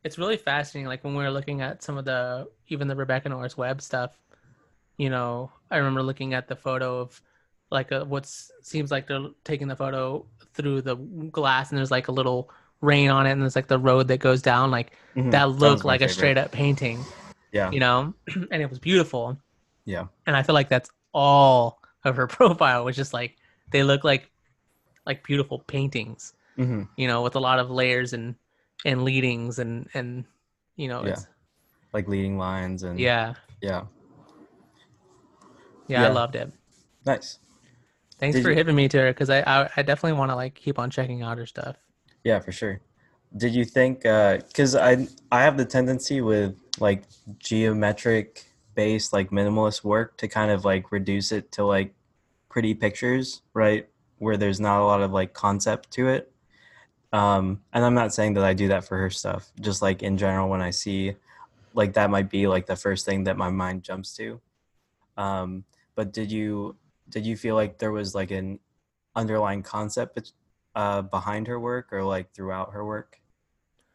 it's 0.03 0.17
really 0.17 0.37
fascinating. 0.37 0.87
Like 0.87 1.03
when 1.03 1.15
we 1.15 1.23
were 1.23 1.31
looking 1.31 1.61
at 1.61 1.81
some 1.81 1.97
of 1.97 2.05
the 2.05 2.49
even 2.67 2.87
the 2.87 2.95
Rebecca 2.95 3.29
Norris 3.29 3.57
Webb 3.57 3.81
stuff, 3.81 4.17
you 4.97 5.09
know, 5.09 5.51
I 5.71 5.77
remember 5.77 6.03
looking 6.03 6.33
at 6.33 6.47
the 6.47 6.55
photo 6.55 6.99
of 6.99 7.21
like 7.73 7.91
a, 7.91 8.05
what's 8.05 8.51
seems 8.61 8.91
like 8.91 9.07
they're 9.07 9.27
taking 9.43 9.67
the 9.67 9.75
photo 9.75 10.25
through 10.53 10.81
the 10.81 10.95
glass 11.31 11.71
and 11.71 11.77
there's 11.77 11.91
like 11.91 12.07
a 12.07 12.11
little 12.13 12.49
rain 12.81 13.09
on 13.09 13.25
it 13.27 13.31
and 13.31 13.41
there's 13.41 13.55
like 13.55 13.67
the 13.67 13.79
road 13.79 14.07
that 14.09 14.19
goes 14.19 14.41
down 14.41 14.71
like 14.71 14.93
Mhm. 15.15 15.31
that 15.31 15.49
looked 15.51 15.85
like 15.85 16.01
a 16.01 16.07
straight 16.09 16.37
up 16.37 16.51
painting 16.51 17.05
Yeah, 17.51 17.71
you 17.71 17.79
know? 17.79 18.13
And 18.51 18.61
it 18.61 18.69
was 18.69 18.79
beautiful. 18.79 19.37
Yeah, 19.85 20.07
and 20.27 20.35
i 20.35 20.43
feel 20.43 20.55
like 20.55 20.69
that's 20.69 20.89
all 21.13 21.81
of 22.05 22.15
her 22.15 22.27
profile 22.39 22.85
was 22.85 22.95
just 22.95 23.13
like 23.13 23.37
they 23.71 23.83
look 23.83 24.03
like 24.03 24.29
like 25.05 25.23
beautiful 25.23 25.59
paintings 25.59 26.33
hmm 26.55 26.83
you 26.97 27.07
know 27.07 27.21
with 27.23 27.35
a 27.35 27.39
lot 27.39 27.59
of 27.59 27.69
layers 27.69 28.13
and 28.13 28.35
and 28.85 29.03
leadings 29.03 29.59
and 29.59 29.89
and 29.93 30.25
you 30.77 30.87
know 30.87 31.03
Yeah. 31.03 31.11
it's 31.11 31.27
like 31.93 32.07
leading 32.07 32.37
lines 32.37 32.83
and 32.83 32.99
yeah. 32.99 33.35
Yeah, 33.61 33.83
yeah, 35.87 36.05
i 36.05 36.09
loved 36.09 36.35
it. 36.35 36.51
Nice. 37.05 37.39
Thanks 38.23 38.35
Did 38.37 38.43
for 38.43 38.49
you- 38.51 38.55
hitting 38.55 38.75
me 38.75 38.87
her 38.93 39.11
because 39.11 39.29
I, 39.29 39.39
I 39.41 39.69
i 39.77 39.81
definitely 39.81 40.17
want 40.17 40.31
to 40.31 40.35
like 40.35 40.55
keep 40.55 40.79
on 40.79 40.89
checking 40.89 41.21
out 41.21 41.37
her 41.37 41.45
stuff 41.45 41.75
Yeah, 42.23 42.39
for 42.39 42.51
sure. 42.53 42.79
Did 43.35 43.53
you 43.53 43.65
think? 43.65 44.03
Because 44.03 44.75
I 44.75 45.07
I 45.31 45.41
have 45.43 45.57
the 45.57 45.65
tendency 45.65 46.21
with 46.21 46.55
like 46.79 47.03
geometric 47.39 48.45
based 48.75 49.11
like 49.11 49.29
minimalist 49.31 49.83
work 49.83 50.17
to 50.17 50.27
kind 50.27 50.51
of 50.51 50.63
like 50.65 50.91
reduce 50.91 51.31
it 51.31 51.51
to 51.53 51.65
like 51.65 51.93
pretty 52.49 52.73
pictures, 52.75 53.41
right? 53.53 53.87
Where 54.19 54.37
there's 54.37 54.59
not 54.59 54.81
a 54.81 54.85
lot 54.85 55.01
of 55.01 55.11
like 55.11 55.33
concept 55.33 55.91
to 55.97 56.07
it. 56.09 56.31
Um, 57.11 57.61
and 57.73 57.83
I'm 57.85 57.93
not 57.93 58.13
saying 58.13 58.35
that 58.35 58.43
I 58.43 58.53
do 58.53 58.67
that 58.69 58.85
for 58.85 58.97
her 58.97 59.09
stuff. 59.09 59.51
Just 59.59 59.81
like 59.81 60.01
in 60.03 60.17
general, 60.17 60.47
when 60.49 60.61
I 60.61 60.69
see 60.71 61.15
like 61.73 61.93
that 61.93 62.09
might 62.09 62.29
be 62.29 62.47
like 62.47 62.65
the 62.67 62.75
first 62.75 63.05
thing 63.05 63.25
that 63.25 63.35
my 63.37 63.49
mind 63.49 63.83
jumps 63.83 64.15
to. 64.17 64.39
Um, 65.17 65.63
but 65.95 66.13
did 66.13 66.31
you 66.31 66.75
did 67.13 67.27
you 67.27 67.37
feel 67.37 67.53
like 67.53 67.77
there 67.77 67.91
was 67.91 68.15
like 68.15 68.31
an 68.31 68.59
underlying 69.15 69.61
concept 69.61 70.33
uh, 70.73 71.03
behind 71.03 71.47
her 71.47 71.59
work 71.59 71.93
or 71.93 72.03
like 72.03 72.33
throughout 72.33 72.73
her 72.73 72.83
work? 72.83 73.21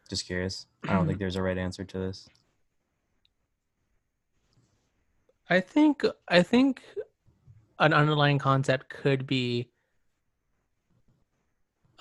Just 0.08 0.24
curious. 0.24 0.66
I 0.84 0.92
don't 0.92 1.06
think 1.06 1.18
there's 1.22 1.34
a 1.34 1.42
right 1.42 1.58
answer 1.58 1.84
to 1.84 1.98
this. 1.98 2.28
I 5.50 5.60
think 5.60 6.04
I 6.28 6.42
think 6.42 6.82
an 7.80 7.92
underlying 7.92 8.38
concept 8.38 8.88
could 8.88 9.26
be 9.26 9.68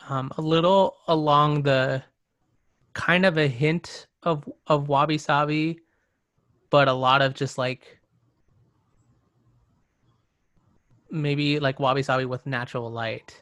um, 0.07 0.32
a 0.38 0.41
little 0.41 0.97
along 1.07 1.63
the 1.63 2.03
kind 2.93 3.26
of 3.26 3.38
a 3.38 3.47
hint 3.47 4.07
of 4.22 4.47
of 4.68 4.88
wabi 4.88 5.18
sabi, 5.18 5.80
but 6.70 6.88
a 6.88 6.93
lot 6.93 7.24
of 7.24 7.34
just 7.34 7.57
like 7.57 7.97
maybe 11.12 11.60
like 11.60 11.80
wabi 11.80 12.03
sabi 12.03 12.26
with 12.26 12.45
natural 12.45 12.89
light. 12.91 13.41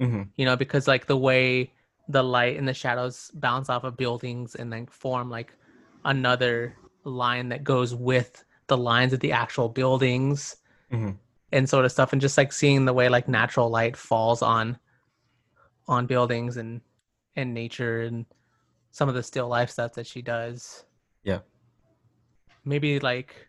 Mm-hmm. 0.00 0.22
You 0.36 0.44
know, 0.44 0.56
because 0.56 0.86
like 0.86 1.06
the 1.06 1.16
way 1.16 1.72
the 2.08 2.22
light 2.22 2.56
and 2.56 2.68
the 2.68 2.74
shadows 2.74 3.30
bounce 3.34 3.68
off 3.68 3.84
of 3.84 3.96
buildings 3.96 4.54
and 4.54 4.72
then 4.72 4.86
form 4.86 5.28
like 5.30 5.52
another 6.04 6.76
line 7.04 7.48
that 7.48 7.64
goes 7.64 7.94
with 7.94 8.44
the 8.68 8.76
lines 8.76 9.12
of 9.12 9.20
the 9.20 9.32
actual 9.32 9.68
buildings 9.68 10.56
Mm-hmm. 10.92 11.10
and 11.50 11.68
sort 11.68 11.84
of 11.84 11.90
stuff 11.90 12.12
and 12.12 12.20
just 12.20 12.38
like 12.38 12.52
seeing 12.52 12.84
the 12.84 12.92
way 12.92 13.08
like 13.08 13.26
natural 13.26 13.68
light 13.68 13.96
falls 13.96 14.40
on 14.40 14.78
on 15.88 16.06
buildings 16.06 16.56
and 16.58 16.80
and 17.34 17.52
nature 17.52 18.02
and 18.02 18.24
some 18.92 19.08
of 19.08 19.16
the 19.16 19.22
still 19.22 19.48
life 19.48 19.68
stuff 19.70 19.94
that 19.94 20.06
she 20.06 20.22
does 20.22 20.84
Yeah. 21.24 21.40
maybe 22.64 23.00
like 23.00 23.48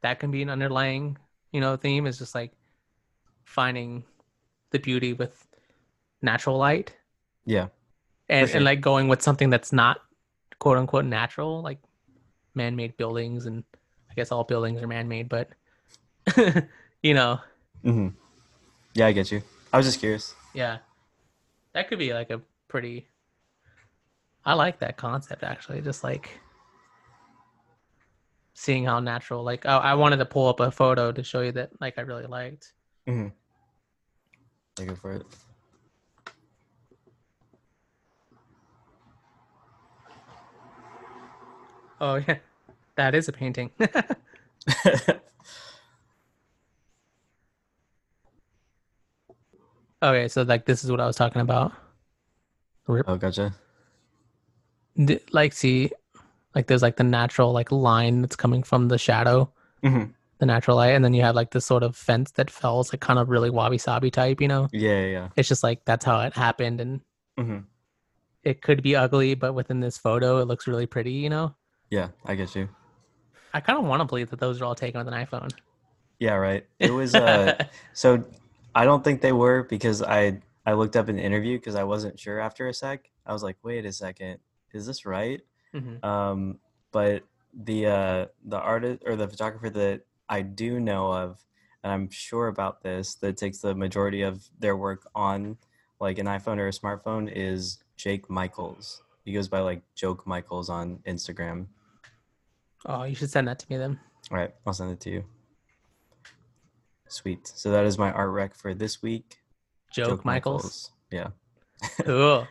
that 0.00 0.20
can 0.20 0.30
be 0.30 0.40
an 0.40 0.48
underlying 0.48 1.18
you 1.52 1.60
know 1.60 1.76
theme 1.76 2.06
is 2.06 2.16
just 2.18 2.34
like 2.34 2.52
finding 3.48 4.04
the 4.70 4.78
beauty 4.78 5.12
with 5.14 5.46
natural 6.20 6.58
light 6.58 6.92
Yeah. 7.46 7.68
and, 8.28 8.46
sure. 8.48 8.56
and 8.56 8.64
like 8.64 8.80
going 8.82 9.08
with 9.08 9.22
something 9.22 9.48
that's 9.50 9.72
not 9.72 10.02
quote 10.58 10.76
unquote 10.76 11.06
natural 11.06 11.62
like 11.62 11.78
man-made 12.54 12.96
buildings 12.98 13.46
and 13.46 13.64
i 14.10 14.14
guess 14.14 14.30
all 14.30 14.44
buildings 14.44 14.82
are 14.82 14.86
man-made 14.86 15.28
but 15.28 15.48
you 17.02 17.14
know 17.14 17.40
Mm-hmm. 17.84 18.08
Yeah, 18.94 19.06
I 19.06 19.12
get 19.12 19.30
you. 19.30 19.40
I 19.72 19.76
was 19.78 19.86
just 19.86 20.00
curious. 20.00 20.34
yeah 20.54 20.78
that 21.72 21.88
could 21.88 21.98
be 21.98 22.12
like 22.12 22.30
a 22.30 22.40
pretty 22.68 23.06
i 24.44 24.52
like 24.52 24.78
that 24.80 24.96
concept 24.96 25.42
actually 25.42 25.80
just 25.80 26.02
like 26.04 26.38
seeing 28.54 28.84
how 28.84 28.98
natural 29.00 29.42
like 29.44 29.64
I, 29.64 29.76
I 29.78 29.94
wanted 29.94 30.16
to 30.18 30.24
pull 30.26 30.48
up 30.48 30.60
a 30.60 30.70
photo 30.70 31.12
to 31.12 31.22
show 31.22 31.40
you 31.40 31.52
that 31.52 31.70
like 31.80 31.96
i 31.98 32.02
really 32.02 32.26
liked 32.26 32.72
Mm-hmm. 33.08 33.28
I 34.80 34.84
go 34.84 34.94
for 34.94 35.12
it. 35.12 35.26
oh 42.00 42.14
yeah 42.28 42.36
that 42.96 43.14
is 43.14 43.28
a 43.28 43.32
painting 43.32 43.70
okay 50.02 50.28
so 50.28 50.42
like 50.42 50.64
this 50.64 50.84
is 50.84 50.90
what 50.90 51.00
i 51.00 51.06
was 51.06 51.16
talking 51.16 51.40
about 51.42 51.72
Rip. 52.86 53.04
oh, 53.08 53.16
gotcha. 53.16 53.54
D- 55.04 55.20
like 55.32 55.52
see 55.52 55.90
like 56.54 56.66
there's 56.68 56.80
like 56.82 56.96
the 56.96 57.04
natural 57.04 57.52
like 57.52 57.70
line 57.70 58.22
that's 58.22 58.36
coming 58.36 58.62
from 58.62 58.88
the 58.88 58.96
shadow 58.98 59.50
Mm-hmm. 59.84 60.10
The 60.38 60.46
natural 60.46 60.76
light 60.76 60.90
and 60.90 61.04
then 61.04 61.14
you 61.14 61.22
have 61.22 61.34
like 61.34 61.50
this 61.50 61.66
sort 61.66 61.82
of 61.82 61.96
fence 61.96 62.30
that 62.32 62.50
fells 62.50 62.92
like 62.92 63.00
kind 63.00 63.18
of 63.18 63.28
really 63.28 63.50
wabi 63.50 63.78
sabi 63.78 64.10
type 64.10 64.40
you 64.40 64.48
know 64.48 64.68
Yeah, 64.72 65.04
yeah, 65.06 65.28
it's 65.36 65.48
just 65.48 65.62
like 65.62 65.84
that's 65.84 66.04
how 66.04 66.20
it 66.20 66.34
happened 66.34 66.80
and. 66.80 67.00
Mm-hmm. 67.38 67.58
it 68.42 68.62
could 68.62 68.82
be 68.82 68.96
ugly 68.96 69.34
but 69.34 69.52
within 69.52 69.80
this 69.80 69.96
photo 69.98 70.38
it 70.38 70.46
looks 70.46 70.66
really 70.66 70.86
pretty 70.86 71.12
you 71.12 71.30
know 71.30 71.54
Yeah, 71.90 72.08
I 72.26 72.34
get 72.34 72.54
you. 72.56 72.68
i 73.54 73.60
kind 73.60 73.78
of 73.78 73.84
want 73.84 74.00
to 74.00 74.04
believe 74.06 74.30
that 74.30 74.40
those 74.40 74.60
are 74.60 74.64
all 74.64 74.74
taken 74.74 74.98
with 74.98 75.08
an 75.12 75.14
iphone 75.26 75.50
Yeah, 76.18 76.34
right. 76.34 76.66
It 76.80 76.90
was 76.90 77.14
uh 77.14 77.54
so 77.92 78.24
I 78.74 78.84
don't 78.84 79.02
think 79.04 79.20
they 79.20 79.32
were 79.32 79.62
because 79.62 80.02
I 80.02 80.40
I 80.66 80.72
looked 80.74 80.96
up 80.96 81.08
an 81.08 81.18
interview 81.18 81.58
because 81.58 81.76
I 81.76 81.84
wasn't 81.84 82.18
sure 82.18 82.40
after 82.40 82.68
a 82.68 82.74
sec. 82.74 83.08
I 83.24 83.32
was 83.32 83.42
like, 83.42 83.56
wait 83.62 83.84
a 83.86 83.92
second, 83.92 84.38
is 84.72 84.84
this 84.86 85.06
right? 85.06 85.40
Mhm. 85.72 86.02
Um, 86.04 86.58
but 86.92 87.22
the 87.54 87.86
uh 87.86 88.26
the 88.44 88.58
artist 88.58 89.02
or 89.06 89.14
the 89.16 89.28
photographer 89.28 89.70
that 89.70 90.02
I 90.28 90.42
do 90.42 90.78
know 90.80 91.12
of, 91.12 91.44
and 91.82 91.92
I'm 91.92 92.10
sure 92.10 92.48
about 92.48 92.82
this, 92.82 93.14
that 93.16 93.36
takes 93.36 93.58
the 93.58 93.74
majority 93.74 94.22
of 94.22 94.44
their 94.58 94.76
work 94.76 95.08
on 95.14 95.56
like 96.00 96.18
an 96.18 96.26
iPhone 96.26 96.58
or 96.58 96.68
a 96.68 96.72
smartphone 96.72 97.30
is 97.34 97.78
Jake 97.96 98.28
Michaels. 98.30 99.02
He 99.24 99.32
goes 99.32 99.48
by 99.48 99.60
like 99.60 99.82
Joke 99.94 100.26
Michaels 100.26 100.68
on 100.70 100.98
Instagram. 101.06 101.66
oh 102.86 103.04
you 103.04 103.14
should 103.14 103.30
send 103.30 103.48
that 103.48 103.58
to 103.58 103.66
me 103.70 103.76
then 103.76 103.98
All 104.30 104.36
right, 104.38 104.54
I'll 104.66 104.72
send 104.72 104.90
it 104.92 105.00
to 105.00 105.10
you. 105.10 105.24
Sweet. 107.08 107.46
So 107.48 107.70
that 107.70 107.84
is 107.84 107.98
my 107.98 108.12
art 108.12 108.30
rec 108.30 108.54
for 108.54 108.74
this 108.74 109.02
week. 109.02 109.38
joke, 109.90 110.24
michaels. 110.24 110.92
Yeah. 111.10 111.28
cool 112.04 112.46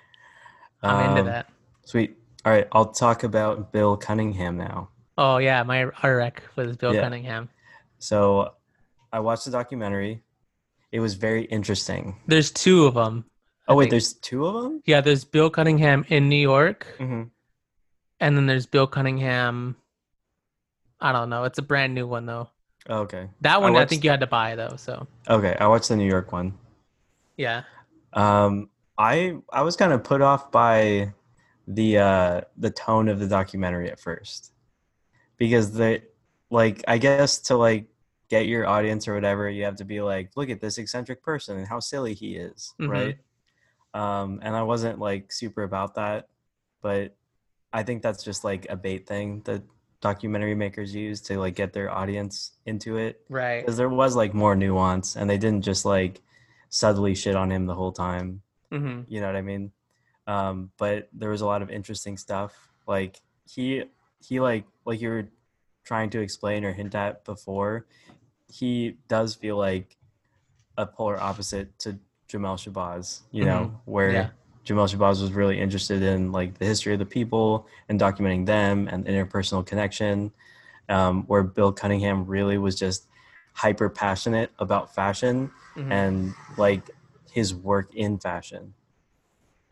i'm 0.83 1.09
into 1.09 1.19
Um, 1.21 1.25
that 1.27 1.49
Sweet. 1.85 2.17
All 2.45 2.51
right, 2.51 2.67
I'll 2.71 2.91
talk 2.93 3.23
about 3.23 3.71
Bill 3.73 3.95
Cunningham 3.97 4.57
now. 4.57 4.89
oh 5.17 5.37
yeah 5.37 5.63
my 5.63 5.83
art 5.83 6.17
rec 6.17 6.43
was 6.55 6.75
bill 6.77 6.93
Yeah. 6.93 7.01
cunningham 7.01 7.49
So 7.99 8.53
I 9.11 9.19
watched 9.19 9.45
the 9.45 9.51
documentary. 9.51 10.23
It 10.91 10.99
was 10.99 11.15
very 11.15 11.43
interesting. 11.45 12.15
there's 12.27 12.51
two 12.51 12.85
of 12.85 12.93
them 12.93 13.25
Oh 13.67 13.75
wait, 13.75 13.85
think. 13.85 13.91
there's 13.91 14.13
two 14.13 14.45
of 14.45 14.63
them. 14.63 14.81
yeah 14.85 15.01
there's 15.01 15.25
bill 15.25 15.49
cunningham 15.49 16.05
in 16.07 16.29
new 16.29 16.37
york 16.53 16.87
Mm-hmm. 16.99 17.23
and 18.21 18.37
then 18.37 18.45
there's 18.45 18.65
bill 18.65 18.87
cunningham 18.87 19.75
i 21.01 21.11
don't 21.11 21.29
know 21.29 21.43
it's 21.43 21.59
a 21.59 21.61
brand 21.61 21.93
new 21.93 22.07
one 22.07 22.25
though 22.25 22.49
Oh, 22.89 22.99
okay. 22.99 23.27
that 23.41 23.61
one 23.61 23.71
i, 23.71 23.73
watched- 23.79 23.89
think 23.89 24.05
you 24.05 24.09
had 24.09 24.21
to 24.21 24.27
buy 24.27 24.55
though 24.55 24.75
so 24.77 25.05
Okay, 25.29 25.57
I 25.59 25.67
watched 25.67 25.89
the 25.89 25.97
New 25.97 26.07
York 26.07 26.31
one. 26.31 26.53
yeah 27.35 27.63
Um, 28.13 28.69
I 28.97 29.35
I 29.51 29.61
was 29.63 29.75
kind 29.75 29.91
of 29.91 30.03
put 30.05 30.21
off 30.21 30.49
by 30.51 31.11
the 31.67 31.97
uh 31.97 32.41
the 32.55 32.69
tone 32.71 33.09
of 33.09 33.19
the 33.19 33.27
documentary 33.27 33.91
at 33.91 33.99
first 33.99 34.53
because 35.35 35.73
the 35.73 36.01
like 36.49 36.83
I 36.87 36.97
guess 36.97 37.39
to 37.51 37.57
like 37.57 37.87
get 38.29 38.47
your 38.47 38.67
audience 38.67 39.07
or 39.07 39.13
whatever 39.13 39.49
you 39.49 39.63
have 39.65 39.77
to 39.77 39.85
be 39.85 40.01
like 40.01 40.31
look 40.35 40.49
at 40.49 40.61
this 40.61 40.77
eccentric 40.77 41.23
person 41.23 41.57
and 41.57 41.67
how 41.67 41.79
silly 41.79 42.13
he 42.13 42.35
is 42.35 42.73
Mhm. 42.79 42.89
right? 42.89 43.17
Um 43.93 44.39
and 44.43 44.55
I 44.55 44.63
wasn't 44.63 44.99
like 44.99 45.31
super 45.31 45.63
about 45.63 45.95
that 45.95 46.27
but 46.81 47.15
I 47.73 47.83
think 47.83 48.01
that's 48.01 48.23
just 48.23 48.43
like 48.43 48.67
a 48.69 48.75
bait 48.77 49.07
thing 49.07 49.41
that 49.45 49.63
documentary 50.01 50.55
makers 50.55 50.93
use 50.95 51.21
to 51.21 51.39
like 51.39 51.55
get 51.55 51.73
their 51.73 51.91
audience 51.91 52.51
into 52.65 52.97
it 52.97 53.21
right. 53.29 53.61
because 53.61 53.77
there 53.77 53.89
was 53.89 54.15
like 54.15 54.33
more 54.33 54.55
nuance 54.55 55.15
and 55.15 55.29
they 55.29 55.37
didn't 55.37 55.63
just 55.63 55.85
like 55.85 56.21
subtly 56.69 57.15
shit 57.15 57.35
on 57.35 57.51
him 57.51 57.65
the 57.65 57.73
whole 57.75 57.91
time 57.91 58.41
hmm 58.71 59.01
you 59.07 59.21
know 59.21 59.27
what 59.27 59.35
i 59.35 59.41
mean? 59.41 59.71
Um 60.27 60.71
but 60.77 61.09
there 61.13 61.29
was 61.29 61.41
a 61.41 61.45
lot 61.45 61.61
of 61.61 61.69
interesting 61.71 62.17
stuff 62.17 62.53
like 62.87 63.21
he 63.49 63.83
he 64.19 64.39
like 64.39 64.65
like 64.85 65.01
you 65.01 65.09
were 65.09 65.27
trying 65.87 66.09
to 66.09 66.19
explain 66.19 66.65
or 66.65 66.73
hint 66.73 66.93
at 66.95 67.23
before 67.23 67.85
he 68.51 68.97
does 69.07 69.35
feel 69.35 69.57
like 69.57 69.95
a 70.77 70.85
polar 70.85 71.19
opposite 71.19 71.77
to 71.79 71.97
Jamel 72.29 72.57
Shabazz, 72.57 73.21
you 73.31 73.45
know, 73.45 73.79
where 73.85 74.11
Yeah. 74.11 74.29
Jamel 74.65 74.87
Shabazz 74.93 75.21
was 75.21 75.31
really 75.31 75.59
interested 75.59 76.01
in 76.03 76.31
like 76.33 76.57
the 76.57 76.65
history 76.65 76.91
of 76.93 76.99
the 76.99 77.05
people 77.05 77.67
and 77.87 77.99
documenting 77.99 78.45
them 78.45 78.87
and 78.89 79.05
interpersonal 79.05 79.65
connection, 79.65 80.31
um, 80.89 81.23
where 81.27 81.43
Bill 81.43 81.71
Cunningham 81.71 82.25
really 82.25 82.57
was 82.57 82.75
just 82.75 83.07
hyper 83.53 83.89
passionate 83.89 84.51
about 84.59 84.93
fashion 84.93 85.51
Mhm. 85.75 85.91
and 85.91 86.33
like 86.57 86.89
his 87.31 87.55
work 87.55 87.93
in 87.95 88.19
fashion. 88.19 88.73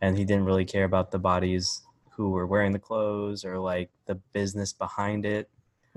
And 0.00 0.16
he 0.18 0.24
didn't 0.24 0.44
really 0.44 0.64
care 0.64 0.84
about 0.84 1.10
the 1.10 1.18
bodies 1.18 1.82
who 2.12 2.30
were 2.30 2.46
wearing 2.46 2.72
the 2.72 2.78
clothes 2.78 3.44
or 3.44 3.58
like 3.58 3.90
the 4.06 4.14
business 4.32 4.72
behind 4.72 5.24
it, 5.26 5.50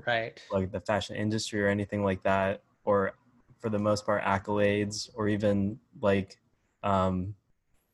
right 0.06 0.40
like 0.50 0.72
the 0.72 0.80
fashion 0.80 1.16
industry 1.16 1.62
or 1.62 1.68
anything 1.68 2.04
like 2.04 2.22
that, 2.22 2.62
or 2.84 3.12
for 3.60 3.68
the 3.70 3.78
most 3.78 4.06
part, 4.06 4.22
accolades 4.22 5.10
or 5.14 5.28
even 5.28 5.78
like, 6.00 6.38
um, 6.82 7.34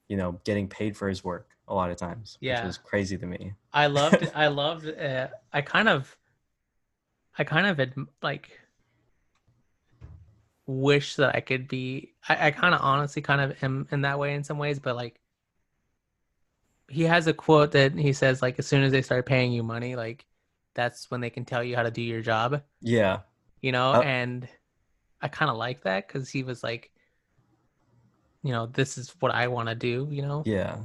you 0.09 0.17
know, 0.17 0.41
getting 0.45 0.69
paid 0.69 0.97
for 0.97 1.09
his 1.09 1.25
work 1.25 1.49
a 1.69 1.75
lot 1.75 1.91
of 1.91 1.97
times, 1.97 2.39
Yeah. 2.41 2.61
which 2.61 2.67
was 2.67 2.79
crazy 2.79 3.19
to 3.19 3.27
me. 3.27 3.55
I 3.73 3.87
loved 3.89 4.29
I 4.35 4.47
loved 4.49 4.89
uh, 4.89 5.29
I 5.53 5.61
kind 5.63 5.89
of 5.89 6.17
I 7.39 7.45
kind 7.45 7.67
of 7.67 8.07
like 8.23 8.61
wish 10.67 11.17
that 11.17 11.35
I 11.35 11.41
could 11.41 11.69
be. 11.69 12.13
I, 12.29 12.49
I 12.49 12.51
kind 12.51 12.75
of 12.75 12.81
honestly 12.81 13.23
kind 13.23 13.41
of 13.41 13.63
am 13.63 13.87
in 13.91 14.03
that 14.03 14.19
way 14.19 14.35
in 14.35 14.45
some 14.45 14.59
ways, 14.59 14.79
but 14.79 14.97
like 14.97 15.21
he 16.89 17.03
has 17.03 17.27
a 17.27 17.33
quote 17.35 17.73
that 17.73 17.95
he 17.95 18.13
says 18.13 18.43
like 18.43 18.59
as 18.59 18.67
soon 18.67 18.83
as 18.83 18.93
they 18.93 19.03
start 19.03 19.27
paying 19.27 19.53
you 19.53 19.63
money, 19.63 19.97
like 19.97 20.25
that's 20.77 21.11
when 21.11 21.21
they 21.21 21.31
can 21.31 21.45
tell 21.45 21.65
you 21.65 21.75
how 21.75 21.83
to 21.83 21.91
do 21.91 22.03
your 22.03 22.21
job. 22.21 22.63
Yeah. 22.81 23.21
You 23.61 23.73
know, 23.73 23.95
Uh, 23.95 24.03
and 24.03 24.49
I 25.21 25.27
kind 25.27 25.51
of 25.51 25.57
like 25.57 25.83
that 25.83 26.07
because 26.07 26.31
he 26.31 26.45
was 26.45 26.63
like, 26.63 26.93
you 28.45 28.53
know, 28.53 28.67
this 28.67 28.97
is 28.97 29.13
what 29.19 29.35
I 29.35 29.49
want 29.49 29.69
to 29.69 29.75
do. 29.75 30.07
You 30.11 30.23
know. 30.23 30.45
Yeah. 30.47 30.77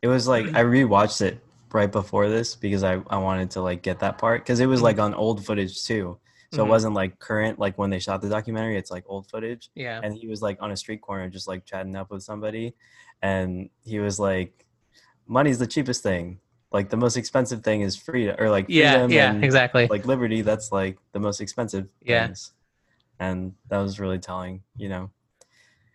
It 0.00 0.08
was 0.08 0.26
like 0.26 0.46
I 0.54 0.62
rewatched 0.62 1.20
it 1.20 1.40
right 1.72 1.90
before 1.90 2.30
this 2.30 2.54
because 2.54 2.82
I, 2.82 3.02
I 3.10 3.18
wanted 3.18 3.50
to 3.52 3.60
like 3.60 3.82
get 3.82 3.98
that 3.98 4.16
part 4.16 4.42
because 4.42 4.60
it 4.60 4.66
was 4.66 4.80
like 4.80 4.98
on 4.98 5.12
old 5.12 5.44
footage 5.44 5.84
too. 5.84 6.18
So 6.52 6.64
it 6.64 6.68
wasn't 6.68 6.94
like 6.94 7.18
current 7.18 7.58
like 7.58 7.76
when 7.78 7.90
they 7.90 7.98
shot 7.98 8.22
the 8.22 8.28
documentary, 8.28 8.76
it's 8.78 8.92
like 8.92 9.02
old 9.08 9.28
footage. 9.28 9.70
Yeah. 9.74 10.00
And 10.00 10.16
he 10.16 10.28
was 10.28 10.40
like 10.40 10.62
on 10.62 10.70
a 10.70 10.76
street 10.76 11.00
corner 11.00 11.28
just 11.28 11.48
like 11.48 11.66
chatting 11.66 11.96
up 11.96 12.12
with 12.12 12.22
somebody 12.22 12.76
and 13.20 13.70
he 13.84 13.98
was 13.98 14.20
like 14.20 14.64
money's 15.26 15.58
the 15.58 15.66
cheapest 15.66 16.04
thing. 16.04 16.38
Like 16.74 16.90
the 16.90 16.96
most 16.96 17.16
expensive 17.16 17.62
thing 17.62 17.82
is 17.82 17.96
freedom 17.96 18.34
or 18.38 18.50
like 18.50 18.66
Yeah. 18.68 18.92
freedom 18.92 19.10
Yeah. 19.12 19.30
and, 19.32 19.44
Exactly. 19.44 19.86
like 19.86 20.04
liberty 20.06 20.42
that's 20.42 20.72
like 20.72 20.98
the 21.12 21.20
most 21.20 21.40
expensive 21.40 21.88
Yeah. 22.02 22.26
things 22.26 22.52
and 23.20 23.54
that 23.68 23.78
was 23.78 24.00
really 24.00 24.18
telling 24.18 24.62
you 24.76 24.88
know 24.88 25.10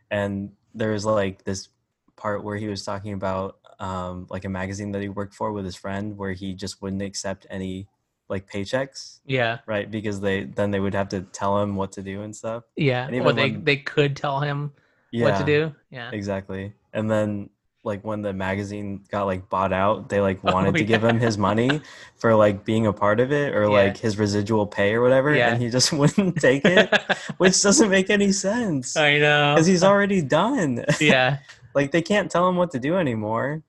and 0.09 0.51
there 0.73 0.91
was 0.91 1.05
like 1.05 1.43
this 1.43 1.67
part 2.15 2.43
where 2.45 2.55
he 2.57 2.67
was 2.67 2.83
talking 2.85 3.11
about 3.13 3.57
um 3.79 4.25
like 4.29 4.45
a 4.45 4.49
magazine 4.49 4.91
that 4.93 5.01
he 5.01 5.09
worked 5.09 5.33
for 5.35 5.51
with 5.51 5.65
his 5.65 5.75
friend 5.75 6.17
where 6.17 6.31
he 6.31 6.53
just 6.53 6.81
wouldn't 6.81 7.01
accept 7.01 7.45
any 7.49 7.87
like 8.29 8.49
paychecks 8.49 9.19
yeah. 9.25 9.57
right 9.65 9.91
because 9.91 10.21
they 10.21 10.45
then 10.45 10.71
they 10.71 10.79
would 10.79 10.93
have 10.93 11.09
to 11.09 11.21
tell 11.33 11.61
him 11.61 11.75
what 11.75 11.91
to 11.91 12.01
do 12.01 12.21
and 12.21 12.33
stuff 12.35 12.63
Yeah. 12.77 13.05
And 13.05 13.15
Or 13.15 13.33
they 13.33 13.51
when- 13.51 13.63
they 13.65 13.77
could 13.77 14.15
tell 14.15 14.39
him 14.39 14.71
yeah 15.11 15.25
what 15.25 15.37
to 15.39 15.45
do. 15.45 15.75
Yeah. 15.91 16.09
exactly 16.13 16.73
and 16.93 17.09
then 17.11 17.49
like 17.91 18.05
when 18.05 18.21
the 18.21 18.31
magazine 18.31 19.03
got 19.11 19.23
like 19.25 19.49
bought 19.49 19.73
out 19.73 20.07
they 20.09 20.21
like 20.21 20.43
wanted 20.53 20.69
Oh, 20.75 20.77
to 20.77 20.85
give 20.85 21.03
him 21.03 21.19
his 21.19 21.37
money 21.37 21.81
for 22.21 22.35
like 22.35 22.63
being 22.63 22.85
a 22.87 22.93
part 22.93 23.19
of 23.19 23.31
it 23.31 23.53
or 23.57 23.63
Yeah. 23.63 23.69
like 23.83 23.97
his 23.97 24.17
residual 24.17 24.65
pay 24.67 24.93
or 24.93 25.01
whatever 25.01 25.33
Yeah. 25.35 25.49
and 25.51 25.61
he 25.61 25.69
just 25.69 25.91
wouldn't 25.99 26.37
take 26.37 26.63
it 26.65 26.87
which 27.37 27.61
doesn't 27.61 27.89
make 27.89 28.09
any 28.09 28.31
sense 28.31 28.95
I 28.95 29.17
know. 29.17 29.53
because 29.55 29.67
he's 29.67 29.83
already 29.83 30.21
done 30.21 30.85
yeah. 31.01 31.39
like 31.75 31.91
they 31.91 32.01
can't 32.01 32.29
tell 32.31 32.47
him 32.47 32.55
what 32.55 32.71
to 32.71 32.79
do 32.79 32.95
anymore 32.95 33.63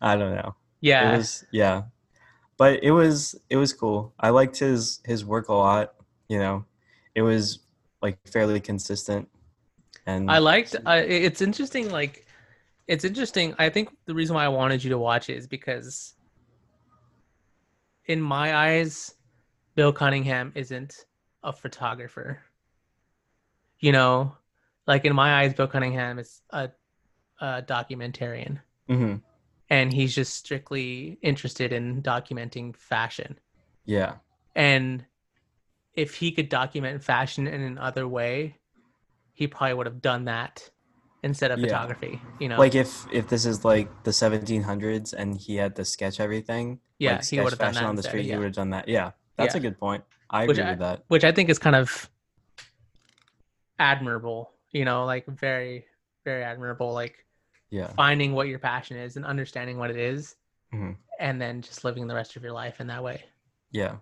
i 0.00 0.14
don't 0.16 0.34
know 0.34 0.54
Yeah. 0.80 1.12
it 1.14 1.16
was 1.16 1.44
yeah 1.50 1.82
but 2.58 2.82
it 2.82 2.92
was 2.92 3.34
it 3.50 3.56
was 3.56 3.72
cool 3.72 4.12
i 4.20 4.30
liked 4.30 4.58
his 4.58 5.00
his 5.04 5.24
work 5.24 5.48
a 5.48 5.54
lot 5.54 5.94
you 6.28 6.38
know 6.38 6.64
it 7.14 7.22
was 7.22 7.60
like 8.02 8.18
fairly 8.28 8.60
consistent 8.60 9.28
and 10.08 10.30
I 10.30 10.38
liked. 10.38 10.76
Uh, 10.86 11.02
it's 11.02 11.42
interesting. 11.42 11.90
Like, 11.90 12.25
it's 12.86 13.04
interesting. 13.04 13.54
I 13.58 13.68
think 13.70 13.90
the 14.06 14.14
reason 14.14 14.34
why 14.34 14.44
I 14.44 14.48
wanted 14.48 14.82
you 14.84 14.90
to 14.90 14.98
watch 14.98 15.28
it 15.30 15.36
is 15.36 15.46
because, 15.46 16.14
in 18.06 18.20
my 18.20 18.54
eyes, 18.54 19.14
Bill 19.74 19.92
Cunningham 19.92 20.52
isn't 20.54 21.06
a 21.42 21.52
photographer. 21.52 22.42
You 23.78 23.92
know, 23.92 24.36
like 24.86 25.04
in 25.04 25.14
my 25.14 25.42
eyes, 25.42 25.54
Bill 25.54 25.66
Cunningham 25.66 26.18
is 26.18 26.42
a, 26.50 26.70
a 27.40 27.62
documentarian, 27.62 28.60
Mhm. 28.88 29.22
and 29.68 29.92
he's 29.92 30.14
just 30.14 30.34
strictly 30.34 31.18
interested 31.22 31.72
in 31.72 32.02
documenting 32.02 32.76
fashion. 32.76 33.38
yeah 33.84 34.16
And 34.54 35.04
if 35.94 36.14
he 36.16 36.32
could 36.32 36.48
document 36.48 37.02
fashion 37.02 37.46
in 37.46 37.60
another 37.60 38.06
way, 38.08 38.58
he 39.32 39.46
probably 39.46 39.74
would 39.74 39.86
have 39.86 40.02
done 40.02 40.24
that 40.26 40.70
instead 41.26 41.50
of 41.50 41.58
Yeah. 41.58 41.66
photography. 41.66 42.20
You 42.40 42.48
know, 42.48 42.58
like 42.58 42.74
if 42.74 42.90
if 43.12 43.28
this 43.28 43.44
is 43.44 43.64
like 43.64 43.88
the 44.04 44.12
1700s 44.12 45.12
and 45.12 45.36
he 45.36 45.56
had 45.56 45.76
to 45.76 45.84
sketch 45.84 46.18
everything 46.20 46.80
yeah, 46.98 47.16
like 47.16 47.24
he 47.26 47.38
would 47.40 47.52
have 47.52 47.58
done 47.58 47.74
that 47.74 47.84
on 47.84 47.96
the 47.96 48.00
instead, 48.00 48.10
street 48.10 48.24
yeah. 48.26 48.32
he 48.34 48.38
would 48.38 48.44
have 48.46 48.54
done 48.54 48.70
that 48.70 48.88
yeah 48.88 49.10
that's 49.36 49.54
Yeah. 49.54 49.58
a 49.58 49.62
good 49.66 49.78
point 49.78 50.02
i 50.30 50.46
Which 50.46 50.56
agree 50.56 50.68
I- 50.68 50.70
with 50.70 50.78
that 50.86 51.04
which 51.08 51.24
I 51.24 51.32
think 51.32 51.50
is 51.50 51.58
kind 51.58 51.76
of 51.76 52.08
admirable. 53.78 54.50
You 54.72 54.84
know, 54.84 55.04
like 55.04 55.26
very, 55.26 55.86
very 56.24 56.42
admirable. 56.44 56.92
Like 56.92 57.24
yeah 57.70 57.88
finding 57.96 58.32
what 58.32 58.46
your 58.48 58.58
passion 58.58 58.96
is 58.96 59.16
and 59.16 59.24
understanding 59.24 59.76
what 59.78 59.90
it 59.90 59.96
is, 59.96 60.36
Mhm. 60.72 60.96
and 61.18 61.40
then 61.40 61.62
just 61.62 61.84
living 61.84 62.06
the 62.06 62.14
rest 62.14 62.36
of 62.36 62.42
your 62.42 62.52
life 62.52 62.80
in 62.80 62.86
that 62.88 63.02
way. 63.02 63.24
Yeah. 63.70 63.96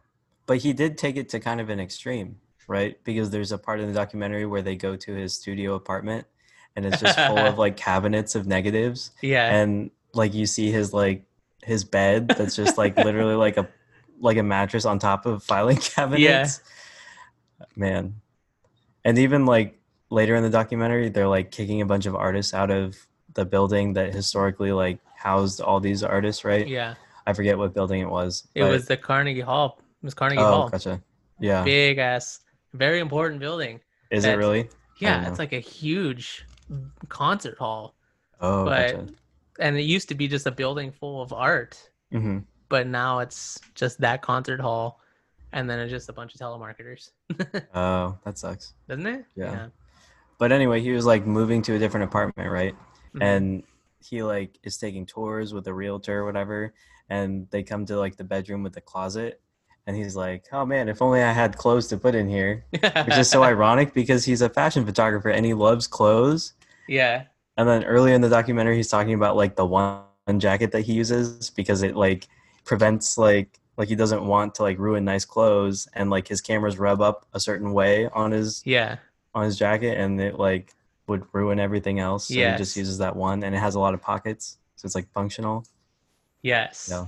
But 0.46 0.58
he 0.58 0.72
did 0.72 0.98
take 0.98 1.16
it 1.16 1.28
to 1.30 1.40
kind 1.40 1.60
of 1.60 1.70
an 1.70 1.80
extreme, 1.80 2.40
right? 2.68 3.02
Because 3.04 3.30
there's 3.30 3.52
a 3.52 3.58
part 3.58 3.80
in 3.80 3.86
the 3.88 3.94
documentary 3.94 4.44
where 4.46 4.60
they 4.62 4.76
go 4.76 4.94
to 4.96 5.14
his 5.14 5.34
studio 5.34 5.74
apartment 5.74 6.26
and 6.76 6.84
it's 6.86 7.00
just 7.00 7.18
full 7.18 7.38
of 7.38 7.58
like 7.64 7.76
cabinets 7.76 8.34
of 8.34 8.46
negatives 8.46 9.10
Yeah, 9.22 9.54
and 9.54 9.90
like 10.12 10.34
you 10.34 10.46
see 10.46 10.70
his 10.70 10.92
like 10.92 11.24
his 11.62 11.84
bed 11.84 12.28
that's 12.28 12.56
just 12.56 12.76
like 12.78 12.96
literally 12.96 13.34
like 13.34 13.56
a 13.56 13.68
like 14.20 14.36
a 14.36 14.42
mattress 14.42 14.84
on 14.84 14.98
top 14.98 15.26
of 15.26 15.42
filing 15.42 15.76
cabinets. 15.94 16.60
Yeah. 17.60 17.66
Man. 17.76 18.20
And 19.04 19.18
even 19.18 19.46
like 19.46 19.78
later 20.10 20.34
in 20.34 20.42
the 20.42 20.50
documentary 20.50 21.08
they're 21.08 21.28
like 21.28 21.50
kicking 21.50 21.80
a 21.80 21.86
bunch 21.86 22.06
of 22.06 22.14
artists 22.14 22.54
out 22.54 22.70
of 22.70 22.96
the 23.34 23.44
building 23.44 23.94
that 23.94 24.14
historically 24.14 24.72
like 24.72 24.98
housed 25.16 25.60
all 25.60 25.80
these 25.80 26.02
artists, 26.02 26.44
right? 26.44 26.66
yeah. 26.66 26.94
I 27.26 27.32
forget 27.32 27.56
what 27.56 27.72
building 27.72 28.00
it 28.02 28.10
was. 28.10 28.46
It 28.54 28.60
but- 28.62 28.70
was 28.70 28.86
the 28.86 28.96
Carnegie 28.98 29.40
Hall. 29.40 29.78
It 30.02 30.04
was 30.04 30.14
Carnegie 30.14 30.40
Oh, 30.42 30.44
Hall. 30.44 30.68
gotcha. 30.68 31.00
Yeah. 31.40 31.64
Big 31.64 31.96
ass, 31.98 32.40
very 32.74 33.00
important 33.00 33.40
building. 33.40 33.80
Is 34.10 34.24
it 34.26 34.34
really? 34.36 34.68
Yeah, 35.00 35.28
it's 35.28 35.38
like 35.38 35.52
a 35.54 35.58
huge 35.58 36.44
concert 37.08 37.58
hall, 37.58 37.94
Oh, 38.40 38.64
but 38.64 38.92
gotcha. 38.92 39.08
and 39.60 39.76
it 39.76 39.82
used 39.82 40.08
to 40.08 40.14
be 40.14 40.28
just 40.28 40.46
a 40.46 40.50
building 40.50 40.92
full 40.92 41.22
of 41.22 41.32
art, 41.32 41.90
hmm 42.12 42.38
but 42.68 42.86
now 42.86 43.20
it's 43.20 43.60
just 43.74 44.00
that 44.00 44.22
concert 44.22 44.60
hall, 44.60 45.00
and 45.52 45.68
then 45.68 45.78
it's 45.78 45.90
just 45.90 46.08
a 46.08 46.12
bunch 46.12 46.34
of 46.34 46.40
telemarketers, 46.40 47.10
Oh, 47.74 48.18
that 48.24 48.38
sucks. 48.38 48.74
doesn't 48.88 49.06
it? 49.06 49.24
Yeah. 49.36 49.68
But 50.38 50.52
anyway, 50.52 50.80
he 50.80 50.90
was 50.90 51.06
like 51.06 51.26
moving 51.26 51.62
to 51.62 51.74
a 51.74 51.78
different 51.78 52.04
apartment, 52.04 52.50
right? 52.50 52.74
Mhm. 53.14 53.22
And 53.22 53.62
he 54.02 54.22
like 54.22 54.58
is 54.64 54.76
taking 54.76 55.06
tours 55.06 55.54
with 55.54 55.66
a 55.68 55.74
realtor 55.74 56.20
or 56.20 56.24
whatever, 56.24 56.74
and 57.08 57.48
they 57.50 57.62
come 57.62 57.86
to 57.86 57.96
like 57.98 58.16
the 58.16 58.24
bedroom 58.24 58.62
with 58.62 58.72
the 58.74 58.80
closet, 58.80 59.40
and 59.86 59.96
he's 59.96 60.16
like, 60.16 60.44
"Oh 60.52 60.64
man, 60.66 60.88
if 60.88 61.02
only 61.02 61.22
I 61.22 61.32
had 61.32 61.56
clothes 61.56 61.88
to 61.88 61.96
put 61.96 62.14
in 62.14 62.28
here." 62.28 62.64
Which 62.72 63.16
is 63.16 63.28
so 63.30 63.42
ironic 63.42 63.92
because 63.94 64.24
he's 64.24 64.42
a 64.42 64.48
fashion 64.48 64.84
photographer 64.86 65.30
and 65.30 65.44
he 65.46 65.54
loves 65.54 65.86
clothes. 65.86 66.54
yeah, 66.88 67.24
And 67.56 67.68
then 67.68 67.84
earlier 67.84 68.14
in 68.14 68.20
the 68.20 68.28
documentary, 68.28 68.76
he's 68.76 68.88
talking 68.88 69.14
about 69.14 69.36
like 69.36 69.56
the 69.56 69.66
one 69.66 70.04
jacket 70.38 70.72
that 70.72 70.82
he 70.82 70.94
uses 70.94 71.50
because 71.50 71.82
it 71.82 71.96
like 71.96 72.28
prevents 72.64 73.18
like 73.18 73.60
like 73.76 73.88
he 73.88 73.94
doesn't 73.96 74.24
want 74.24 74.54
to 74.56 74.62
like 74.62 74.78
ruin 74.78 75.04
nice 75.04 75.24
clothes 75.24 75.88
and 75.94 76.08
like 76.10 76.28
his 76.28 76.40
cameras 76.40 76.78
rub 76.78 77.00
up 77.02 77.26
a 77.34 77.40
certain 77.40 77.72
way 77.72 78.08
on 78.08 78.30
his 78.32 78.62
yeah, 78.64 78.96
on 79.34 79.44
his 79.44 79.58
jacket 79.58 79.98
and 79.98 80.20
it 80.20 80.38
like 80.38 80.74
would 81.06 81.24
ruin 81.32 81.58
everything 81.60 81.98
else. 81.98 82.28
So 82.28 82.34
he 82.52 82.58
just 82.58 82.76
uses 82.76 82.98
that 82.98 83.14
one 83.16 83.42
and 83.44 83.54
it 83.54 83.58
has 83.58 83.74
a 83.74 83.80
lot 83.80 83.92
of 83.94 84.00
pockets, 84.00 84.58
so 84.76 84.86
it's 84.86 84.94
like 84.94 85.10
functional. 85.12 85.64
yes, 86.42 86.88
Yeah. 86.90 87.06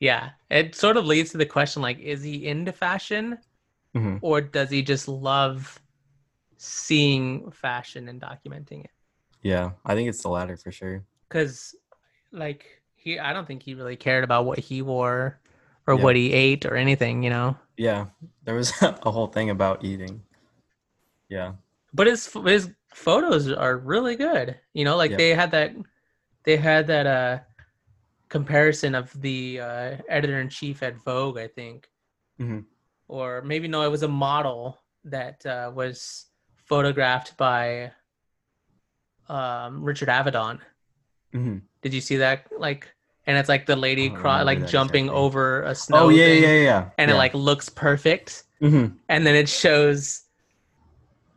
Yeah. 0.00 0.30
It 0.50 0.74
sort 0.74 0.96
of 0.96 1.06
leads 1.06 1.30
to 1.32 1.38
the 1.38 1.46
question: 1.46 1.82
like, 1.82 1.98
is 2.00 2.22
he 2.22 2.46
into 2.46 2.72
fashion, 2.72 3.38
hmm 3.94 4.16
or 4.20 4.40
does 4.40 4.70
he 4.70 4.82
just 4.82 5.08
love 5.08 5.80
seeing 6.58 7.50
fashion 7.52 8.08
and 8.08 8.20
documenting 8.20 8.84
it? 8.84 8.90
Yeah, 9.42 9.72
I 9.84 9.94
think 9.94 10.08
it's 10.08 10.22
the 10.22 10.28
latter 10.30 10.56
for 10.56 10.70
sure. 10.72 11.04
because 11.28 11.74
like 12.32 12.82
he 12.94 13.18
i 13.18 13.32
don't 13.32 13.46
think 13.46 13.62
he 13.62 13.74
really 13.74 13.96
cared 13.96 14.24
about 14.24 14.44
what 14.44 14.58
he 14.58 14.82
wore 14.82 15.40
or 15.86 15.96
Yeah. 15.96 16.04
what 16.04 16.16
he 16.16 16.32
ate 16.32 16.64
or 16.66 16.76
anything 16.76 17.22
you 17.22 17.30
know 17.30 17.56
Yeah, 17.76 18.06
there 18.44 18.54
was 18.54 18.72
a 18.82 19.10
whole 19.10 19.26
thing 19.26 19.50
about 19.50 19.84
eating. 19.84 20.22
Yeah. 21.28 21.52
but 21.92 22.06
his 22.06 22.26
his 22.44 22.70
photos 22.94 23.50
are 23.50 23.76
really 23.78 24.16
good 24.16 24.58
you 24.72 24.84
know 24.84 24.96
like 24.96 25.10
Yeah. 25.10 25.16
they 25.16 25.30
had 25.30 25.50
that 25.52 25.72
they 26.44 26.56
had 26.56 26.86
that 26.88 27.06
uh 27.06 27.40
comparison 28.30 28.94
of 28.94 29.12
the 29.20 29.60
uh 29.60 29.96
editor-in-chief 30.08 30.82
at 30.82 30.96
vogue 31.04 31.38
i 31.38 31.48
think 31.48 31.90
Mhm. 32.40 32.64
or 33.08 33.42
maybe 33.42 33.68
no 33.68 33.82
it 33.82 33.90
was 33.90 34.02
a 34.02 34.08
model 34.08 34.78
that 35.04 35.44
uh, 35.44 35.70
was 35.74 36.26
photographed 36.56 37.36
by 37.36 37.92
um 39.28 39.82
richard 39.84 40.08
avedon 40.08 40.58
hmm 41.32 41.58
Did 41.82 41.94
you 41.94 42.00
see 42.00 42.16
that? 42.18 42.44
Like, 42.58 42.88
and 43.26 43.38
it's 43.38 43.48
like 43.48 43.64
the 43.64 43.76
lady 43.76 44.10
cro- 44.10 44.44
like 44.44 44.66
jumping 44.68 45.06
exactly. 45.06 45.24
over 45.24 45.62
a 45.62 45.74
snow 45.74 46.06
Oh 46.06 46.08
yeah, 46.10 46.26
thing, 46.26 46.42
yeah, 46.42 46.62
yeah. 46.70 46.82
and 46.98 47.08
yeah. 47.08 47.14
it 47.14 47.18
like 47.18 47.34
looks 47.34 47.68
perfect, 47.70 48.44
hmm 48.60 48.86
and 49.08 49.24
then 49.26 49.34
it 49.34 49.48
shows, 49.48 50.22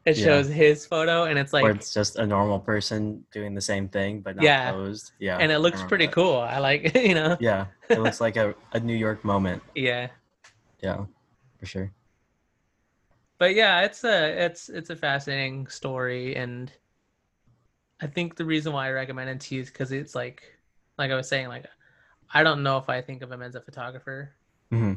it 0.06 0.18
Yeah. 0.18 0.24
shows 0.26 0.48
his 0.50 0.86
photo, 0.86 1.26
and 1.26 1.40
it's 1.40 1.54
like, 1.54 1.64
or 1.64 1.72
it's 1.72 1.94
just 1.94 2.18
a 2.18 2.26
normal 2.26 2.60
person 2.60 3.24
doing 3.32 3.54
the 3.56 3.62
same 3.62 3.88
thing 3.88 4.22
but 4.22 4.36
not 4.36 4.44
Yeah. 4.46 4.72
posed. 4.72 5.12
Yeah. 5.20 5.38
and 5.40 5.52
it 5.52 5.60
looks 5.60 5.82
pretty 5.84 6.06
that. 6.08 6.14
cool. 6.14 6.38
I 6.38 6.60
like, 6.60 6.94
you 7.10 7.16
know, 7.16 7.38
Yeah. 7.40 7.68
It 7.90 8.00
looks 8.00 8.20
like 8.22 8.36
a, 8.36 8.56
a 8.74 8.80
New 8.80 8.96
York 8.96 9.24
moment. 9.24 9.64
yeah, 9.76 10.10
Yeah. 10.82 11.06
For 11.60 11.66
sure. 11.66 11.92
but 13.38 13.56
yeah, 13.56 13.82
it's 13.82 14.04
a 14.04 14.46
it's 14.46 14.70
it's 14.70 14.90
a 14.90 14.96
fascinating 14.96 15.68
story, 15.68 16.36
and 16.36 16.72
I 18.02 18.08
think 18.08 18.36
the 18.36 18.46
reason 18.46 18.74
why 18.74 18.88
I 18.88 18.92
recommend 18.92 19.30
it 19.30 19.40
to 19.42 19.56
you 19.56 19.62
is 19.62 19.70
because 19.70 19.92
it's 19.92 20.16
like 20.16 20.44
like 20.98 21.12
I 21.12 21.16
was 21.16 21.28
saying, 21.28 21.48
like 21.48 21.66
I 22.34 22.44
don't 22.44 22.64
know 22.64 22.78
if 22.78 22.90
I 22.90 23.02
think 23.02 23.22
of 23.24 23.32
him 23.32 23.42
as 23.42 23.56
a 23.56 23.62
photographer, 23.62 24.36
hmm 24.72 24.94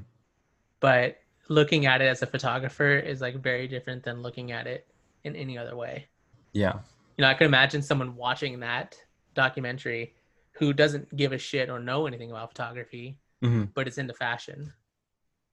but 0.81 1.19
looking 1.49 1.87
at 1.87 2.01
it 2.03 2.07
as 2.07 2.23
a 2.23 2.27
photographer 2.27 2.91
is 2.99 3.21
like 3.21 3.37
very 3.37 3.69
different 3.69 4.03
than 4.03 4.23
looking 4.23 4.53
at 4.53 4.67
it 4.67 4.87
in 5.27 5.37
any 5.37 5.59
other 5.59 5.77
way. 5.77 6.09
Yeah. 6.53 6.75
You 7.19 7.23
know, 7.23 7.29
I 7.29 7.35
could 7.35 7.47
imagine 7.47 7.83
someone 7.83 8.15
watching 8.17 8.61
that 8.61 8.97
documentary 9.35 10.15
who 10.53 10.73
doesn't 10.73 11.15
give 11.17 11.33
a 11.33 11.39
shit 11.39 11.69
or 11.69 11.79
know 11.79 12.07
anything 12.07 12.31
about 12.31 12.51
photography, 12.51 13.19
hmm 13.43 13.65
but 13.75 13.87
is 13.89 13.99
into 13.99 14.15
fashion. 14.15 14.73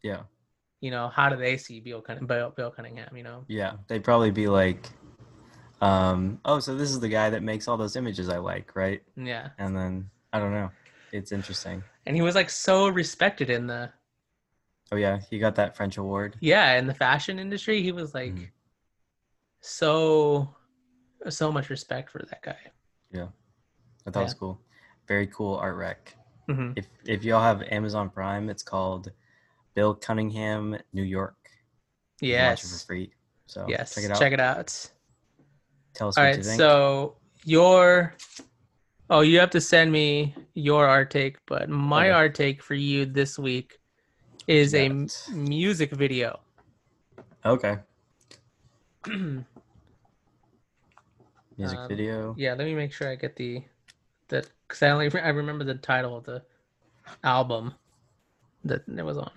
Yeah. 0.03 0.21
You 0.79 0.91
know, 0.91 1.07
how 1.09 1.27
do 1.29 1.35
they 1.35 1.57
see 1.57 1.79
Bill, 1.79 2.01
Cunning- 2.01 2.25
Bill, 2.27 2.51
Bill 2.55 2.71
Cunningham? 2.71 3.15
You 3.17 3.23
know, 3.23 3.45
Yeah. 3.47 3.73
They'd 3.87 4.03
probably 4.03 4.31
be 4.31 4.47
like, 4.47 4.89
um, 5.81 6.39
oh, 6.45 6.59
so 6.59 6.75
this 6.75 6.89
is 6.91 6.99
the 6.99 7.09
guy 7.09 7.29
that 7.29 7.43
makes 7.43 7.67
all 7.67 7.77
those 7.77 7.95
images 7.95 8.29
I 8.29 8.37
like, 8.37 8.75
right? 8.75 9.01
yeah. 9.17 9.49
And 9.57 9.75
then 9.75 10.09
I 10.31 10.39
don't 10.39 10.51
know. 10.53 10.71
It's 11.11 11.31
interesting. 11.31 11.83
And 12.05 12.15
he 12.15 12.21
was 12.21 12.35
like 12.35 12.49
so 12.49 12.87
respected 12.87 13.49
in 13.49 13.67
the 13.67 13.89
Oh 14.91 14.95
yeah, 14.97 15.19
he 15.29 15.39
got 15.39 15.55
that 15.55 15.75
French 15.75 15.97
award. 15.97 16.35
yeah 16.39 16.77
in 16.77 16.85
the 16.87 16.93
fashion 16.93 17.39
industry. 17.39 17.81
He 17.81 17.91
was 17.91 18.13
like 18.13 18.33
Mhm. 18.33 18.47
So 19.63 20.53
so 21.29 21.51
much 21.51 21.69
respect 21.69 22.09
for 22.11 22.19
that 22.29 22.41
guy. 22.43 22.57
Yeah, 23.11 23.27
I 24.05 24.11
thought 24.11 24.19
it 24.19 24.23
was 24.23 24.33
cool. 24.33 24.59
Very 25.07 25.27
cool 25.27 25.55
art 25.55 25.75
rec. 25.77 26.15
hmm 26.47 26.71
If 26.75 26.87
if 27.05 27.23
y'all 27.23 27.41
have 27.41 27.61
Amazon 27.63 28.09
Prime, 28.09 28.49
it's 28.49 28.63
called 28.63 29.11
Bill 29.73 29.95
Cunningham, 29.95 30.77
New 30.91 31.03
York. 31.03 31.35
Can 32.19 32.29
watch 32.45 32.63
it 32.63 32.67
for 32.67 32.73
Yes. 32.73 32.85
free. 32.85 33.11
So 33.47 33.65
Yes. 33.67 33.95
check 33.95 34.03
it 34.03 34.11
out. 34.11 34.19
Check 34.19 34.33
it 34.33 34.39
out. 34.39 34.89
Tell 35.93 36.09
us 36.09 36.17
All 36.17 36.23
what 36.23 36.27
right. 36.29 36.37
you 36.37 36.43
think. 36.43 36.59
So 36.59 37.17
your 37.45 38.15
oh, 39.09 39.21
you 39.21 39.39
have 39.39 39.51
to 39.51 39.61
send 39.61 39.91
me 39.91 40.35
your 40.55 40.87
art 40.87 41.09
take, 41.11 41.37
but 41.47 41.69
my 41.69 42.09
Okay. 42.09 42.11
art 42.11 42.35
take 42.35 42.61
for 42.61 42.73
you 42.75 43.05
this 43.05 43.39
week 43.39 43.77
is 44.47 44.73
a 44.75 44.87
got 44.89 44.95
m- 44.95 45.07
music 45.47 45.91
video. 45.91 46.39
okay. 47.45 47.77
Music 51.57 51.79
Um, 51.79 51.87
video. 51.87 52.35
Yeah, 52.37 52.53
let 52.53 52.65
me 52.65 52.73
make 52.73 52.93
sure 52.93 53.09
I 53.09 53.15
get 53.15 53.35
the 53.35 53.63
that 54.29 54.49
because 54.67 54.81
I 54.81 54.89
only 54.89 55.11
I 55.19 55.29
remember 55.29 55.63
the 55.63 55.75
title 55.75 56.17
of 56.17 56.23
the 56.23 56.43
album 57.23 57.75
that 58.63 58.83
it 58.87 59.03
was 59.03 59.17
on. 59.17 59.31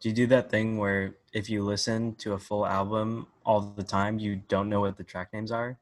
Do 0.00 0.08
you 0.08 0.14
do 0.14 0.26
that 0.28 0.50
thing 0.50 0.78
where 0.78 1.16
if 1.32 1.50
you 1.50 1.62
listen 1.62 2.14
to 2.16 2.32
a 2.32 2.38
full 2.38 2.66
album 2.66 3.26
all 3.44 3.60
the 3.60 3.82
time, 3.82 4.18
you 4.18 4.36
don't 4.36 4.68
know 4.68 4.80
what 4.80 4.96
the 4.96 5.04
track 5.04 5.32
names 5.32 5.50
are? 5.52 5.78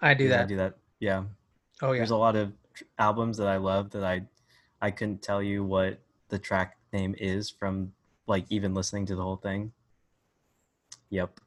I 0.00 0.14
do 0.14 0.28
that. 0.28 0.44
I 0.44 0.46
do 0.46 0.56
that. 0.56 0.76
Yeah. 1.00 1.24
Oh 1.82 1.92
yeah. 1.92 1.98
There's 1.98 2.10
a 2.10 2.16
lot 2.16 2.36
of 2.36 2.52
tr- 2.74 2.84
albums 2.98 3.36
that 3.38 3.48
I 3.48 3.56
love 3.56 3.90
that 3.90 4.04
I 4.04 4.22
I 4.80 4.90
couldn't 4.90 5.22
tell 5.22 5.42
you 5.42 5.64
what 5.64 5.98
the 6.28 6.38
track 6.38 6.76
name 6.92 7.14
is 7.18 7.50
from 7.50 7.92
like 8.26 8.44
even 8.50 8.74
listening 8.74 9.06
to 9.06 9.16
the 9.16 9.22
whole 9.22 9.36
thing. 9.36 9.72
Yep. 11.10 11.40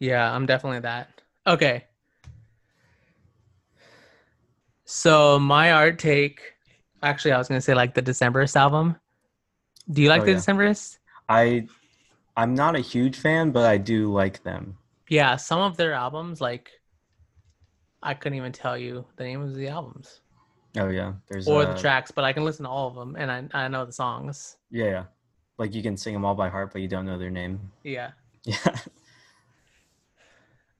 Yeah, 0.00 0.32
I'm 0.32 0.46
definitely 0.46 0.80
that. 0.80 1.22
Okay. 1.46 1.84
So 4.84 5.38
my 5.38 5.72
art 5.72 5.98
take, 5.98 6.40
actually, 7.02 7.32
I 7.32 7.38
was 7.38 7.48
gonna 7.48 7.60
say 7.60 7.74
like 7.74 7.94
the 7.94 8.02
Decemberist 8.02 8.56
album. 8.56 8.96
Do 9.90 10.02
you 10.02 10.08
like 10.08 10.22
Oh, 10.22 10.24
the 10.24 10.32
yeah. 10.32 10.36
Decemberists? 10.38 10.98
I 11.28 11.66
I'm 12.36 12.54
not 12.54 12.76
a 12.76 12.80
huge 12.80 13.16
fan, 13.16 13.50
but 13.50 13.64
I 13.66 13.78
do 13.78 14.12
like 14.12 14.42
them. 14.44 14.78
Yeah, 15.08 15.36
some 15.36 15.60
of 15.60 15.76
their 15.76 15.92
albums, 15.92 16.40
like 16.40 16.70
I 18.02 18.14
couldn't 18.14 18.38
even 18.38 18.52
tell 18.52 18.76
you 18.76 19.06
the 19.16 19.24
name 19.24 19.40
of 19.42 19.54
the 19.54 19.68
albums 19.68 20.20
Oh 20.76 20.88
yeah. 20.88 21.14
There's 21.28 21.48
or 21.48 21.62
uh, 21.62 21.74
the 21.74 21.80
tracks, 21.80 22.10
but 22.10 22.24
I 22.24 22.32
can 22.32 22.44
listen 22.44 22.64
to 22.64 22.70
all 22.70 22.88
of 22.88 22.94
them 22.94 23.16
and 23.16 23.30
I 23.30 23.64
I 23.64 23.68
know 23.68 23.84
the 23.84 23.92
songs. 23.92 24.56
Yeah, 24.70 24.84
yeah. 24.86 25.04
Like 25.58 25.74
you 25.74 25.82
can 25.82 25.96
sing 25.96 26.14
them 26.14 26.24
all 26.24 26.34
by 26.34 26.48
heart, 26.48 26.72
but 26.72 26.82
you 26.82 26.88
don't 26.88 27.06
know 27.06 27.18
their 27.18 27.30
name. 27.30 27.60
Yeah. 27.84 28.12
Yeah. 28.44 28.76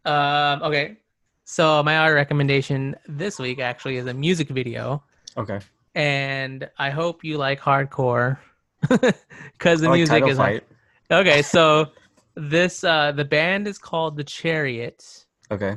Um. 0.08 0.62
Okay. 0.62 0.96
So 1.44 1.82
my 1.82 1.96
art 1.98 2.14
recommendation 2.14 2.94
this 3.06 3.38
week 3.38 3.58
actually 3.58 3.96
is 3.96 4.06
a 4.06 4.12
music 4.14 4.48
video, 4.48 5.02
okay. 5.36 5.60
and 5.94 6.68
I 6.78 6.90
hope 6.90 7.24
you 7.24 7.38
like 7.38 7.58
hardcore 7.58 8.36
because 8.88 9.80
the 9.80 9.88
like 9.88 9.96
music 9.96 10.26
is 10.26 10.36
fight. 10.36 10.64
okay. 11.10 11.40
So 11.42 11.86
this 12.34 12.84
uh 12.84 13.12
the 13.12 13.24
band 13.24 13.66
is 13.66 13.78
called 13.78 14.16
the 14.16 14.24
Chariot. 14.24 15.24
Okay. 15.50 15.76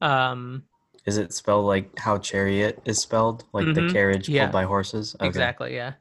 Um. 0.00 0.64
Is 1.06 1.16
it 1.16 1.32
spelled 1.32 1.64
like 1.64 1.98
how 1.98 2.18
chariot 2.18 2.78
is 2.84 2.98
spelled? 3.00 3.44
Like 3.54 3.74
the 3.74 3.80
Mhm. 3.80 3.92
carriage 3.92 4.28
Yeah. 4.28 4.44
pulled 4.44 4.52
by 4.52 4.64
horses? 4.64 5.14
Okay. 5.16 5.26
Exactly. 5.26 5.74
Yeah. 5.74 5.94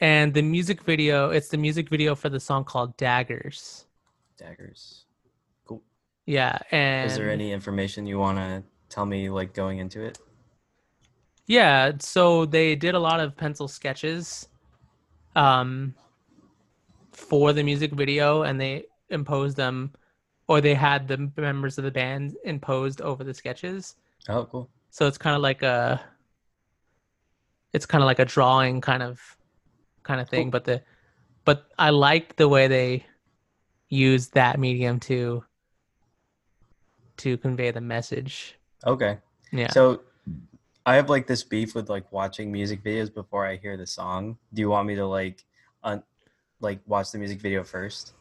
And 0.00 0.32
the 0.32 0.42
music 0.42 0.82
video, 0.82 1.30
it's 1.30 1.48
the 1.48 1.56
music 1.56 1.88
video 1.88 2.14
for 2.14 2.28
the 2.28 2.38
song 2.40 2.64
called 2.64 2.96
Daggers. 2.96 3.86
Daggers. 4.38 5.03
Yeah. 6.26 6.58
And 6.70 7.10
Is 7.10 7.16
there 7.16 7.30
any 7.30 7.52
information 7.52 8.06
you 8.06 8.18
want 8.18 8.38
to 8.38 8.62
tell 8.88 9.04
me 9.06 9.28
like 9.30 9.52
going 9.54 9.78
into 9.78 10.02
it? 10.02 10.18
Yeah, 11.46 11.92
so 11.98 12.46
they 12.46 12.74
did 12.74 12.94
a 12.94 12.98
lot 12.98 13.20
of 13.20 13.36
pencil 13.36 13.68
sketches 13.68 14.48
um 15.36 15.94
for 17.12 17.52
the 17.52 17.62
music 17.62 17.92
video 17.92 18.42
and 18.42 18.60
they 18.60 18.84
imposed 19.10 19.56
them 19.56 19.92
or 20.48 20.60
they 20.60 20.74
had 20.74 21.08
the 21.08 21.30
members 21.36 21.76
of 21.78 21.84
the 21.84 21.90
band 21.90 22.34
imposed 22.44 23.00
over 23.00 23.24
the 23.24 23.34
sketches. 23.34 23.96
Oh, 24.28 24.44
cool. 24.44 24.70
So 24.90 25.06
it's 25.06 25.18
kind 25.18 25.34
of 25.36 25.42
like 25.42 25.62
a 25.62 26.00
it's 27.72 27.86
kind 27.86 28.02
of 28.02 28.06
like 28.06 28.20
a 28.20 28.24
drawing 28.24 28.80
kind 28.80 29.02
of 29.02 29.20
kind 30.04 30.20
of 30.20 30.28
thing, 30.28 30.44
Cool. 30.46 30.50
but 30.52 30.64
the 30.64 30.82
but 31.44 31.66
I 31.78 31.90
like 31.90 32.36
the 32.36 32.48
way 32.48 32.68
they 32.68 33.04
use 33.88 34.28
that 34.28 34.58
medium 34.58 34.98
to 35.00 35.44
to 37.18 37.36
convey 37.38 37.70
the 37.70 37.80
message. 37.80 38.56
Okay. 38.86 39.18
Yeah. 39.52 39.70
So 39.70 40.02
I 40.86 40.96
have 40.96 41.08
like 41.08 41.26
this 41.26 41.42
beef 41.42 41.74
with 41.74 41.88
like 41.88 42.10
watching 42.12 42.52
music 42.52 42.82
videos 42.82 43.12
before 43.12 43.46
I 43.46 43.56
hear 43.56 43.76
the 43.76 43.86
song. 43.86 44.38
Do 44.52 44.60
you 44.60 44.68
want 44.70 44.86
me 44.86 44.94
to 44.96 45.06
like 45.06 45.44
un- 45.82 46.02
like 46.60 46.80
watch 46.86 47.12
the 47.12 47.18
music 47.18 47.40
video 47.40 47.64
first? 47.64 48.12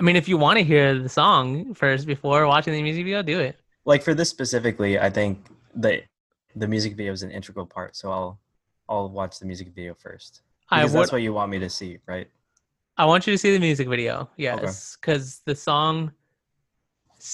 I 0.00 0.02
mean, 0.02 0.16
if 0.16 0.28
you 0.28 0.36
want 0.36 0.58
to 0.58 0.64
hear 0.64 0.98
the 0.98 1.08
song 1.08 1.74
first 1.74 2.06
before 2.06 2.46
watching 2.46 2.72
the 2.72 2.82
music 2.82 3.04
video, 3.04 3.22
do 3.22 3.38
it. 3.40 3.56
Like 3.84 4.02
for 4.02 4.14
this 4.14 4.28
specifically, 4.30 4.98
I 4.98 5.10
think 5.10 5.46
the 5.74 6.02
the 6.56 6.66
music 6.66 6.96
video 6.96 7.12
is 7.12 7.22
an 7.22 7.30
integral 7.30 7.66
part, 7.66 7.96
so 7.96 8.10
I'll 8.10 8.40
I'll 8.88 9.08
watch 9.08 9.38
the 9.38 9.46
music 9.46 9.74
video 9.74 9.94
first. 9.94 10.42
I 10.70 10.80
Because 10.80 10.92
would. 10.92 11.00
that's 11.02 11.12
what 11.12 11.22
you 11.22 11.32
want 11.32 11.50
me 11.50 11.58
to 11.58 11.68
see, 11.68 11.98
right? 12.06 12.28
I 12.96 13.04
want 13.04 13.26
you 13.26 13.32
to 13.34 13.38
see 13.38 13.52
the 13.52 13.58
music 13.58 13.88
video. 13.88 14.30
Yes, 14.36 14.96
because 15.00 15.42
the 15.44 15.54
song 15.54 16.12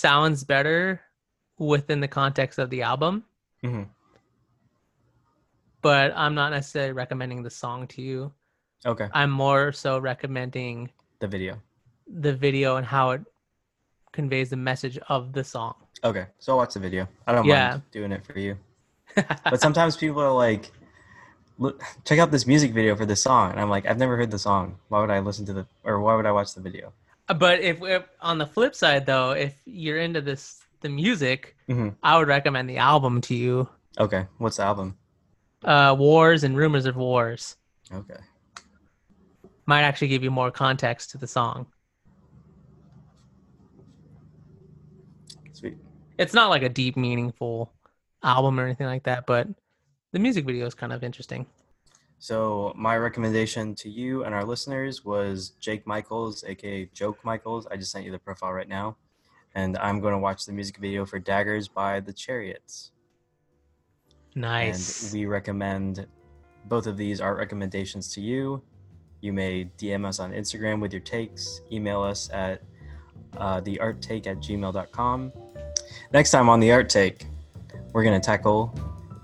sounds 0.01 0.45
better 0.45 1.01
within 1.59 1.99
the 2.01 2.07
context 2.09 2.59
of 2.61 2.71
the 2.71 2.81
album. 2.83 3.25
hmm 3.63 3.83
But 5.83 6.13
I'm 6.15 6.35
not 6.35 6.53
necessarily 6.53 6.93
recommending 6.93 7.43
the 7.43 7.51
song 7.51 7.87
to 7.89 8.03
you. 8.03 8.33
Okay. 8.87 9.09
I'm 9.13 9.31
more 9.31 9.73
so 9.73 9.99
recommending 9.99 10.91
The 11.19 11.27
video. 11.27 11.61
the 12.07 12.33
video 12.33 12.77
and 12.77 12.87
how 12.87 13.11
it 13.11 13.23
conveys 14.13 14.51
the 14.51 14.57
message 14.57 14.97
of 15.09 15.33
the 15.33 15.43
song. 15.45 15.75
Okay. 16.05 16.27
So 16.39 16.53
I'll 16.53 16.59
watch 16.59 16.75
the 16.75 16.81
video. 16.81 17.09
I 17.27 17.33
don't 17.33 17.45
Yeah. 17.45 17.69
mind 17.71 17.83
doing 17.91 18.13
it 18.13 18.25
for 18.25 18.39
you. 18.39 18.57
But 19.51 19.61
sometimes 19.61 19.97
people 19.97 20.23
are 20.23 20.33
like, 20.33 20.71
Look, 21.59 21.83
check 22.07 22.19
out 22.19 22.31
this 22.31 22.47
music 22.47 22.73
video 22.73 22.97
for 22.97 23.05
this 23.05 23.21
song. 23.21 23.51
And 23.51 23.61
I'm 23.61 23.69
like, 23.69 23.85
I've 23.85 23.99
never 23.99 24.17
heard 24.17 24.31
the 24.31 24.39
song. 24.39 24.79
Why 24.89 25.01
would 25.01 25.11
I 25.11 25.19
listen 25.19 25.45
to 25.47 25.53
the, 25.53 25.67
or 25.85 26.01
why 26.01 26.15
would 26.17 26.25
I 26.25 26.33
watch 26.33 26.55
the 26.55 26.63
video? 26.63 26.95
But 27.35 27.61
if, 27.61 27.83
if 27.83 28.05
on 28.21 28.39
the 28.39 28.47
flip 28.47 28.75
side 28.75 29.07
though, 29.07 29.31
if 29.33 29.55
you're 29.65 29.99
into 29.99 30.21
this 30.21 30.61
the 30.81 30.89
music, 30.89 31.57
Mhm. 31.69 31.95
I 32.03 32.19
would 32.19 32.29
recommend 32.29 32.69
the 32.71 32.79
album 32.79 33.21
to 33.23 33.35
you. 33.35 33.69
Okay. 33.99 34.27
What's 34.39 34.57
the 34.57 34.65
album? 34.65 34.97
Uh, 35.65 35.95
Wars 35.99 36.43
and 36.45 36.57
Rumors 36.57 36.87
of 36.87 36.97
Wars 36.97 37.57
Okay. 37.93 38.19
might 39.67 39.83
actually 39.83 40.09
give 40.09 40.25
you 40.25 40.31
more 40.31 40.51
context 40.51 41.11
to 41.11 41.19
the 41.19 41.27
song. 41.27 41.67
Sweet. 45.53 45.77
It's 46.19 46.33
not 46.35 46.49
like 46.49 46.63
a 46.63 46.69
deep, 46.69 46.97
meaningful 46.97 47.73
album 48.23 48.59
or 48.59 48.65
anything 48.65 48.87
like 48.87 49.03
that, 49.05 49.27
but 49.27 49.49
the 50.13 50.19
music 50.19 50.47
video 50.47 50.67
is 50.67 50.75
kind 50.75 50.93
of 50.93 51.05
interesting. 51.05 51.47
So 52.21 52.75
my 52.77 52.99
recommendation 52.99 53.75
to 53.77 53.89
you 53.89 54.25
and 54.25 54.35
our 54.35 54.45
listeners 54.45 55.07
was 55.07 55.55
Jake 55.59 55.87
Michaels, 55.87 56.45
aka 56.47 56.85
Joke 56.93 57.19
Michaels. 57.25 57.67
I 57.71 57.79
just 57.79 57.91
sent 57.91 58.05
you 58.05 58.13
the 58.13 58.19
profile 58.19 58.53
right 58.53 58.69
now, 58.69 58.99
and 59.55 59.79
I'm 59.79 60.01
going 60.01 60.13
to 60.13 60.19
watch 60.19 60.45
the 60.45 60.53
music 60.53 60.77
video 60.77 61.07
for 61.07 61.19
Daggers 61.19 61.67
by 61.67 61.99
the 61.99 62.13
Chariots. 62.13 62.93
Nice. 64.35 65.05
And 65.05 65.13
we 65.15 65.25
recommend 65.25 66.07
both 66.67 66.87
of 66.87 66.99
these 66.99 67.23
art 67.23 67.39
recommendations 67.39 68.13
to 68.13 68.21
you. 68.21 68.63
You 69.23 69.33
may 69.33 69.71
DM 69.79 70.05
us 70.05 70.21
on 70.21 70.33
Instagram 70.33 70.79
with 70.79 70.93
your 70.93 71.01
takes, 71.01 71.63
email 71.73 72.03
us 72.03 72.29
at 72.35 72.63
uh, 73.39 73.63
thearttake 73.63 74.27
at 74.27 74.41
gmail.com. 74.41 75.33
Next 76.13 76.33
time 76.33 76.51
on 76.51 76.61
The 76.61 76.71
Art 76.71 76.91
Take, 76.91 77.25
we're 77.93 78.05
going 78.05 78.21
to 78.21 78.25
tackle 78.25 78.75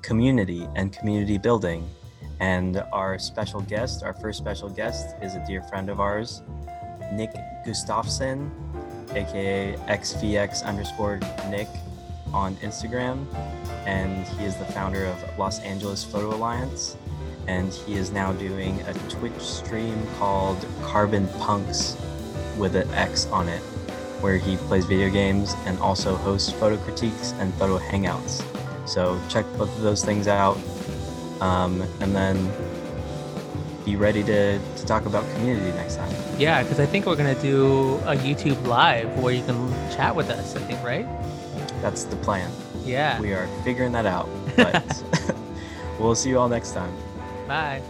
community 0.00 0.66
and 0.76 0.94
community 0.94 1.36
building. 1.36 1.86
And 2.40 2.82
our 2.92 3.18
special 3.18 3.60
guest, 3.60 4.02
our 4.02 4.12
first 4.12 4.38
special 4.38 4.68
guest, 4.68 5.16
is 5.22 5.34
a 5.34 5.44
dear 5.46 5.62
friend 5.62 5.88
of 5.88 6.00
ours, 6.00 6.42
Nick 7.12 7.32
Gustafson, 7.64 8.50
aka 9.14 9.74
XVX 9.88 10.64
underscore 10.64 11.18
Nick 11.48 11.68
on 12.34 12.56
Instagram. 12.56 13.26
And 13.86 14.26
he 14.26 14.44
is 14.44 14.56
the 14.56 14.64
founder 14.66 15.06
of 15.06 15.38
Los 15.38 15.60
Angeles 15.60 16.04
Photo 16.04 16.34
Alliance. 16.34 16.96
And 17.46 17.72
he 17.72 17.94
is 17.94 18.10
now 18.10 18.32
doing 18.32 18.80
a 18.82 18.94
Twitch 19.08 19.38
stream 19.38 20.06
called 20.18 20.58
Carbon 20.82 21.28
Punks 21.38 21.96
with 22.58 22.74
an 22.74 22.90
X 22.90 23.26
on 23.26 23.48
it, 23.48 23.60
where 24.20 24.36
he 24.36 24.56
plays 24.56 24.84
video 24.84 25.08
games 25.10 25.54
and 25.64 25.78
also 25.78 26.16
hosts 26.16 26.50
photo 26.50 26.76
critiques 26.78 27.32
and 27.38 27.54
photo 27.54 27.78
hangouts. 27.78 28.42
So 28.88 29.20
check 29.28 29.46
both 29.56 29.74
of 29.76 29.82
those 29.82 30.04
things 30.04 30.26
out. 30.26 30.58
Um, 31.40 31.82
and 32.00 32.14
then 32.14 32.50
be 33.84 33.94
ready 33.96 34.22
to, 34.24 34.58
to 34.58 34.86
talk 34.86 35.06
about 35.06 35.24
community 35.34 35.70
next 35.76 35.96
time. 35.96 36.12
Yeah, 36.38 36.62
because 36.62 36.80
I 36.80 36.86
think 36.86 37.06
we're 37.06 37.16
gonna 37.16 37.40
do 37.40 37.96
a 38.04 38.16
YouTube 38.16 38.66
live 38.66 39.16
where 39.18 39.32
you 39.32 39.44
can 39.44 39.70
chat 39.90 40.14
with 40.14 40.28
us. 40.28 40.56
I 40.56 40.60
think, 40.60 40.82
right? 40.82 41.06
That's 41.80 42.04
the 42.04 42.16
plan. 42.16 42.50
Yeah. 42.84 43.20
We 43.20 43.32
are 43.32 43.46
figuring 43.64 43.92
that 43.92 44.06
out. 44.06 44.28
But 44.56 45.02
we'll 46.00 46.14
see 46.14 46.30
you 46.30 46.38
all 46.38 46.48
next 46.48 46.72
time. 46.72 46.92
Bye. 47.46 47.82